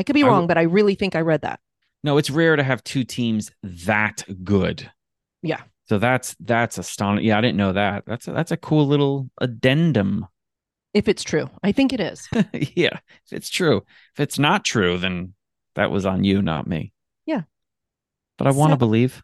I 0.00 0.02
could 0.02 0.14
be 0.14 0.22
w- 0.22 0.34
wrong, 0.34 0.46
but 0.46 0.56
I 0.58 0.62
really 0.62 0.94
think 0.94 1.14
I 1.14 1.20
read 1.20 1.42
that. 1.42 1.60
No, 2.02 2.16
it's 2.16 2.30
rare 2.30 2.56
to 2.56 2.62
have 2.62 2.82
two 2.82 3.04
teams 3.04 3.50
that 3.62 4.24
good. 4.42 4.90
Yeah. 5.42 5.60
So 5.88 5.98
that's 5.98 6.34
that's 6.40 6.78
astonishing. 6.78 7.26
Yeah, 7.28 7.36
I 7.38 7.40
didn't 7.42 7.58
know 7.58 7.72
that. 7.74 8.04
That's 8.06 8.26
a, 8.28 8.32
that's 8.32 8.50
a 8.52 8.56
cool 8.56 8.86
little 8.86 9.28
addendum. 9.40 10.26
If 10.94 11.06
it's 11.08 11.22
true, 11.22 11.48
I 11.62 11.72
think 11.72 11.92
it 11.92 12.00
is. 12.00 12.26
yeah, 12.52 12.98
if 13.26 13.32
it's 13.32 13.50
true. 13.50 13.84
If 14.14 14.20
it's 14.20 14.38
not 14.38 14.64
true, 14.64 14.98
then 14.98 15.34
that 15.74 15.90
was 15.90 16.06
on 16.06 16.24
you, 16.24 16.42
not 16.42 16.66
me. 16.66 16.92
Yeah. 17.26 17.42
But 18.38 18.46
I 18.46 18.52
want 18.52 18.70
to 18.70 18.74
So- 18.74 18.78
believe. 18.78 19.22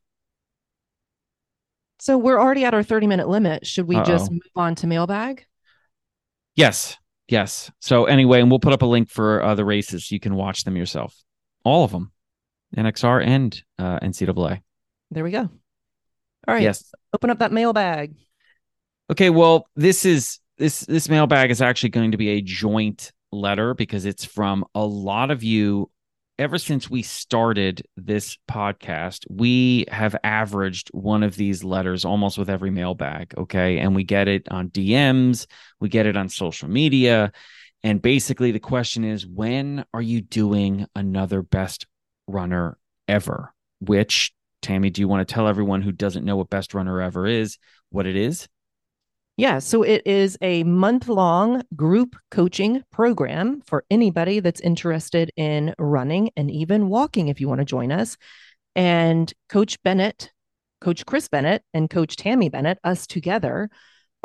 So 1.99 2.19
we're 2.19 2.39
already 2.39 2.65
at 2.65 2.75
our 2.75 2.83
30 2.83 3.07
minute 3.07 3.27
limit. 3.29 3.67
Should 3.67 3.89
we 3.89 3.97
just 4.03 4.27
Uh-oh. 4.27 4.33
move 4.35 4.43
on 4.55 4.75
to 4.77 4.87
mailbag? 4.87 5.47
Yes. 6.55 6.97
Yes. 7.29 7.71
So 7.81 8.05
anyway, 8.05 8.41
and 8.41 8.51
we'll 8.51 8.61
put 8.61 8.73
up 8.73 8.83
a 8.83 8.87
link 8.87 9.11
for 9.11 9.43
uh, 9.43 9.55
the 9.55 9.65
races. 9.65 10.11
You 10.13 10.21
can 10.21 10.35
watch 10.35 10.65
them 10.65 10.77
yourself. 10.77 11.15
All 11.65 11.85
of 11.85 11.91
them. 11.91 12.13
NXR 12.77 13.25
and 13.25 13.63
uh, 13.79 13.99
NCAA. 14.01 14.61
There 15.11 15.25
we 15.25 15.31
go. 15.31 15.41
All 15.41 16.55
right. 16.55 16.63
Yes. 16.63 16.93
Open 17.13 17.31
up 17.31 17.39
that 17.39 17.53
mailbag. 17.53 18.15
Okay, 19.11 19.31
well, 19.31 19.69
this 19.77 20.05
is 20.05 20.41
this 20.59 20.81
this 20.81 21.09
mailbag 21.09 21.51
is 21.51 21.63
actually 21.63 21.91
going 21.91 22.13
to 22.13 22.17
be 22.17 22.31
a 22.31 22.41
joint 22.41 23.13
letter 23.33 23.75
because 23.75 24.05
it's 24.05 24.25
from 24.25 24.65
a 24.75 24.85
lot 24.85 25.31
of 25.31 25.43
you 25.43 25.91
ever 26.39 26.59
since 26.59 26.91
we 26.91 27.03
started 27.03 27.87
this 27.97 28.37
podcast, 28.49 29.25
we 29.31 29.87
have 29.89 30.17
averaged 30.23 30.89
one 30.93 31.23
of 31.23 31.37
these 31.37 31.65
letters 31.65 32.05
almost 32.05 32.37
with 32.37 32.51
every 32.51 32.71
mailbag, 32.71 33.35
okay? 33.39 33.79
And 33.79 33.95
we 33.95 34.05
get 34.05 34.29
it 34.29 34.47
on 34.51 34.69
DMs, 34.69 35.47
we 35.81 35.89
get 35.89 36.07
it 36.07 36.17
on 36.17 36.29
social 36.29 36.69
media, 36.69 37.33
and 37.83 38.03
basically 38.03 38.53
the 38.53 38.61
question 38.61 39.05
is 39.05 39.27
when 39.27 39.85
are 39.95 40.03
you 40.03 40.21
doing 40.21 40.87
another 40.95 41.43
best 41.43 41.87
runner 42.27 42.79
ever? 43.09 43.55
Which 43.81 44.33
Tammie, 44.63 44.91
do 44.91 45.01
you 45.01 45.09
want 45.09 45.27
to 45.27 45.33
tell 45.33 45.49
everyone 45.49 45.83
who 45.83 45.93
doesn't 45.93 46.25
know 46.25 46.37
what 46.37 46.51
best 46.51 46.75
runner 46.75 47.01
ever 47.01 47.27
is 47.27 47.59
what 47.91 48.07
it 48.07 48.17
is? 48.17 48.49
Yeah, 49.39 49.59
so 49.59 49.83
it 49.83 50.01
is 50.07 50.39
a 50.41 50.65
month 50.65 51.09
long 51.09 51.63
group 51.75 52.17
coaching 52.31 52.83
program 52.91 53.61
for 53.67 53.85
anybody 53.91 54.41
that's 54.41 54.63
interested 54.63 55.31
in 55.37 55.75
running 55.79 56.31
and 56.39 56.51
even 56.51 56.89
walking 56.89 57.29
if 57.29 57.39
you 57.39 57.47
want 57.47 57.59
to 57.59 57.67
join 57.67 57.93
us. 57.93 58.17
And 58.75 59.31
Coach 59.51 59.83
Bennett, 59.83 60.33
Coach 60.81 61.05
Chris 61.05 61.29
Bennett, 61.29 61.63
and 61.75 61.91
Coach 61.91 62.17
Tammie 62.17 62.49
Bennett, 62.49 62.79
us 62.83 63.07
together, 63.07 63.69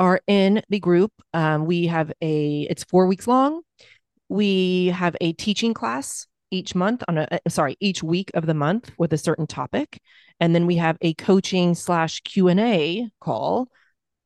are 0.00 0.22
in 0.26 0.62
the 0.70 0.80
group. 0.80 1.12
Um, 1.34 1.66
we 1.66 1.88
have 1.88 2.10
a, 2.22 2.66
it's 2.70 2.84
four 2.84 3.06
weeks 3.06 3.26
long. 3.26 3.60
We 4.30 4.86
have 4.86 5.14
a 5.20 5.34
teaching 5.34 5.74
class 5.74 6.26
each 6.50 6.74
month 6.74 7.04
on 7.06 7.18
a, 7.18 7.28
uh, 7.30 7.50
sorry, 7.50 7.76
each 7.80 8.02
week 8.02 8.30
of 8.32 8.46
the 8.46 8.54
month 8.54 8.90
with 8.96 9.12
a 9.12 9.18
certain 9.18 9.46
topic. 9.46 10.00
And 10.40 10.54
then 10.54 10.66
we 10.66 10.76
have 10.76 10.96
a 11.02 11.12
coaching 11.14 11.74
slash 11.74 12.20
Q&A 12.20 13.10
call 13.20 13.68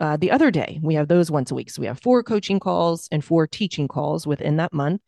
uh, 0.01 0.17
the 0.17 0.31
other 0.31 0.51
day. 0.51 0.79
We 0.83 0.95
have 0.95 1.09
those 1.09 1.31
once 1.31 1.51
a 1.51 1.55
week. 1.55 1.71
So 1.71 1.81
we 1.81 1.87
have 1.87 2.01
four 2.01 2.23
coaching 2.23 2.61
calls 2.61 3.09
and 3.11 3.25
four 3.25 3.47
teaching 3.47 3.89
calls 3.89 4.27
within 4.27 4.57
that 4.57 4.73
month 4.73 5.01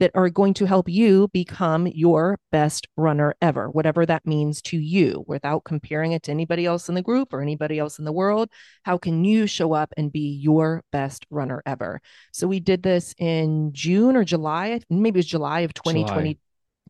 that 0.00 0.10
are 0.14 0.28
going 0.28 0.54
to 0.54 0.64
help 0.64 0.88
you 0.88 1.28
become 1.32 1.86
your 1.86 2.38
best 2.50 2.88
runner 2.96 3.34
ever, 3.40 3.70
whatever 3.70 4.04
that 4.04 4.26
means 4.26 4.60
to 4.60 4.76
you, 4.76 5.24
without 5.28 5.62
comparing 5.64 6.12
it 6.12 6.24
to 6.24 6.32
anybody 6.32 6.66
else 6.66 6.88
in 6.88 6.96
the 6.96 7.02
group 7.02 7.32
or 7.32 7.40
anybody 7.40 7.78
else 7.78 7.98
in 7.98 8.04
the 8.04 8.12
world. 8.12 8.48
How 8.82 8.98
can 8.98 9.24
you 9.24 9.46
show 9.46 9.72
up 9.72 9.94
and 9.96 10.10
be 10.10 10.38
your 10.42 10.82
best 10.90 11.26
runner 11.30 11.62
ever? 11.64 12.00
So 12.32 12.48
we 12.48 12.58
did 12.58 12.82
this 12.82 13.14
in 13.18 13.72
June 13.72 14.16
or 14.16 14.24
July, 14.24 14.80
maybe 14.90 15.18
it 15.18 15.20
was 15.20 15.26
July 15.26 15.60
of 15.60 15.74
2020, 15.74 16.38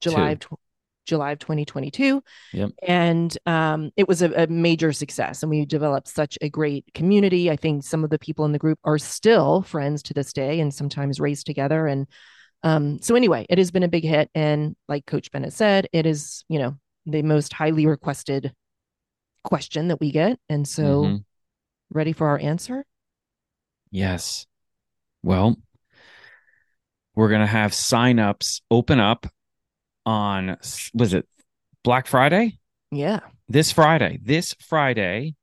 July, 0.00 0.30
of 0.30 0.40
tw- 0.40 0.54
July 1.04 1.32
of 1.32 1.38
2022. 1.38 2.22
Yep. 2.52 2.70
And 2.86 3.38
um, 3.46 3.90
it 3.96 4.08
was 4.08 4.22
a, 4.22 4.44
a 4.44 4.46
major 4.46 4.92
success. 4.92 5.42
And 5.42 5.50
we 5.50 5.64
developed 5.64 6.08
such 6.08 6.38
a 6.40 6.48
great 6.48 6.84
community. 6.94 7.50
I 7.50 7.56
think 7.56 7.84
some 7.84 8.04
of 8.04 8.10
the 8.10 8.18
people 8.18 8.44
in 8.44 8.52
the 8.52 8.58
group 8.58 8.78
are 8.84 8.98
still 8.98 9.62
friends 9.62 10.02
to 10.04 10.14
this 10.14 10.32
day 10.32 10.60
and 10.60 10.72
sometimes 10.72 11.20
race 11.20 11.42
together. 11.44 11.86
And 11.86 12.06
um, 12.62 13.00
so, 13.02 13.14
anyway, 13.14 13.46
it 13.48 13.58
has 13.58 13.70
been 13.70 13.82
a 13.82 13.88
big 13.88 14.04
hit. 14.04 14.30
And 14.34 14.74
like 14.88 15.06
Coach 15.06 15.30
Bennett 15.30 15.52
said, 15.52 15.88
it 15.92 16.06
is, 16.06 16.44
you 16.48 16.58
know, 16.58 16.76
the 17.06 17.22
most 17.22 17.52
highly 17.52 17.86
requested 17.86 18.54
question 19.42 19.88
that 19.88 20.00
we 20.00 20.10
get. 20.10 20.38
And 20.48 20.66
so, 20.66 21.04
Mhm. 21.04 21.24
ready 21.90 22.12
for 22.12 22.28
our 22.28 22.38
answer? 22.38 22.84
Yes. 23.90 24.46
Well, 25.22 25.56
we're 27.14 27.28
going 27.28 27.42
to 27.42 27.46
have 27.46 27.72
signups 27.72 28.62
open 28.70 28.98
up 28.98 29.26
on, 30.06 30.56
was 30.92 31.14
it 31.14 31.26
Black 31.82 32.06
Friday? 32.06 32.58
Yeah. 32.90 33.20
This 33.48 33.72
Friday. 33.72 34.18
This 34.22 34.54
Friday, 34.60 35.34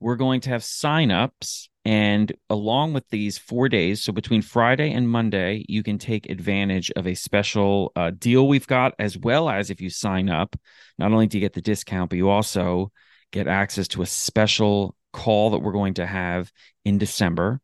we're 0.00 0.16
going 0.16 0.40
to 0.42 0.50
have 0.50 0.62
signups. 0.62 1.68
And 1.84 2.32
along 2.50 2.94
with 2.94 3.08
these 3.10 3.38
four 3.38 3.68
days, 3.68 4.02
so 4.02 4.12
between 4.12 4.42
Friday 4.42 4.92
and 4.92 5.08
Monday, 5.08 5.64
you 5.68 5.84
can 5.84 5.98
take 5.98 6.28
advantage 6.28 6.90
of 6.96 7.06
a 7.06 7.14
special 7.14 7.92
uh, 7.94 8.10
deal 8.10 8.48
we've 8.48 8.66
got, 8.66 8.94
as 8.98 9.16
well 9.16 9.48
as 9.48 9.70
if 9.70 9.80
you 9.80 9.88
sign 9.88 10.28
up, 10.28 10.56
not 10.98 11.12
only 11.12 11.28
do 11.28 11.38
you 11.38 11.40
get 11.40 11.52
the 11.52 11.62
discount, 11.62 12.10
but 12.10 12.16
you 12.16 12.28
also 12.28 12.90
get 13.30 13.46
access 13.46 13.86
to 13.88 14.02
a 14.02 14.06
special 14.06 14.96
call 15.12 15.50
that 15.50 15.58
we're 15.58 15.72
going 15.72 15.94
to 15.94 16.06
have 16.06 16.50
in 16.84 16.98
December. 16.98 17.60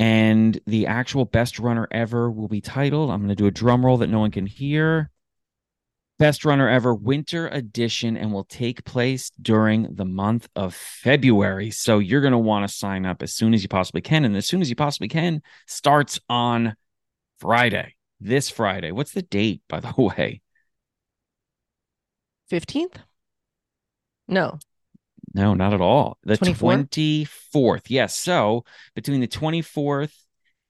And 0.00 0.58
the 0.66 0.88
actual 0.88 1.24
best 1.24 1.60
runner 1.60 1.86
ever 1.92 2.28
will 2.28 2.48
be 2.48 2.60
titled, 2.60 3.10
I'm 3.10 3.20
going 3.20 3.28
to 3.28 3.34
do 3.36 3.46
a 3.46 3.52
drum 3.52 3.86
roll 3.86 3.98
that 3.98 4.10
no 4.10 4.18
one 4.18 4.32
can 4.32 4.46
hear. 4.46 5.10
Best 6.18 6.44
Runner 6.44 6.68
Ever 6.68 6.94
Winter 6.94 7.48
Edition 7.48 8.16
and 8.16 8.32
will 8.32 8.44
take 8.44 8.84
place 8.84 9.30
during 9.42 9.94
the 9.94 10.04
month 10.04 10.48
of 10.54 10.74
February. 10.74 11.70
So 11.70 11.98
you're 11.98 12.20
going 12.20 12.32
to 12.32 12.38
want 12.38 12.68
to 12.68 12.74
sign 12.74 13.04
up 13.04 13.22
as 13.22 13.34
soon 13.34 13.52
as 13.52 13.62
you 13.62 13.68
possibly 13.68 14.00
can. 14.00 14.24
And 14.24 14.36
as 14.36 14.46
soon 14.46 14.60
as 14.60 14.70
you 14.70 14.76
possibly 14.76 15.08
can 15.08 15.42
starts 15.66 16.20
on 16.28 16.76
Friday, 17.40 17.96
this 18.20 18.48
Friday. 18.48 18.92
What's 18.92 19.12
the 19.12 19.22
date, 19.22 19.62
by 19.68 19.80
the 19.80 19.92
way? 19.98 20.40
15th? 22.50 22.96
No. 24.28 24.58
No, 25.34 25.54
not 25.54 25.74
at 25.74 25.80
all. 25.80 26.18
The 26.22 26.38
24th? 26.38 27.26
24th. 27.52 27.82
Yes. 27.88 28.14
So 28.14 28.64
between 28.94 29.20
the 29.20 29.26
24th 29.26 30.12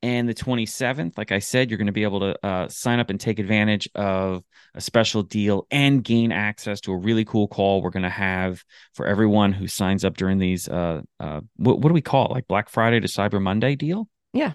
and 0.05 0.29
the 0.29 0.35
27th, 0.35 1.17
like 1.17 1.33
I 1.33 1.39
said, 1.39 1.71
you're 1.71 1.79
going 1.79 1.87
to 1.87 1.93
be 1.93 2.03
able 2.03 2.21
to 2.21 2.47
uh, 2.47 2.69
sign 2.69 2.99
up 3.01 3.09
and 3.09 3.19
take 3.19 3.39
advantage 3.39 3.89
of 3.95 4.45
a 4.75 4.81
special 4.81 5.23
deal 5.23 5.67
and 5.71 6.05
gain 6.05 6.31
access 6.31 6.81
to 6.83 6.93
a 6.93 6.97
really 6.97 7.25
cool 7.25 7.49
call 7.49 7.81
we're 7.81 7.89
going 7.89 8.03
to 8.03 8.11
have 8.11 8.63
for 8.93 9.07
everyone 9.07 9.53
who 9.53 9.67
signs 9.67 10.05
up 10.05 10.17
during 10.17 10.39
these. 10.39 10.69
Uh, 10.69 11.01
uh, 11.21 11.41
what, 11.57 11.79
what 11.81 11.89
do 11.89 11.95
we 11.95 12.03
call 12.03 12.27
it? 12.27 12.33
Like 12.33 12.47
Black 12.47 12.69
Friday 12.69 13.01
to 13.01 13.09
Cyber 13.09 13.41
Monday 13.41 13.77
deal? 13.77 14.09
Yeah. 14.35 14.53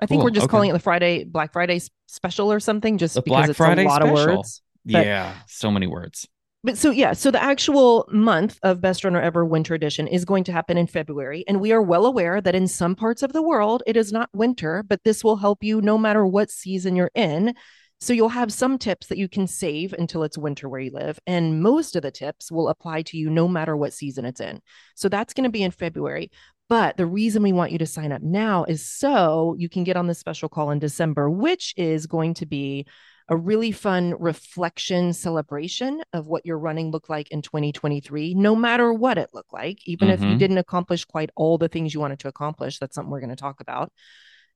I 0.00 0.06
think 0.06 0.18
Cool, 0.18 0.24
we're 0.24 0.30
just 0.30 0.44
okay. 0.44 0.50
calling 0.50 0.70
it 0.70 0.72
the 0.72 0.78
Friday 0.80 1.24
Black 1.24 1.52
Friday 1.52 1.80
special 2.08 2.50
or 2.50 2.58
something 2.58 2.98
just 2.98 3.14
The 3.14 3.22
because 3.22 3.30
Black 3.32 3.48
it's 3.50 3.56
Friday 3.58 3.84
a 3.84 3.88
lot 3.88 4.02
special. 4.02 4.18
of 4.18 4.36
words. 4.36 4.62
But- 4.84 5.06
yeah. 5.06 5.34
So 5.46 5.70
many 5.70 5.86
words. 5.86 6.26
But 6.62 6.76
so 6.76 6.90
yeah, 6.90 7.14
so 7.14 7.30
the 7.30 7.42
actual 7.42 8.06
month 8.12 8.58
of 8.62 8.82
Best 8.82 9.02
Runner 9.02 9.20
Ever 9.20 9.46
Winter 9.46 9.74
Edition 9.74 10.06
is 10.06 10.26
going 10.26 10.44
to 10.44 10.52
happen 10.52 10.76
in 10.76 10.86
February, 10.86 11.42
and 11.48 11.58
we 11.58 11.72
are 11.72 11.80
well 11.80 12.04
aware 12.04 12.38
that 12.42 12.54
in 12.54 12.68
some 12.68 12.94
parts 12.94 13.22
of 13.22 13.32
the 13.32 13.40
world 13.42 13.82
it 13.86 13.96
is 13.96 14.12
not 14.12 14.28
winter, 14.34 14.84
but 14.86 15.02
this 15.02 15.24
will 15.24 15.36
help 15.36 15.64
you 15.64 15.80
no 15.80 15.96
matter 15.96 16.26
what 16.26 16.50
season 16.50 16.96
you're 16.96 17.10
in. 17.14 17.54
So 17.98 18.12
you'll 18.12 18.28
have 18.30 18.52
some 18.52 18.76
tips 18.76 19.06
that 19.06 19.18
you 19.18 19.28
can 19.28 19.46
save 19.46 19.94
until 19.94 20.22
it's 20.22 20.36
winter 20.36 20.68
where 20.68 20.80
you 20.80 20.90
live, 20.90 21.18
and 21.26 21.62
most 21.62 21.96
of 21.96 22.02
the 22.02 22.10
tips 22.10 22.52
will 22.52 22.68
apply 22.68 23.02
to 23.02 23.16
you 23.16 23.30
no 23.30 23.48
matter 23.48 23.74
what 23.74 23.94
season 23.94 24.26
it's 24.26 24.40
in. 24.40 24.60
So 24.96 25.08
that's 25.08 25.32
going 25.32 25.44
to 25.44 25.50
be 25.50 25.62
in 25.62 25.70
February. 25.70 26.30
But 26.68 26.96
the 26.96 27.06
reason 27.06 27.42
we 27.42 27.52
want 27.52 27.72
you 27.72 27.78
to 27.78 27.86
sign 27.86 28.12
up 28.12 28.22
now 28.22 28.64
is 28.64 28.86
so 28.86 29.56
you 29.58 29.68
can 29.68 29.82
get 29.82 29.96
on 29.96 30.06
this 30.06 30.20
special 30.20 30.48
call 30.48 30.70
in 30.70 30.78
December, 30.78 31.28
which 31.28 31.74
is 31.76 32.06
going 32.06 32.34
to 32.34 32.46
be 32.46 32.86
a 33.30 33.36
really 33.36 33.70
fun 33.70 34.16
reflection 34.18 35.12
celebration 35.12 36.02
of 36.12 36.26
what 36.26 36.44
your 36.44 36.58
running 36.58 36.90
looked 36.90 37.08
like 37.08 37.30
in 37.30 37.40
2023, 37.40 38.34
no 38.34 38.56
matter 38.56 38.92
what 38.92 39.16
it 39.18 39.30
looked 39.32 39.52
like, 39.52 39.78
even 39.86 40.10
if 40.10 40.20
you 40.20 40.26
Mhm. 40.34 40.38
didn't 40.38 40.58
accomplish 40.58 41.04
quite 41.04 41.30
all 41.36 41.56
the 41.56 41.68
things 41.68 41.94
you 41.94 42.00
wanted 42.00 42.18
to 42.18 42.28
accomplish. 42.28 42.78
That's 42.80 42.94
something 42.94 43.10
we're 43.10 43.20
going 43.20 43.30
to 43.30 43.36
talk 43.36 43.60
about. 43.60 43.92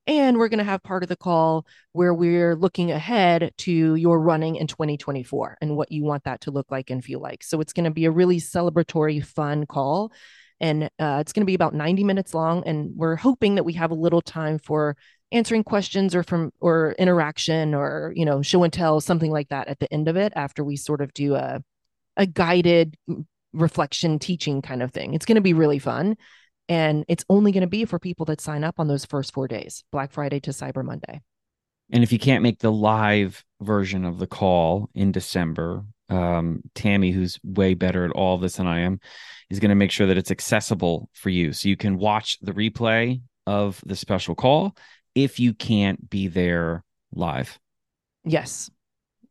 And 0.07 0.37
we're 0.37 0.49
going 0.49 0.59
to 0.59 0.65
have 0.65 0.83
part 0.83 1.03
of 1.03 1.09
the 1.09 1.15
call 1.15 1.65
where 1.93 2.13
we're 2.13 2.55
looking 2.55 2.91
ahead 2.91 3.51
to 3.59 3.95
your 3.95 4.19
running 4.19 4.57
in 4.57 4.67
2024 4.67 5.57
and 5.61 5.75
what 5.75 5.91
you 5.91 6.03
want 6.03 6.25
that 6.25 6.41
to 6.41 6.51
look 6.51 6.69
like 6.69 6.91
and 6.91 7.03
feel 7.03 7.21
like. 7.21 7.43
So 7.43 7.59
it's 7.61 7.73
going 7.73 7.85
to 7.85 7.91
be 7.91 8.05
a 8.05 8.11
really 8.11 8.37
celebratory, 8.37 9.23
fun 9.25 9.65
call. 9.65 10.11
And 10.59 10.85
uh, 10.99 11.17
it's 11.21 11.33
going 11.33 11.41
to 11.41 11.45
be 11.45 11.55
about 11.55 11.73
90 11.73 12.03
minutes 12.03 12.33
long. 12.33 12.63
And 12.65 12.91
we're 12.95 13.15
hoping 13.15 13.55
that 13.55 13.63
we 13.63 13.73
have 13.73 13.91
a 13.91 13.95
little 13.95 14.21
time 14.21 14.59
for 14.59 14.95
answering 15.31 15.63
questions 15.63 16.15
or 16.15 16.23
from 16.23 16.51
or 16.59 16.95
interaction 16.99 17.73
or 17.73 18.13
you 18.15 18.25
know 18.25 18.41
show 18.41 18.63
and 18.63 18.71
tell 18.71 19.01
something 19.01 19.31
like 19.31 19.49
that 19.49 19.67
at 19.67 19.79
the 19.79 19.91
end 19.91 20.07
of 20.07 20.15
it 20.15 20.31
after 20.35 20.63
we 20.63 20.75
sort 20.75 21.01
of 21.01 21.13
do 21.13 21.35
a 21.35 21.61
a 22.17 22.25
guided 22.25 22.95
reflection 23.53 24.19
teaching 24.19 24.61
kind 24.61 24.83
of 24.83 24.91
thing 24.91 25.13
it's 25.13 25.25
going 25.25 25.35
to 25.35 25.41
be 25.41 25.53
really 25.53 25.79
fun 25.79 26.15
and 26.67 27.05
it's 27.07 27.25
only 27.29 27.51
going 27.51 27.61
to 27.61 27.67
be 27.67 27.85
for 27.85 27.99
people 27.99 28.25
that 28.25 28.41
sign 28.41 28.63
up 28.63 28.75
on 28.79 28.87
those 28.87 29.05
first 29.05 29.33
four 29.33 29.47
days 29.47 29.83
black 29.91 30.11
friday 30.11 30.39
to 30.39 30.51
cyber 30.51 30.83
monday 30.83 31.21
And 31.91 32.03
if 32.03 32.11
you 32.11 32.19
can't 32.19 32.43
make 32.43 32.59
the 32.59 32.71
live 32.71 33.43
version 33.61 34.05
of 34.05 34.17
the 34.17 34.27
call 34.27 34.89
in 34.95 35.11
December, 35.11 35.83
um, 36.09 36.61
Tammie, 36.73 37.11
who's 37.11 37.39
way 37.43 37.73
better 37.75 38.05
at 38.05 38.11
all 38.11 38.37
this 38.37 38.55
than 38.57 38.67
I 38.67 38.81
am, 38.81 38.99
is 39.49 39.59
going 39.59 39.69
to 39.69 39.75
make 39.75 39.91
sure 39.91 40.07
that 40.07 40.17
it's 40.17 40.31
accessible 40.31 41.09
for 41.13 41.29
you. 41.29 41.53
So 41.53 41.69
you 41.69 41.77
can 41.77 41.97
watch 41.97 42.39
the 42.41 42.53
replay 42.53 43.21
of 43.45 43.81
the 43.85 43.95
special 43.95 44.33
call 44.35 44.75
if 45.15 45.39
you 45.39 45.53
can't 45.53 46.09
be 46.09 46.27
there 46.27 46.83
live. 47.13 47.57
yes 48.25 48.69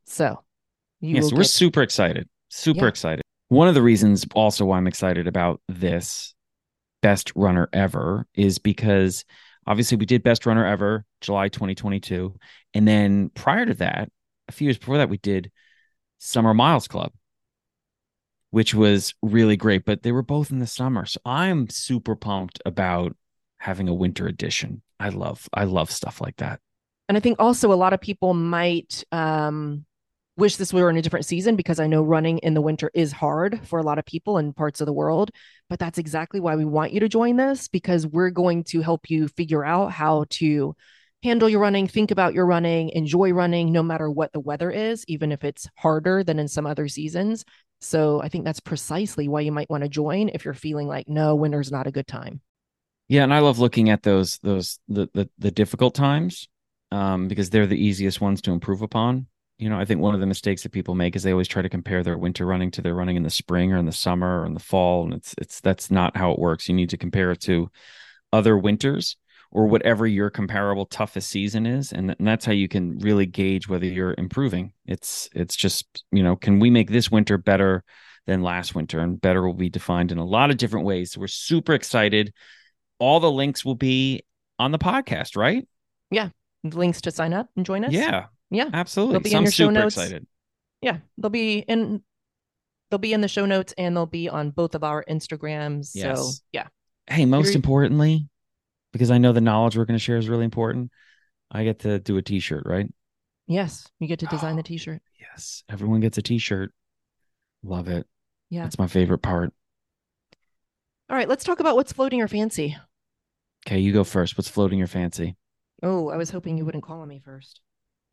so 0.07 0.43
you 1.01 1.17
yes, 1.17 1.33
we're 1.33 1.39
get- 1.39 1.47
super 1.51 1.83
excited. 1.83 2.29
Super 2.51 2.83
Yeah. 2.85 2.89
excited. 2.89 3.23
One 3.49 3.69
of 3.69 3.75
the 3.75 3.83
reasons 3.83 4.25
also 4.35 4.65
why 4.65 4.79
I'm 4.79 4.87
excited 4.87 5.27
about 5.27 5.61
this 5.69 6.35
best 7.03 7.31
runner 7.37 7.69
ever 7.73 8.27
is 8.35 8.59
because 8.59 9.25
obviously 9.67 9.97
we 9.99 10.07
did 10.07 10.23
best 10.23 10.47
runner 10.47 10.65
ever 10.67 11.05
July 11.21 11.49
2022 11.49 12.35
and 12.75 12.89
then 12.89 13.29
prior 13.35 13.67
to 13.67 13.75
that 13.75 14.09
a 14.49 14.53
few 14.53 14.67
years 14.67 14.79
before 14.79 14.97
that 14.99 15.09
we 15.11 15.19
did 15.19 15.51
summer 16.19 16.55
miles 16.55 16.89
club 16.89 17.13
which 18.51 18.75
was 18.75 19.15
really 19.23 19.57
great 19.57 19.85
but 19.85 20.03
they 20.03 20.13
were 20.13 20.23
both 20.23 20.51
in 20.51 20.59
the 20.59 20.67
summer 20.67 21.05
so 21.05 21.19
i'm 21.27 21.69
super 21.69 22.15
pumped 22.17 22.61
about 22.65 23.15
having 23.59 23.89
a 23.89 23.95
winter 23.95 24.27
edition 24.27 24.81
i 25.05 25.09
love 25.11 25.49
i 25.55 25.65
love 25.65 25.91
stuff 25.91 26.21
like 26.21 26.37
that 26.37 26.59
And 27.09 27.17
I 27.19 27.21
think 27.21 27.37
also 27.39 27.71
a 27.73 27.77
lot 27.85 27.93
of 27.93 28.01
people 28.01 28.33
might 28.33 29.05
um, 29.13 29.85
wish 30.37 30.57
this 30.57 30.73
were 30.73 30.91
in 30.91 30.97
a 30.97 31.03
different 31.03 31.27
season 31.27 31.55
because 31.55 31.79
I 31.79 31.87
know 31.87 32.03
running 32.03 32.39
in 32.39 32.55
the 32.55 32.63
winter 32.63 32.91
is 32.95 33.13
hard 33.13 33.61
for 33.69 33.79
a 33.79 33.83
lot 33.83 33.99
of 33.99 34.07
people 34.07 34.39
in 34.39 34.53
parts 34.53 34.81
of 34.81 34.87
the 34.87 34.93
world. 34.93 35.31
But 35.69 35.79
that's 35.79 35.99
exactly 35.99 36.41
why 36.41 36.57
we 36.57 36.65
want 36.65 36.93
you 36.93 37.01
to 37.01 37.09
join 37.09 37.37
this 37.37 37.69
because 37.69 38.07
we're 38.07 38.31
going 38.31 38.65
to 38.65 38.81
help 38.81 39.11
you 39.11 39.29
figure 39.29 39.65
out 39.65 39.93
how 39.93 40.25
to 40.41 40.75
handle 41.23 41.49
your 41.49 41.61
running, 41.61 41.89
think 41.89 42.11
about 42.11 42.35
your 42.35 42.47
running, 42.47 42.91
enjoy 42.91 43.33
running 43.33 43.71
no 43.71 43.83
matter 43.83 44.11
what 44.11 44.33
the 44.33 44.41
weather 44.41 44.71
is, 44.71 45.05
even 45.07 45.31
if 45.31 45.45
it's 45.45 45.69
harder 45.77 46.25
than 46.25 46.39
in 46.39 46.49
some 46.49 46.67
other 46.67 46.89
seasons. 46.89 47.45
So 47.81 48.21
I 48.23 48.29
think 48.29 48.45
that's 48.45 48.61
precisely 48.61 49.29
why 49.29 49.43
you 49.43 49.53
might 49.53 49.71
want 49.71 49.83
to 49.85 49.89
join 49.91 50.31
if 50.31 50.45
you're 50.45 50.55
feeling 50.55 50.89
like, 50.89 51.07
no, 51.09 51.35
winter's 51.35 51.71
not 51.73 51.87
a 51.87 51.93
good 51.93 52.07
time. 52.07 52.41
Yeah, 53.15 53.23
and 53.23 53.33
I 53.33 53.39
love 53.39 53.61
looking 53.61 53.91
at 53.91 54.03
those 54.03 54.39
those 54.39 54.81
the 54.89 55.09
the, 55.15 55.31
the 55.39 55.53
difficult 55.53 55.95
times 55.95 56.49
um, 56.91 57.29
because 57.29 57.49
they're 57.49 57.65
the 57.65 57.81
easiest 57.81 58.21
ones 58.21 58.43
to 58.43 58.51
improve 58.51 58.83
upon. 58.83 59.29
You 59.57 59.71
know, 59.71 59.79
I 59.79 59.85
think 59.85 60.01
one 60.01 60.17
of 60.17 60.21
the 60.21 60.27
mistakes 60.27 60.65
that 60.65 60.73
people 60.73 60.97
make 60.97 61.15
is 61.15 61.23
they 61.23 61.31
always 61.31 61.47
try 61.47 61.63
to 61.63 61.69
compare 61.69 62.03
their 62.03 62.19
winter 62.19 62.45
running 62.45 62.73
to 62.73 62.83
their 62.83 62.97
running 62.97 63.15
in 63.15 63.23
the 63.23 63.31
spring 63.31 63.73
or 63.73 63.77
in 63.77 63.87
the 63.87 63.93
summer 63.93 64.41
or 64.41 64.47
in 64.47 64.55
the 64.55 64.59
fall, 64.59 65.05
and 65.05 65.15
it's 65.15 65.33
it's 65.39 65.61
that's 65.61 65.93
not 65.93 66.17
how 66.17 66.33
it 66.33 66.41
works. 66.41 66.69
You 66.69 66.75
need 66.75 66.91
to 66.91 66.97
compare 66.97 67.31
it 67.31 67.41
to 67.43 67.71
other 68.33 68.59
winters 68.59 69.17
or 69.53 69.69
whatever 69.69 70.09
your 70.09 70.29
comparable 70.29 70.87
toughest 70.87 71.31
season 71.31 71.67
is, 71.67 71.93
and, 71.93 72.09
th- 72.09 72.19
and 72.19 72.27
that's 72.27 72.45
how 72.45 72.51
you 72.53 72.67
can 72.67 72.99
really 72.99 73.27
gauge 73.27 73.69
whether 73.69 73.87
you're 73.87 74.17
improving. 74.19 74.73
It's 74.87 75.29
it's 75.37 75.55
just 75.55 76.03
you 76.11 76.25
know, 76.25 76.35
can 76.35 76.59
we 76.59 76.69
make 76.69 76.91
this 76.91 77.13
winter 77.13 77.39
better 77.39 77.85
than 78.27 78.43
last 78.43 78.75
winter? 78.75 78.99
And 78.99 79.21
better 79.21 79.47
will 79.47 79.55
be 79.55 79.71
defined 79.71 80.11
in 80.11 80.19
a 80.19 80.25
lot 80.27 80.51
of 80.51 80.57
different 80.57 80.85
ways. 80.85 81.13
So 81.13 81.21
we're 81.21 81.29
super 81.29 81.75
excited 81.75 82.33
all 82.99 83.21
the 83.21 83.31
links 83.31 83.65
will 83.65 83.75
be 83.75 84.23
on 84.59 84.71
the 84.73 84.79
podcast, 84.79 85.37
right? 85.37 85.67
Yeah. 86.11 86.29
Links 86.63 87.01
to 87.03 87.11
sign 87.11 87.33
up 87.33 87.49
and 87.57 87.67
join 87.67 87.85
us. 87.85 87.93
Yeah, 87.93 88.27
Yeah. 88.51 88.71
absolutely. 88.73 89.15
They'll 89.15 89.23
be 89.23 89.31
so 89.31 89.35
in 89.37 89.39
I'm 89.39 89.45
your 89.45 89.53
show 89.53 89.71
notes. 89.71 89.97
excited. 89.97 90.27
yeah 90.81 90.99
they'll 91.19 91.31
be 91.31 91.59
in 91.59 92.03
they'll 92.91 92.99
be 92.99 93.13
in 93.13 93.21
the 93.23 93.29
show 93.29 93.47
notes 93.47 93.73
and 93.79 93.97
they'll 93.97 94.07
be 94.07 94.29
on 94.29 94.51
both 94.51 94.75
of 94.75 94.85
our 94.85 95.05
instagrams 95.09 95.87
so 95.87 96.31
yeah 96.53 96.69
Hey, 97.07 97.25
most 97.27 97.47
You're- 97.49 97.57
importantly, 97.57 98.29
because 98.93 99.11
I 99.11 99.19
know 99.19 99.33
the 99.33 99.41
knowledge 99.43 99.77
we're 99.77 99.85
going 99.85 99.99
to 99.99 100.03
share 100.03 100.17
is 100.17 100.29
really 100.29 100.45
important, 100.45 100.91
I 101.51 101.65
get 101.65 101.81
to 101.81 101.99
do 101.99 102.17
a 102.17 102.23
T-shirt, 102.23 102.63
right? 102.67 102.87
yes 103.47 103.87
you 104.01 104.07
get 104.09 104.21
to 104.21 104.27
design 104.27 104.57
the 104.57 104.61
Oh. 104.63 104.63
t-shirt 104.73 105.03
Yes, 105.21 105.65
everyone 105.69 106.01
gets 106.01 106.17
a 106.19 106.23
T-shirt. 106.23 106.73
Love 107.63 107.89
it. 107.89 108.07
Yeah. 108.51 108.63
that's 108.63 108.79
my 108.79 108.87
favorite 108.87 109.19
part. 109.23 109.53
All 111.11 111.17
right 111.17 111.29
let's 111.29 111.45
talk 111.45 111.61
about 111.61 111.77
what's 111.77 111.93
floating 111.93 112.19
your 112.19 112.29
fancy 112.29 112.77
Okay, 113.67 113.79
you 113.79 113.95
go 113.95 114.05
first. 114.05 114.37
What's 114.37 114.51
floating 114.51 114.79
your 114.79 114.89
fancy? 114.89 115.37
oh 115.83 116.09
i 116.11 116.17
was 116.17 116.31
hoping 116.31 116.57
you 116.59 116.65
wouldn't 116.65 116.85
call 116.85 117.01
on 117.01 117.09
me 117.09 117.21
first 117.25 117.61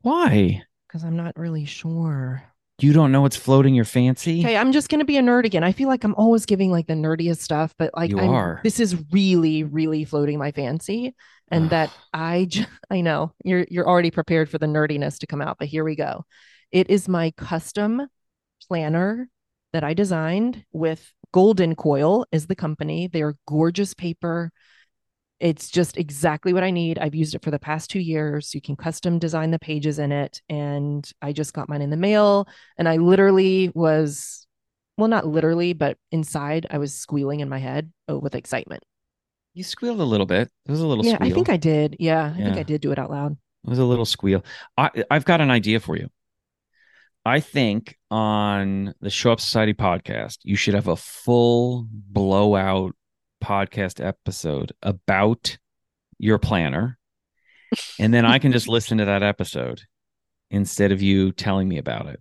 Why? 0.02 0.62
because 0.88 1.04
i'm 1.04 1.16
not 1.16 1.38
really 1.38 1.64
sure 1.64 2.42
You 2.80 2.92
don't 2.92 3.12
know 3.12 3.20
what's 3.22 3.36
floating 3.36 3.74
your 3.74 3.84
fancy? 3.84 4.40
okay 4.40 4.56
i'm 4.56 4.72
just 4.72 4.88
going 4.88 4.98
to 4.98 5.04
be 5.04 5.16
a 5.16 5.22
nerd 5.22 5.44
again 5.44 5.62
i 5.64 5.72
feel 5.72 5.88
like 5.88 6.04
i'm 6.04 6.14
always 6.16 6.44
giving 6.46 6.70
like 6.70 6.86
the 6.86 6.94
nerdiest 6.94 7.38
stuff 7.40 7.74
but 7.78 7.90
like 7.94 8.10
You 8.10 8.18
I'm- 8.18 8.30
are. 8.30 8.60
this 8.64 8.80
is 8.80 8.96
really 9.12 9.62
really 9.64 10.04
floating 10.04 10.38
my 10.38 10.50
fancy 10.52 11.14
and 11.50 11.70
that 11.70 11.90
i 12.12 12.46
j- 12.46 12.66
i 12.90 13.00
know 13.00 13.32
you're 13.44 13.64
you're 13.70 13.88
already 13.88 14.10
prepared 14.10 14.48
for 14.50 14.58
the 14.58 14.66
nerdiness 14.66 15.18
to 15.18 15.26
come 15.26 15.40
out 15.40 15.56
but 15.58 15.68
here 15.68 15.84
we 15.84 15.94
go 15.96 16.24
it 16.72 16.90
is 16.90 17.08
my 17.08 17.30
custom 17.32 18.06
planner 18.68 19.28
that 19.72 19.84
i 19.84 19.94
designed 19.94 20.64
with 20.72 21.12
Golden 21.32 21.74
Coil 21.74 22.26
is 22.30 22.46
the 22.46 22.54
company. 22.54 23.08
They're 23.08 23.36
gorgeous 23.46 23.94
paper. 23.94 24.50
It's 25.40 25.70
just 25.70 25.96
exactly 25.96 26.52
what 26.52 26.62
I 26.62 26.70
need. 26.70 26.98
I've 26.98 27.14
used 27.14 27.34
it 27.34 27.42
for 27.42 27.50
the 27.50 27.58
past 27.58 27.90
two 27.90 27.98
years. 27.98 28.54
You 28.54 28.60
can 28.60 28.76
custom 28.76 29.18
design 29.18 29.50
the 29.50 29.58
pages 29.58 29.98
in 29.98 30.12
it. 30.12 30.40
And 30.48 31.10
I 31.20 31.32
just 31.32 31.52
got 31.52 31.68
mine 31.68 31.82
in 31.82 31.90
the 31.90 31.96
mail. 31.96 32.46
And 32.78 32.88
I 32.88 32.98
literally 32.98 33.72
was, 33.74 34.46
well, 34.96 35.08
not 35.08 35.26
literally, 35.26 35.72
but 35.72 35.96
inside, 36.12 36.66
I 36.70 36.78
was 36.78 36.94
squealing 36.94 37.40
in 37.40 37.48
my 37.48 37.58
head 37.58 37.90
oh, 38.06 38.18
with 38.18 38.36
excitement. 38.36 38.84
You 39.54 39.64
squealed 39.64 40.00
a 40.00 40.04
little 40.04 40.26
bit. 40.26 40.48
It 40.66 40.70
was 40.70 40.80
a 40.80 40.86
little 40.86 41.04
yeah, 41.04 41.16
squeal. 41.16 41.32
I 41.32 41.34
think 41.34 41.48
I 41.48 41.56
did. 41.56 41.96
Yeah, 41.98 42.32
I 42.34 42.38
think 42.38 42.56
I 42.56 42.62
did 42.62 42.80
do 42.80 42.92
it 42.92 42.98
out 42.98 43.10
loud. 43.10 43.32
It 43.64 43.70
was 43.70 43.78
a 43.78 43.84
little 43.84 44.06
squeal. 44.06 44.44
I, 44.78 44.90
I've 45.10 45.24
got 45.24 45.40
an 45.40 45.50
idea 45.50 45.80
for 45.80 45.96
you. 45.96 46.08
I 47.24 47.40
think 47.40 47.96
on 48.10 48.94
the 49.00 49.10
Show 49.10 49.32
Up 49.32 49.40
Society 49.40 49.74
podcast, 49.74 50.38
you 50.42 50.56
should 50.56 50.74
have 50.74 50.88
a 50.88 50.96
full 50.96 51.86
blowout 51.90 52.96
podcast 53.42 54.04
episode 54.04 54.72
about 54.82 55.56
your 56.18 56.38
planner. 56.38 56.98
And 57.98 58.12
then 58.12 58.24
I 58.24 58.38
can 58.38 58.50
just 58.52 58.68
listen 58.76 58.98
to 58.98 59.04
that 59.04 59.22
episode 59.22 59.82
instead 60.50 60.90
of 60.92 61.00
you 61.00 61.32
telling 61.32 61.68
me 61.68 61.78
about 61.78 62.06
it. 62.06 62.20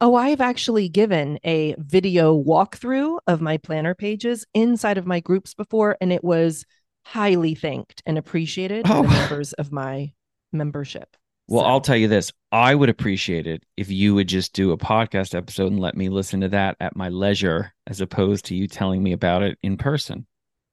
Oh, 0.00 0.14
I've 0.14 0.40
actually 0.40 0.88
given 0.88 1.40
a 1.44 1.74
video 1.76 2.40
walkthrough 2.40 3.18
of 3.26 3.40
my 3.40 3.56
planner 3.56 3.96
pages 3.96 4.46
inside 4.54 4.96
of 4.96 5.06
my 5.06 5.18
groups 5.18 5.54
before, 5.54 5.96
and 6.00 6.12
it 6.12 6.22
was 6.22 6.64
highly 7.04 7.56
thanked 7.56 8.00
and 8.06 8.16
appreciated 8.16 8.86
oh. 8.88 8.88
by 8.88 8.98
Oh. 8.98 9.02
the 9.02 9.08
members 9.08 9.52
of 9.54 9.72
my 9.72 10.12
membership. 10.52 11.16
Well, 11.48 11.64
So- 11.64 11.68
I'll 11.68 11.80
tell 11.80 11.96
you 11.96 12.08
this. 12.08 12.30
I 12.52 12.74
would 12.74 12.88
appreciate 12.88 13.46
it 13.46 13.64
if 13.76 13.90
you 13.90 14.14
would 14.14 14.28
just 14.28 14.52
do 14.52 14.70
a 14.72 14.78
podcast 14.78 15.34
episode 15.34 15.72
and 15.72 15.80
let 15.80 15.96
me 15.96 16.08
listen 16.08 16.40
to 16.42 16.48
that 16.50 16.76
at 16.80 16.94
my 16.94 17.08
leisure 17.08 17.72
as 17.86 18.00
opposed 18.00 18.44
to 18.46 18.54
you 18.54 18.68
telling 18.68 19.02
me 19.02 19.12
about 19.12 19.42
it 19.42 19.58
in 19.62 19.76
person. 19.76 20.26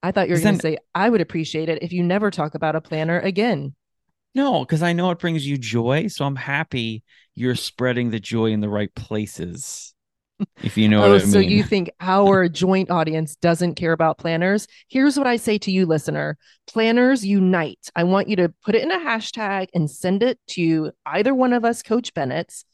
I 0.03 0.11
thought 0.11 0.30
you 0.30 0.36
were 0.36 0.41
going 0.41 0.55
to 0.55 0.61
say, 0.61 0.78
I 0.93 1.09
would 1.09 1.21
appreciate 1.21 1.67
it 1.67 1.82
if 1.82 1.91
you 1.91 2.03
never 2.03 2.30
talk 2.30 2.53
about 2.53 2.76
a 2.76 2.82
planner 2.82 3.19
again. 3.19 3.73
No, 4.36 4.59
because 4.59 4.84
I 4.84 4.93
know 4.93 5.09
it 5.11 5.19
brings 5.19 5.47
you 5.47 5.57
joy. 5.57 6.07
So 6.07 6.26
I'm 6.26 6.36
happy 6.36 7.03
you're 7.34 7.55
spreading 7.55 8.11
the 8.11 8.19
joy 8.19 8.51
in 8.51 8.59
the 8.59 8.69
right 8.69 8.93
places. 8.93 9.94
If 10.63 10.77
you 10.77 10.88
know 10.89 11.03
oh, 11.03 11.09
what 11.09 11.21
I 11.21 11.23
mean. 11.25 11.31
so 11.31 11.39
you 11.39 11.63
think 11.63 11.89
our 11.99 12.49
joint 12.49 12.89
audience 12.89 13.36
doesn't 13.36 13.75
care 13.75 13.91
about 13.91 14.17
planners? 14.17 14.67
Here's 14.88 15.17
what 15.17 15.27
I 15.27 15.38
say 15.38 15.57
to 15.59 15.71
you, 15.71 15.86
listener 15.86 16.38
planners 16.67 17.25
unite. 17.25 17.89
I 17.95 18.03
want 18.03 18.27
you 18.27 18.36
to 18.38 18.53
put 18.63 18.75
it 18.75 18.81
in 18.83 18.91
a 18.91 18.99
hashtag 18.99 19.67
and 19.73 19.89
send 19.89 20.23
it 20.23 20.39
to 20.51 20.91
either 21.05 21.33
one 21.33 21.53
of 21.53 21.63
us, 21.63 21.83
Coach 21.83 22.13
Bennett's 22.13 22.65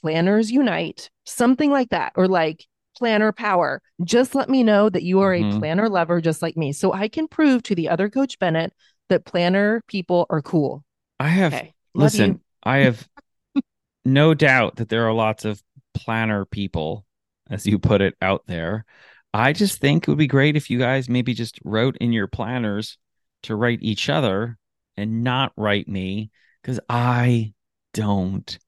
planners 0.00 0.50
unite, 0.50 1.10
something 1.24 1.70
like 1.70 1.90
that, 1.90 2.12
or 2.16 2.28
like 2.28 2.64
planner 2.96 3.32
power. 3.32 3.82
Just 4.04 4.34
let 4.34 4.48
me 4.48 4.62
know 4.62 4.88
that 4.88 5.02
you 5.02 5.20
are 5.20 5.34
a 5.34 5.42
Mhm. 5.42 5.58
planner 5.58 5.88
lover 5.88 6.20
just 6.20 6.42
like 6.42 6.56
me. 6.56 6.72
So 6.72 6.92
I 6.92 7.08
can 7.08 7.26
prove 7.26 7.62
to 7.64 7.74
the 7.74 7.88
other 7.88 8.08
Coach 8.08 8.38
Bennett 8.38 8.72
that 9.08 9.24
planner 9.24 9.82
people 9.88 10.26
are 10.30 10.42
cool. 10.42 10.84
I 11.18 11.28
have 11.28 11.54
Okay. 11.54 11.74
Listen. 11.94 12.40
I 12.62 12.78
have 12.78 13.08
no 14.04 14.34
doubt 14.34 14.76
that 14.76 14.88
there 14.88 15.06
are 15.06 15.12
lots 15.12 15.44
of 15.44 15.62
planner 15.94 16.44
people, 16.44 17.04
as 17.50 17.66
you 17.66 17.78
put 17.78 18.00
it, 18.00 18.14
out 18.20 18.42
there. 18.46 18.84
I 19.32 19.52
just 19.52 19.80
think 19.80 20.04
it 20.04 20.10
would 20.10 20.18
be 20.18 20.26
great 20.26 20.56
if 20.56 20.70
you 20.70 20.78
guys 20.78 21.08
maybe 21.08 21.34
just 21.34 21.58
wrote 21.64 21.96
in 21.96 22.12
your 22.12 22.26
planners 22.26 22.98
to 23.44 23.56
write 23.56 23.80
each 23.82 24.08
other 24.08 24.58
and 24.96 25.24
not 25.24 25.52
write 25.56 25.88
me 25.88 26.30
because 26.62 26.78
I 26.88 27.52
don't 27.92 28.58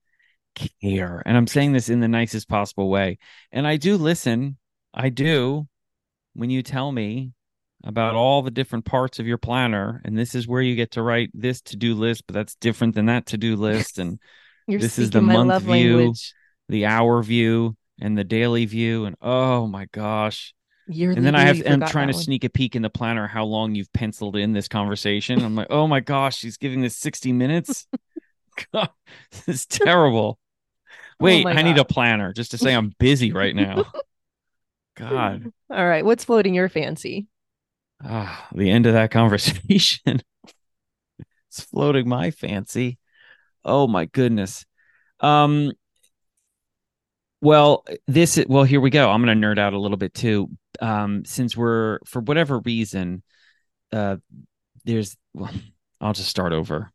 care. 0.81 1.22
And 1.24 1.37
I'm 1.37 1.47
saying 1.47 1.72
this 1.72 1.89
in 1.89 2.01
the 2.01 2.09
nicest 2.09 2.49
possible 2.49 2.89
way. 2.89 3.18
And 3.53 3.66
I 3.66 3.77
do 3.77 3.97
listen. 3.97 4.57
I 4.93 5.11
do 5.11 5.68
when 6.35 6.51
you 6.51 6.62
tell 6.62 6.91
me 6.91 7.33
about 7.85 8.14
all 8.14 8.43
the 8.43 8.51
different 8.51 8.85
parts 8.85 9.18
of 9.18 9.27
your 9.27 9.39
planner 9.39 10.01
and 10.05 10.18
this 10.18 10.35
is 10.35 10.49
where 10.49 10.62
you 10.62 10.74
get 10.74 10.93
to 10.93 11.03
write 11.03 11.31
this 11.35 11.61
to-do 11.61 11.95
list 11.95 12.24
but 12.27 12.35
that's 12.35 12.57
different 12.57 12.95
than 12.95 13.07
that 13.07 13.27
to-do 13.27 13.55
list 13.55 13.99
and 14.01 14.18
this 14.66 14.99
is 14.99 15.11
the 15.11 15.20
month 15.20 15.62
view. 15.62 15.99
language. 15.99 16.35
The 16.69 16.87
hour 16.87 17.23
view 17.23 17.77
and 18.01 18.17
the 18.17 18.25
daily 18.25 18.64
view 18.64 19.05
and 19.05 19.17
oh 19.21 19.67
my 19.67 19.87
gosh. 19.93 20.55
And 20.89 21.27
then 21.27 21.35
i 21.35 21.43
have 21.43 21.61
i'm 21.67 21.81
trying 21.81 22.09
to 22.09 22.14
one. 22.14 22.23
sneak 22.23 22.45
a 22.45 22.49
peek 22.49 22.77
in 22.77 22.83
the 22.83 22.91
planner 22.91 23.27
how 23.27 23.45
long 23.45 23.75
you've 23.75 23.93
penciled 23.93 24.37
in 24.37 24.53
this 24.53 24.69
conversation. 24.69 25.43
I'm 25.43 25.55
like 25.55 25.69
oh 25.71 25.87
my 25.87 26.01
gosh 26.01 26.39
she's 26.39 26.57
giving 26.57 26.81
this 26.81 26.97
60 26.97 27.33
minutes? 27.33 27.87
God, 28.73 28.91
this 29.31 29.49
is 29.49 29.67
terrible. 29.67 30.39
Wait 31.21 31.47
Oh 31.47 31.49
i 31.49 31.62
need 31.62 31.79
a 31.79 31.85
planner 31.85 32.33
just 32.33 32.51
to 32.51 32.59
say 32.59 32.75
i'm 32.75 32.93
busy 32.99 33.33
right 33.33 33.55
now. 33.55 33.85
God. 34.97 35.53
All 35.71 35.87
right. 35.87 36.05
What's 36.05 36.25
floating 36.25 36.55
your 36.55 36.69
fancy? 36.69 37.27
ah, 38.03 38.49
the 38.55 38.71
end 38.71 38.87
of 38.87 38.95
that 38.95 39.11
conversation. 39.11 40.23
It's 41.49 41.61
floating 41.61 42.09
my 42.09 42.31
fancy. 42.31 42.99
Oh 43.64 43.87
my 43.87 44.05
goodness. 44.07 44.64
Um 45.21 45.73
well 47.41 47.84
this 48.07 48.43
well 48.49 48.64
here 48.64 48.80
we 48.80 48.91
go 48.91 49.11
i'm 49.11 49.22
going 49.22 49.41
to 49.41 49.47
nerd 49.47 49.59
out 49.59 49.72
a 49.72 49.78
little 49.78 49.97
bit 49.97 50.14
too 50.14 50.49
um 50.80 51.24
since 51.24 51.57
we're 51.57 51.99
for 52.07 52.20
whatever 52.20 52.61
reason 52.61 53.22
uh 53.93 54.16
there's 54.84 55.16
well, 55.34 55.51
i'll 56.01 56.12
just 56.12 56.30
start 56.30 56.53
over 56.53 56.93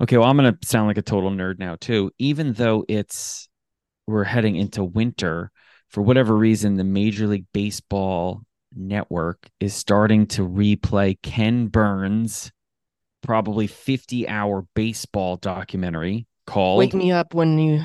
okay 0.00 0.16
well 0.16 0.28
i'm 0.28 0.36
going 0.36 0.52
to 0.52 0.66
sound 0.66 0.86
like 0.86 0.98
a 0.98 1.02
total 1.02 1.30
nerd 1.30 1.58
now 1.58 1.76
too 1.80 2.10
even 2.18 2.52
though 2.54 2.84
it's 2.88 3.48
we're 4.06 4.24
heading 4.24 4.56
into 4.56 4.84
winter 4.84 5.50
for 5.88 6.02
whatever 6.02 6.36
reason 6.36 6.76
the 6.76 6.84
major 6.84 7.26
league 7.26 7.46
baseball 7.52 8.42
network 8.74 9.48
is 9.60 9.74
starting 9.74 10.26
to 10.26 10.46
replay 10.46 11.16
ken 11.22 11.66
burns 11.68 12.50
probably 13.22 13.66
50 13.66 14.28
hour 14.28 14.64
baseball 14.74 15.36
documentary 15.36 16.26
called 16.46 16.78
Wake 16.78 16.94
me 16.94 17.12
up 17.12 17.34
when 17.34 17.58
you. 17.58 17.82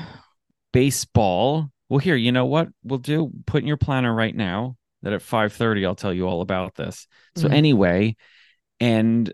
baseball. 0.72 1.68
Well, 1.92 1.98
here, 1.98 2.16
you 2.16 2.32
know 2.32 2.46
what 2.46 2.68
we'll 2.82 3.00
do? 3.00 3.30
Put 3.44 3.60
in 3.60 3.68
your 3.68 3.76
planner 3.76 4.14
right 4.14 4.34
now 4.34 4.78
that 5.02 5.12
at 5.12 5.20
5:30 5.20 5.84
I'll 5.84 5.94
tell 5.94 6.14
you 6.14 6.26
all 6.26 6.40
about 6.40 6.74
this. 6.74 7.06
So 7.36 7.48
Mhm. 7.48 7.52
anyway, 7.52 8.16
and 8.80 9.30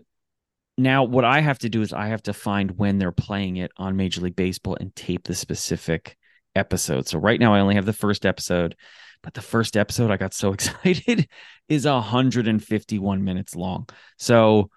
now 0.77 1.05
what 1.05 1.23
I 1.23 1.39
have 1.39 1.59
to 1.59 1.69
do 1.69 1.81
is 1.81 1.93
I 1.93 2.07
have 2.07 2.21
to 2.23 2.33
find 2.33 2.71
when 2.71 2.97
they're 2.97 3.13
playing 3.13 3.55
it 3.55 3.71
on 3.77 3.95
Major 3.95 4.19
League 4.19 4.35
Baseball 4.35 4.75
and 4.77 4.93
tape 4.93 5.23
the 5.23 5.35
specific 5.35 6.17
episode. 6.53 7.07
So 7.07 7.17
right 7.17 7.39
now 7.39 7.53
I 7.53 7.61
only 7.61 7.75
have 7.75 7.85
the 7.85 7.93
first 7.93 8.25
episode, 8.25 8.75
but 9.23 9.35
the 9.35 9.41
first 9.41 9.77
episode 9.77 10.11
I 10.11 10.17
got 10.17 10.33
so 10.33 10.51
excited 10.53 11.29
is 11.69 11.85
151 11.85 13.23
minutes 13.23 13.55
long. 13.55 13.87
So 14.17 14.69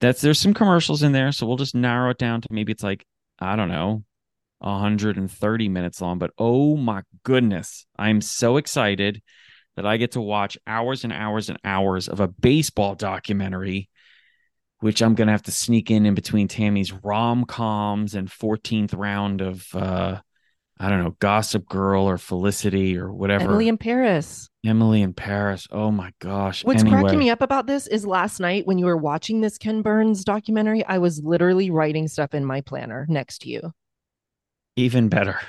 that's 0.00 0.20
there's 0.20 0.38
some 0.38 0.54
commercials 0.54 1.02
in 1.02 1.10
there, 1.10 1.32
so 1.32 1.44
we'll 1.44 1.56
just 1.56 1.74
narrow 1.74 2.10
it 2.10 2.18
down 2.18 2.42
to 2.42 2.48
maybe 2.52 2.70
it's 2.70 2.84
like 2.84 3.04
I 3.40 3.56
don't 3.56 3.68
know, 3.68 4.04
130 4.58 5.68
minutes 5.68 6.00
long. 6.00 6.18
But 6.18 6.32
oh 6.38 6.76
my 6.76 7.02
goodness, 7.24 7.86
I'm 7.98 8.20
so 8.20 8.56
excited 8.56 9.22
that 9.76 9.86
I 9.86 9.96
get 9.96 10.12
to 10.12 10.20
watch 10.20 10.56
hours 10.66 11.04
and 11.04 11.12
hours 11.12 11.48
and 11.48 11.58
hours 11.64 12.08
of 12.08 12.20
a 12.20 12.28
baseball 12.28 12.94
documentary, 12.94 13.90
which 14.80 15.02
I'm 15.02 15.14
gonna 15.14 15.32
have 15.32 15.42
to 15.42 15.52
sneak 15.52 15.90
in 15.90 16.06
in 16.06 16.14
between 16.14 16.48
Tammie's 16.48 16.92
rom 16.92 17.44
coms 17.44 18.14
and 18.14 18.28
14th 18.28 18.96
round 18.96 19.40
of 19.40 19.66
uh, 19.74 20.20
I 20.78 20.90
don't 20.90 21.02
know, 21.02 21.16
Gossip 21.20 21.66
Girl 21.68 22.04
or 22.04 22.18
Felicity 22.18 22.98
or 22.98 23.10
whatever. 23.10 23.44
Emily 23.44 23.68
in 23.68 23.78
Paris. 23.78 24.50
Emily 24.64 25.00
in 25.00 25.14
Paris. 25.14 25.66
Oh 25.70 25.90
my 25.90 26.12
gosh. 26.18 26.64
What's 26.64 26.82
anyway, 26.82 27.00
cracking 27.00 27.18
me 27.18 27.30
up 27.30 27.40
about 27.40 27.66
this 27.66 27.86
is 27.86 28.04
last 28.04 28.40
night 28.40 28.66
when 28.66 28.76
you 28.76 28.84
were 28.84 28.96
watching 28.96 29.40
this 29.40 29.56
Ken 29.56 29.80
Burns 29.80 30.22
documentary, 30.22 30.84
I 30.84 30.98
was 30.98 31.22
literally 31.24 31.70
writing 31.70 32.08
stuff 32.08 32.34
in 32.34 32.44
my 32.44 32.60
planner 32.60 33.06
next 33.08 33.38
to 33.42 33.48
you. 33.48 33.72
Even 34.76 35.08
better. 35.08 35.40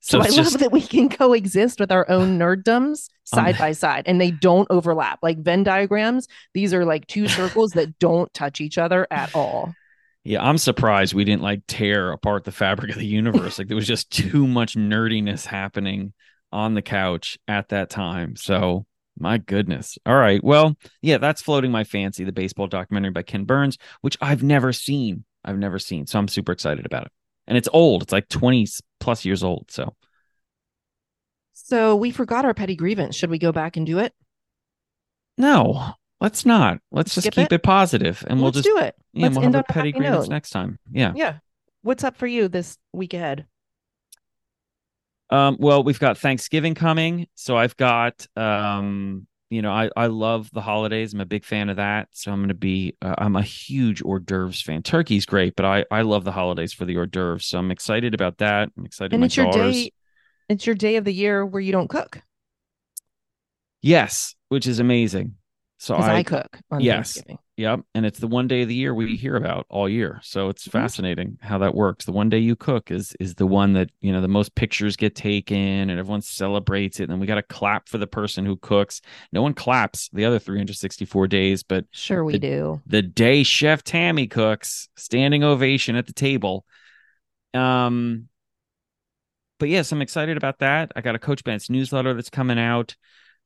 So, 0.00 0.18
So, 0.18 0.20
I 0.20 0.26
it's 0.26 0.36
love 0.36 0.58
that 0.58 0.72
we 0.72 0.82
can 0.82 1.08
coexist 1.08 1.78
with 1.80 1.92
our 1.92 2.08
own 2.10 2.38
nerddoms 2.38 3.08
Um, 3.32 3.54
side 3.54 3.56
by 3.58 3.72
side 3.72 4.04
and 4.06 4.20
they 4.20 4.30
don't 4.30 4.66
overlap. 4.70 5.20
Like 5.22 5.38
Venn 5.38 5.62
diagrams, 5.62 6.28
these 6.54 6.74
are 6.74 6.84
like 6.84 7.06
two 7.06 7.28
circles 7.28 7.72
that 7.72 7.98
don't 8.00 8.32
touch 8.34 8.60
each 8.60 8.78
other 8.78 9.06
at 9.10 9.30
all. 9.32 9.76
Yeah, 10.24 10.42
I'm 10.46 10.58
surprised 10.58 11.14
we 11.14 11.24
didn't 11.24 11.42
like 11.42 11.62
tear 11.66 12.12
apart 12.12 12.44
the 12.44 12.52
fabric 12.52 12.92
of 12.92 12.98
the 12.98 13.06
universe. 13.06 13.58
like 13.58 13.68
there 13.68 13.76
was 13.76 13.86
just 13.86 14.10
too 14.10 14.46
much 14.46 14.74
nerdiness 14.76 15.46
happening 15.46 16.12
on 16.52 16.74
the 16.74 16.82
couch 16.82 17.38
at 17.48 17.70
that 17.70 17.90
time. 17.90 18.36
So, 18.36 18.86
my 19.18 19.38
goodness. 19.38 19.98
All 20.06 20.14
right. 20.16 20.42
Well, 20.42 20.76
yeah, 21.00 21.18
that's 21.18 21.42
floating 21.42 21.70
my 21.72 21.84
fancy, 21.84 22.24
the 22.24 22.32
baseball 22.32 22.66
documentary 22.68 23.10
by 23.10 23.22
Ken 23.22 23.44
Burns, 23.44 23.78
which 24.00 24.16
I've 24.20 24.42
never 24.44 24.72
seen. 24.72 25.24
I've 25.44 25.58
never 25.58 25.78
seen. 25.80 26.06
So, 26.06 26.18
I'm 26.20 26.28
super 26.28 26.52
excited 26.52 26.86
about 26.86 27.06
it. 27.06 27.12
And 27.46 27.58
it's 27.58 27.68
old. 27.72 28.02
It's 28.02 28.12
like 28.12 28.28
20 28.28 28.66
plus 29.00 29.24
years 29.24 29.42
old. 29.42 29.70
So, 29.70 29.94
So 31.52 31.96
we 31.96 32.10
forgot 32.10 32.44
our 32.44 32.54
petty 32.54 32.76
grievance. 32.76 33.16
Should 33.16 33.30
we 33.30 33.38
go 33.38 33.52
back 33.52 33.76
and 33.76 33.86
do 33.86 33.98
it? 33.98 34.12
no, 35.38 35.94
let's 36.20 36.44
not. 36.46 36.78
Let's 36.92 37.14
just 37.14 37.30
keep 37.32 37.50
it? 37.50 37.52
it, 37.52 37.62
positive 37.62 38.22
and 38.28 38.38
we'll 38.38 38.46
Let's 38.52 38.58
just 38.58 38.68
do 38.68 38.78
it. 38.78 38.94
yeah, 39.12 39.24
Let's 39.24 39.36
we'll 39.36 39.44
end 39.46 39.54
have 39.56 39.64
a 39.68 39.72
petty 39.72 39.92
grievance 39.92 40.28
note. 40.28 40.30
next 40.30 40.50
time. 40.50 40.78
Yeah. 40.90 41.12
Yeah. 41.16 41.38
What's 41.82 42.04
up 42.04 42.16
for 42.16 42.26
you 42.26 42.48
this 42.48 42.78
week 42.92 43.14
ahead? 43.14 43.46
Um, 45.30 45.56
well, 45.58 45.82
we've 45.82 45.98
got 45.98 46.18
Thanksgiving 46.18 46.74
coming, 46.74 47.26
so 47.34 47.56
I've 47.56 47.76
got 47.76 48.26
um, 48.36 49.26
you 49.52 49.62
know, 49.62 49.72
I 49.72 49.90
I 49.96 50.06
love 50.06 50.50
the 50.52 50.60
holidays. 50.60 51.12
I'm 51.12 51.20
a 51.20 51.26
big 51.26 51.44
fan 51.44 51.68
of 51.68 51.76
that, 51.76 52.08
so 52.12 52.32
I'm 52.32 52.40
going 52.40 52.48
to 52.48 52.54
be. 52.54 52.96
Uh, 53.02 53.14
I'm 53.18 53.36
a 53.36 53.42
huge 53.42 54.02
hors 54.02 54.20
d'oeuvres 54.20 54.62
fan. 54.62 54.82
Turkey's 54.82 55.26
great, 55.26 55.54
but 55.56 55.66
I 55.66 55.84
I 55.90 56.02
love 56.02 56.24
the 56.24 56.32
holidays 56.32 56.72
for 56.72 56.84
the 56.84 56.96
hors 56.96 57.06
d'oeuvres, 57.06 57.44
so 57.44 57.58
I'm 57.58 57.70
excited 57.70 58.14
about 58.14 58.38
that. 58.38 58.70
I'm 58.76 58.84
excited. 58.84 59.12
And 59.14 59.24
it's 59.24 59.36
your 59.36 59.46
daughters. 59.46 59.74
day. 59.74 59.92
It's 60.48 60.66
your 60.66 60.74
day 60.74 60.96
of 60.96 61.04
the 61.04 61.12
year 61.12 61.46
where 61.46 61.60
you 61.60 61.72
don't 61.72 61.88
cook 61.88 62.22
Yes, 63.82 64.36
which 64.48 64.66
is 64.66 64.78
amazing. 64.78 65.34
So 65.78 65.96
I, 65.96 66.18
I, 66.18 66.22
cook 66.22 66.60
on 66.70 66.80
yes. 66.80 67.14
Thanksgiving. 67.14 67.38
Yep. 67.62 67.80
And 67.94 68.04
it's 68.04 68.18
the 68.18 68.26
one 68.26 68.48
day 68.48 68.62
of 68.62 68.68
the 68.68 68.74
year 68.74 68.92
we 68.92 69.14
hear 69.16 69.36
about 69.36 69.66
all 69.68 69.88
year. 69.88 70.18
So 70.24 70.48
it's 70.48 70.66
Mhm. 70.66 70.72
fascinating 70.72 71.38
how 71.42 71.58
that 71.58 71.76
works. 71.76 72.04
The 72.04 72.10
one 72.10 72.28
day 72.28 72.40
you 72.40 72.56
cook 72.56 72.90
is 72.90 73.14
is 73.20 73.36
the 73.36 73.46
one 73.46 73.74
that, 73.74 73.90
you 74.00 74.10
know, 74.10 74.20
the 74.20 74.26
most 74.26 74.56
pictures 74.56 74.96
get 74.96 75.14
taken 75.14 75.56
and 75.88 75.92
everyone 75.92 76.22
celebrates 76.22 76.98
it. 76.98 77.08
And 77.08 77.20
we 77.20 77.26
got 77.28 77.36
to 77.36 77.42
clap 77.42 77.88
for 77.88 77.98
the 77.98 78.06
person 78.08 78.44
who 78.44 78.56
cooks. 78.56 79.00
No 79.32 79.42
one 79.42 79.54
claps 79.54 80.08
the 80.12 80.24
other 80.24 80.40
364 80.40 81.28
days, 81.28 81.62
but 81.62 81.84
Sure, 81.92 82.24
we 82.24 82.32
The- 82.32 82.38
do. 82.40 82.82
the 82.84 83.00
day 83.02 83.44
Chef 83.44 83.84
Tammie 83.84 84.26
cooks, 84.26 84.88
standing 84.96 85.44
ovation 85.44 85.94
at 85.94 86.06
the 86.08 86.12
table. 86.12 86.66
Um 87.54 88.28
but 89.60 89.68
yes, 89.68 89.92
I'm 89.92 90.02
excited 90.02 90.36
about 90.36 90.58
that. 90.58 90.90
I 90.96 91.00
got 91.00 91.14
a 91.14 91.20
Coach 91.20 91.44
Bennett's 91.44 91.70
newsletter 91.70 92.12
that's 92.14 92.30
coming 92.30 92.58
out. 92.58 92.96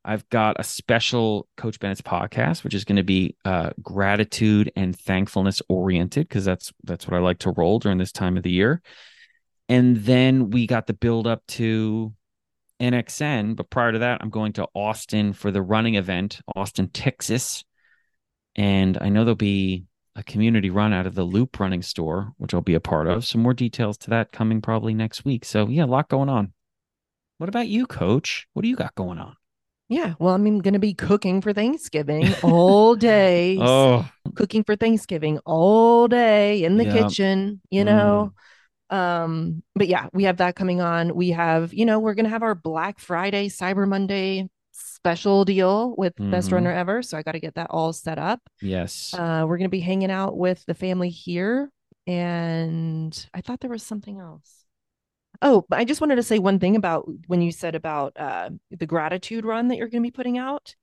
I've 0.06 0.28
got 0.28 0.60
a 0.60 0.64
special 0.64 1.48
Coach 1.56 1.80
Bennett's 1.80 2.00
podcast, 2.00 2.62
which 2.62 2.74
is 2.74 2.84
going 2.84 2.96
to 2.96 3.02
be 3.02 3.36
uh, 3.44 3.70
gratitude 3.82 4.70
and 4.76 4.96
thankfulness 4.96 5.60
oriented, 5.68 6.28
because 6.28 6.44
that's 6.44 6.72
that's 6.84 7.08
what 7.08 7.16
I 7.16 7.20
like 7.20 7.40
to 7.40 7.50
roll 7.50 7.80
during 7.80 7.98
this 7.98 8.12
time 8.12 8.36
of 8.36 8.44
the 8.44 8.52
year. 8.52 8.80
And 9.68 9.96
then 9.96 10.50
we 10.50 10.68
got 10.68 10.86
the 10.86 10.94
build 10.94 11.26
up 11.26 11.44
to 11.48 12.14
NXN, 12.80 13.56
but 13.56 13.68
prior 13.68 13.90
to 13.90 13.98
that, 13.98 14.20
I'm 14.20 14.30
going 14.30 14.52
to 14.54 14.68
Austin 14.74 15.32
for 15.32 15.50
the 15.50 15.62
running 15.62 15.96
event, 15.96 16.40
Austin, 16.54 16.88
Texas. 16.88 17.64
And 18.54 18.96
I 19.00 19.08
know 19.08 19.24
there'll 19.24 19.34
be 19.34 19.86
a 20.14 20.22
community 20.22 20.70
run 20.70 20.92
out 20.92 21.06
of 21.06 21.16
the 21.16 21.24
Loop 21.24 21.58
running 21.58 21.82
store, 21.82 22.32
which 22.38 22.54
I'll 22.54 22.60
be 22.60 22.74
a 22.74 22.80
part 22.80 23.08
of. 23.08 23.24
Some 23.24 23.42
more 23.42 23.54
details 23.54 23.98
to 23.98 24.10
that 24.10 24.30
coming 24.30 24.62
probably 24.62 24.94
next 24.94 25.24
week. 25.24 25.44
So, 25.44 25.68
yeah, 25.68 25.84
a 25.84 25.86
lot 25.86 26.08
going 26.08 26.28
on. 26.28 26.52
What 27.38 27.48
about 27.48 27.68
you, 27.68 27.86
coach? 27.86 28.46
What 28.52 28.62
do 28.62 28.68
you 28.68 28.76
got 28.76 28.94
going 28.94 29.18
on? 29.18 29.36
Yeah. 29.88 30.14
Well, 30.18 30.34
I'm 30.34 30.60
going 30.60 30.74
to 30.74 30.78
be 30.80 30.94
cooking 30.94 31.40
for 31.40 31.52
Thanksgiving 31.52 32.34
all 32.42 32.96
day. 32.96 33.56
Oh, 33.60 34.08
cooking 34.34 34.64
for 34.64 34.76
Thanksgiving 34.76 35.38
all 35.46 36.08
day 36.08 36.64
in 36.64 36.76
the 36.76 36.84
Yep. 36.84 36.92
kitchen, 36.92 37.60
you 37.70 37.84
know. 37.84 38.32
Um, 38.90 39.62
but 39.74 39.88
yeah, 39.88 40.08
we 40.12 40.24
have 40.24 40.36
that 40.38 40.56
coming 40.56 40.80
on. 40.80 41.14
We 41.14 41.30
have, 41.30 41.72
you 41.74 41.84
know, 41.86 41.98
we're 41.98 42.14
gonna 42.14 42.28
have 42.28 42.42
our 42.42 42.54
Black 42.54 42.98
Friday, 43.00 43.48
Cyber 43.48 43.86
Monday 43.86 44.48
special 44.72 45.44
deal 45.44 45.94
with 45.96 46.14
Best 46.16 46.50
Mhm. 46.50 46.54
Runner 46.54 46.72
Ever. 46.72 47.02
So 47.02 47.16
I 47.16 47.22
got 47.22 47.32
to 47.32 47.40
get 47.40 47.54
that 47.54 47.68
all 47.70 47.92
set 47.92 48.18
up. 48.18 48.40
yes. 48.60 49.14
Uh, 49.16 49.44
we're 49.48 49.58
gonna 49.58 49.68
be 49.68 49.80
hanging 49.80 50.10
out 50.10 50.36
with 50.36 50.64
the 50.66 50.74
family 50.74 51.10
here. 51.10 51.70
And 52.06 53.28
I 53.34 53.40
thought 53.40 53.60
there 53.60 53.70
was 53.70 53.82
something 53.82 54.20
else. 54.20 54.65
Oh, 55.42 55.64
I 55.70 55.84
just 55.84 56.00
wanted 56.00 56.16
to 56.16 56.22
say 56.22 56.38
one 56.38 56.58
thing 56.58 56.76
about 56.76 57.08
when 57.26 57.42
you 57.42 57.52
said 57.52 57.74
about 57.74 58.12
uh, 58.16 58.50
the 58.70 58.86
gratitude 58.86 59.44
run 59.44 59.68
that 59.68 59.76
you're 59.76 59.88
going 59.88 60.02
to 60.02 60.06
be 60.06 60.12
putting 60.12 60.38
out. 60.38 60.74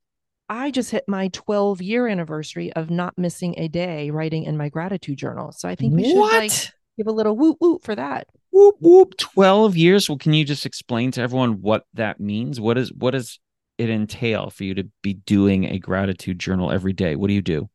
I 0.49 0.71
just 0.71 0.91
hit 0.91 1.05
my 1.07 1.29
12 1.29 1.81
year 1.81 2.07
anniversary 2.07 2.71
of 2.73 2.89
not 2.89 3.17
missing 3.17 3.55
a 3.57 3.67
day 3.67 4.11
writing 4.11 4.43
in 4.43 4.57
my 4.57 4.69
gratitude 4.69 5.17
journal. 5.17 5.51
So 5.51 5.67
I 5.69 5.75
think 5.75 5.95
we 5.95 6.03
should 6.03 6.19
like 6.19 6.51
give 6.97 7.07
a 7.07 7.11
little 7.11 7.35
whoop 7.35 7.57
whoop 7.59 7.83
for 7.83 7.95
that. 7.95 8.27
whoop 8.51 8.75
whoop 8.79 9.17
12 9.17 9.75
years 9.75 10.07
well 10.07 10.17
can 10.17 10.33
you 10.33 10.45
just 10.45 10.65
explain 10.65 11.09
to 11.11 11.21
everyone 11.21 11.61
what 11.61 11.85
that 11.95 12.19
means 12.19 12.61
what 12.61 12.77
is 12.77 12.93
what 12.93 13.11
does 13.11 13.39
it 13.79 13.89
entail 13.89 14.51
for 14.51 14.63
you 14.63 14.75
to 14.75 14.87
be 15.01 15.15
doing 15.15 15.65
a 15.65 15.79
gratitude 15.79 16.37
journal 16.37 16.71
every 16.71 16.93
day 16.93 17.15
what 17.15 17.29
do 17.29 17.33
you 17.33 17.41
do 17.41 17.67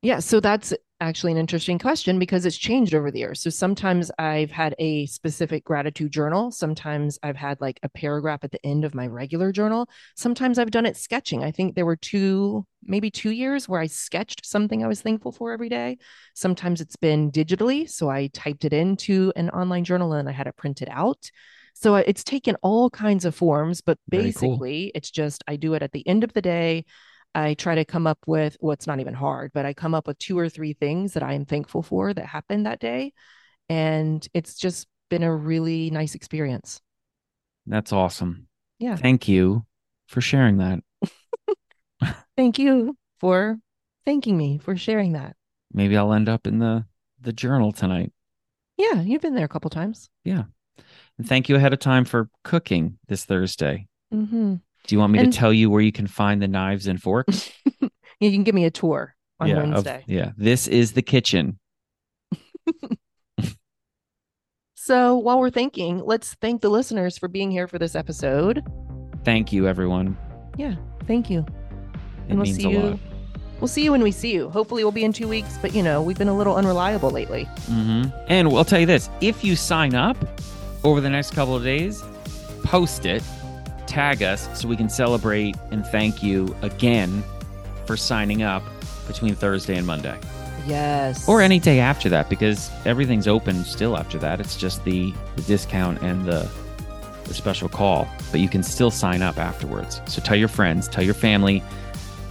Yeah, 0.00 0.20
so 0.20 0.40
that's 0.40 0.72
actually 1.00 1.32
an 1.32 1.38
interesting 1.38 1.78
question 1.78 2.18
because 2.18 2.44
it's 2.44 2.56
changed 2.56 2.94
over 2.94 3.10
the 3.10 3.20
years. 3.20 3.40
So 3.40 3.50
sometimes 3.50 4.10
I've 4.18 4.50
had 4.50 4.74
a 4.78 5.06
specific 5.06 5.64
gratitude 5.64 6.12
journal. 6.12 6.50
Sometimes 6.50 7.18
I've 7.22 7.36
had 7.36 7.60
like 7.60 7.80
a 7.82 7.88
paragraph 7.88 8.44
at 8.44 8.52
the 8.52 8.64
end 8.64 8.84
of 8.84 8.94
my 8.94 9.06
regular 9.06 9.52
journal. 9.52 9.88
Sometimes 10.16 10.58
I've 10.58 10.70
done 10.70 10.86
it 10.86 10.96
sketching. 10.96 11.42
I 11.42 11.50
think 11.50 11.74
there 11.74 11.86
were 11.86 11.96
two, 11.96 12.66
maybe 12.82 13.10
two 13.10 13.30
years 13.30 13.68
where 13.68 13.80
I 13.80 13.86
sketched 13.86 14.46
something 14.46 14.84
I 14.84 14.88
was 14.88 15.00
thankful 15.00 15.32
for 15.32 15.52
every 15.52 15.68
day. 15.68 15.98
Sometimes 16.34 16.80
it's 16.80 16.96
been 16.96 17.30
digitally. 17.32 17.88
So 17.88 18.10
I 18.10 18.28
typed 18.28 18.64
it 18.64 18.72
into 18.72 19.32
an 19.36 19.50
online 19.50 19.84
journal 19.84 20.12
and 20.12 20.28
I 20.28 20.32
had 20.32 20.46
it 20.46 20.56
printed 20.56 20.88
out. 20.90 21.30
So 21.74 21.94
uh, 21.94 22.02
it's 22.06 22.24
taken 22.24 22.56
all 22.62 22.90
kinds 22.90 23.24
of 23.24 23.34
forms, 23.34 23.80
but 23.80 23.98
Very 24.08 24.32
cool. 24.32 24.50
basically 24.50 24.92
it's 24.94 25.10
just 25.10 25.42
I 25.48 25.56
do 25.56 25.74
it 25.74 25.82
at 25.82 25.92
the 25.92 26.06
end 26.06 26.24
of 26.24 26.32
the 26.32 26.42
day. 26.42 26.84
I 27.34 27.54
try 27.54 27.76
to 27.76 27.84
come 27.84 28.06
up 28.06 28.18
with 28.26 28.56
well, 28.60 28.76
not 28.86 29.00
even 29.00 29.14
hard, 29.14 29.52
but 29.54 29.64
I 29.66 29.72
come 29.74 29.94
up 29.94 30.06
with 30.06 30.18
two 30.18 30.38
or 30.38 30.48
three 30.48 30.72
things 30.72 31.12
that 31.14 31.22
I 31.22 31.34
am 31.34 31.44
thankful 31.44 31.82
for 31.82 32.12
that 32.12 32.26
happened 32.26 32.66
that 32.66 32.80
day. 32.80 33.12
And 33.68 34.26
it's 34.34 34.56
just 34.56 34.88
been 35.10 35.22
a 35.22 35.34
really 35.34 35.90
nice 35.90 36.14
experience. 36.14 36.80
that's 37.66 37.92
awesome 37.92 38.48
Yeah. 38.78 38.96
thank 38.96 39.28
you 39.28 39.64
for 40.08 40.20
sharing 40.20 40.58
that 40.58 40.80
Thank 42.36 42.58
you 42.58 42.96
for 43.20 43.58
thanking 44.06 44.36
me 44.36 44.58
for 44.58 44.76
sharing 44.76 45.12
that. 45.12 45.36
maybe 45.72 45.96
i'll 45.96 46.12
end 46.12 46.28
up 46.28 46.46
in 46.46 46.58
the 46.58 46.84
the 47.20 47.32
journal 47.32 47.70
tonight 47.72 48.12
Yeah, 48.78 49.02
you've 49.02 49.20
been 49.20 49.34
there 49.34 49.44
a 49.44 49.48
couple 49.48 49.68
times. 49.70 50.08
Yeah. 50.24 50.44
And 51.18 51.28
thank 51.28 51.48
you 51.48 51.56
ahead 51.56 51.72
of 51.74 51.78
time 51.80 52.04
for 52.06 52.30
cooking 52.44 52.98
this 53.08 53.24
thursday 53.24 53.86
hmm 54.10 54.56
do 54.90 54.96
you 54.96 54.98
want 55.00 55.12
me 55.12 55.20
And- 55.20 55.32
to 55.32 55.38
tell 55.38 55.52
you 55.52 55.70
where 55.70 55.80
you 55.80 55.92
can 55.92 56.06
find 56.08 56.42
the 56.42 56.48
knives 56.48 56.86
and 56.88 57.00
forks 57.00 57.50
You 58.20 58.30
can 58.32 58.42
give 58.42 58.54
me 58.54 58.64
a 58.66 58.70
tour 58.70 59.14
on 59.38 59.48
yeah 59.48 59.56
of- 59.62 59.70
Wednesday. 59.70 60.04
yeah 60.06 60.32
this 60.36 60.66
is 60.66 60.92
the 60.92 61.02
kitchen 61.02 61.58
So 64.74 65.16
while 65.16 65.38
we're 65.38 65.50
thinking, 65.50 66.02
let's 66.04 66.34
thank 66.40 66.62
the 66.62 66.68
listeners 66.70 67.16
for 67.18 67.28
being 67.28 67.50
here 67.50 67.68
for 67.68 67.78
this 67.78 67.94
episode. 67.94 68.64
thank 69.24 69.52
you 69.52 69.68
everyone 69.68 70.16
Yeah, 70.56 70.74
thank 71.06 71.30
you. 71.30 71.40
it 71.40 71.46
and 72.30 72.38
we'll 72.38 72.46
see 72.52 72.68
you. 72.68 72.80
lot 72.80 72.98
We'll 73.60 73.68
see 73.68 73.84
you 73.84 73.92
when 73.92 74.02
we 74.02 74.10
see 74.10 74.32
you. 74.32 74.48
Hopefully, 74.48 74.82
we'll 74.84 74.90
be 74.92 75.04
in 75.04 75.12
two 75.12 75.28
weeks, 75.28 75.58
but 75.60 75.74
you 75.74 75.82
know, 75.82 76.00
we've 76.00 76.16
been 76.16 76.28
a 76.28 76.36
little 76.36 76.56
unreliable 76.56 77.10
lately. 77.10 77.44
hmm 77.66 78.04
And 78.26 78.48
I'll 78.48 78.64
tell 78.64 78.80
you 78.80 78.86
this: 78.86 79.10
if 79.20 79.44
you 79.44 79.54
sign 79.54 79.94
up 79.94 80.16
over 80.82 81.02
the 81.02 81.10
next 81.10 81.32
couple 81.34 81.54
of 81.54 81.62
days, 81.62 82.02
post 82.64 83.04
it, 83.04 83.22
tag 83.90 84.22
us 84.22 84.48
so 84.58 84.68
we 84.68 84.76
can 84.76 84.88
celebrate 84.88 85.56
and 85.70 85.84
thank 85.86 86.22
you 86.22 86.54
again 86.62 87.22
for 87.86 87.96
signing 87.96 88.42
up 88.42 88.62
between 89.06 89.34
Thursday 89.34 89.76
and 89.76 89.86
Monday, 89.86 90.16
Yes. 90.66 91.28
or 91.28 91.42
any 91.42 91.58
day 91.58 91.80
after 91.80 92.08
that, 92.10 92.30
because 92.30 92.70
everything's 92.86 93.26
open 93.26 93.64
still 93.64 93.96
after 93.96 94.18
that. 94.18 94.38
It's 94.40 94.56
just 94.56 94.84
the, 94.84 95.12
the 95.36 95.42
discount 95.42 96.00
and 96.02 96.24
the 96.24 96.48
the 97.24 97.34
special 97.34 97.68
call, 97.68 98.08
but 98.32 98.40
you 98.40 98.48
can 98.48 98.62
still 98.62 98.90
sign 98.90 99.22
up 99.22 99.38
afterwards. 99.38 100.00
So 100.06 100.20
tell 100.20 100.36
your 100.36 100.48
friends, 100.48 100.88
tell 100.88 101.04
your 101.04 101.14
family, 101.14 101.62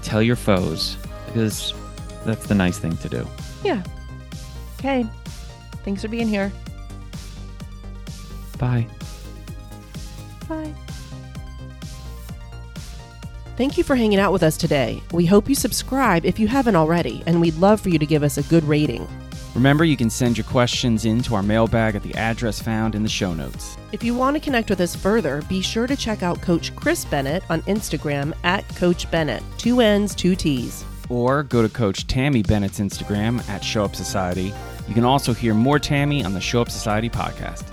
tell 0.01 0.21
your 0.21 0.35
foes, 0.35 0.97
because 1.27 1.73
that's 2.25 2.47
the 2.47 2.55
nice 2.55 2.77
thing 2.79 2.97
to 2.97 3.07
do. 3.07 3.25
Yeah. 3.63 3.81
Okay. 4.77 5.05
Thanks 5.85 6.01
for 6.01 6.09
being 6.09 6.27
here. 6.27 6.51
Bye. 8.57 8.87
Bye. 10.49 10.73
Thank 13.59 13.77
you 13.77 13.83
for 13.83 13.97
hanging 13.97 14.19
out 14.19 14.31
with 14.31 14.41
us 14.41 14.55
today. 14.55 15.03
We 15.11 15.25
hope 15.25 15.49
you 15.49 15.53
subscribe 15.53 16.23
if 16.23 16.39
you 16.39 16.47
haven't 16.47 16.77
already, 16.77 17.21
and 17.25 17.41
we'd 17.41 17.57
love 17.57 17.81
for 17.81 17.89
you 17.89 17.99
to 17.99 18.05
give 18.05 18.23
us 18.23 18.37
a 18.37 18.43
good 18.43 18.63
rating. 18.63 19.05
Remember, 19.53 19.83
you 19.83 19.97
can 19.97 20.09
send 20.09 20.37
your 20.37 20.45
questions 20.45 21.03
in 21.03 21.21
to 21.23 21.35
our 21.35 21.43
mailbag 21.43 21.93
at 21.93 22.01
the 22.01 22.15
address 22.15 22.61
found 22.61 22.95
in 22.95 23.03
the 23.03 23.09
show 23.09 23.33
notes. 23.33 23.75
If 23.91 24.01
you 24.01 24.15
want 24.15 24.37
to 24.37 24.39
connect 24.39 24.69
with 24.69 24.79
us 24.79 24.95
further, 24.95 25.41
be 25.49 25.61
sure 25.61 25.87
to 25.87 25.97
check 25.97 26.23
out 26.23 26.41
Coach 26.41 26.73
Chris 26.77 27.03
Bennett 27.03 27.43
on 27.49 27.61
Instagram 27.63 28.33
at 28.45 28.65
Coach 28.77 29.11
Bennett. 29.11 29.43
Two 29.57 29.81
N's, 29.81 30.15
two 30.15 30.37
T's. 30.37 30.85
Or 31.09 31.43
go 31.43 31.61
to 31.61 31.67
Coach 31.67 32.07
Tammie 32.07 32.43
Bennett's 32.43 32.79
Instagram 32.79 33.45
at 33.49 33.61
Show 33.61 33.83
Up 33.83 33.93
Society. 33.93 34.53
You 34.87 34.93
can 34.93 35.03
also 35.03 35.33
hear 35.33 35.53
more 35.53 35.79
Tammie 35.79 36.23
on 36.23 36.33
the 36.33 36.39
Show 36.39 36.61
Up 36.61 36.71
Society 36.71 37.09
podcast. 37.09 37.65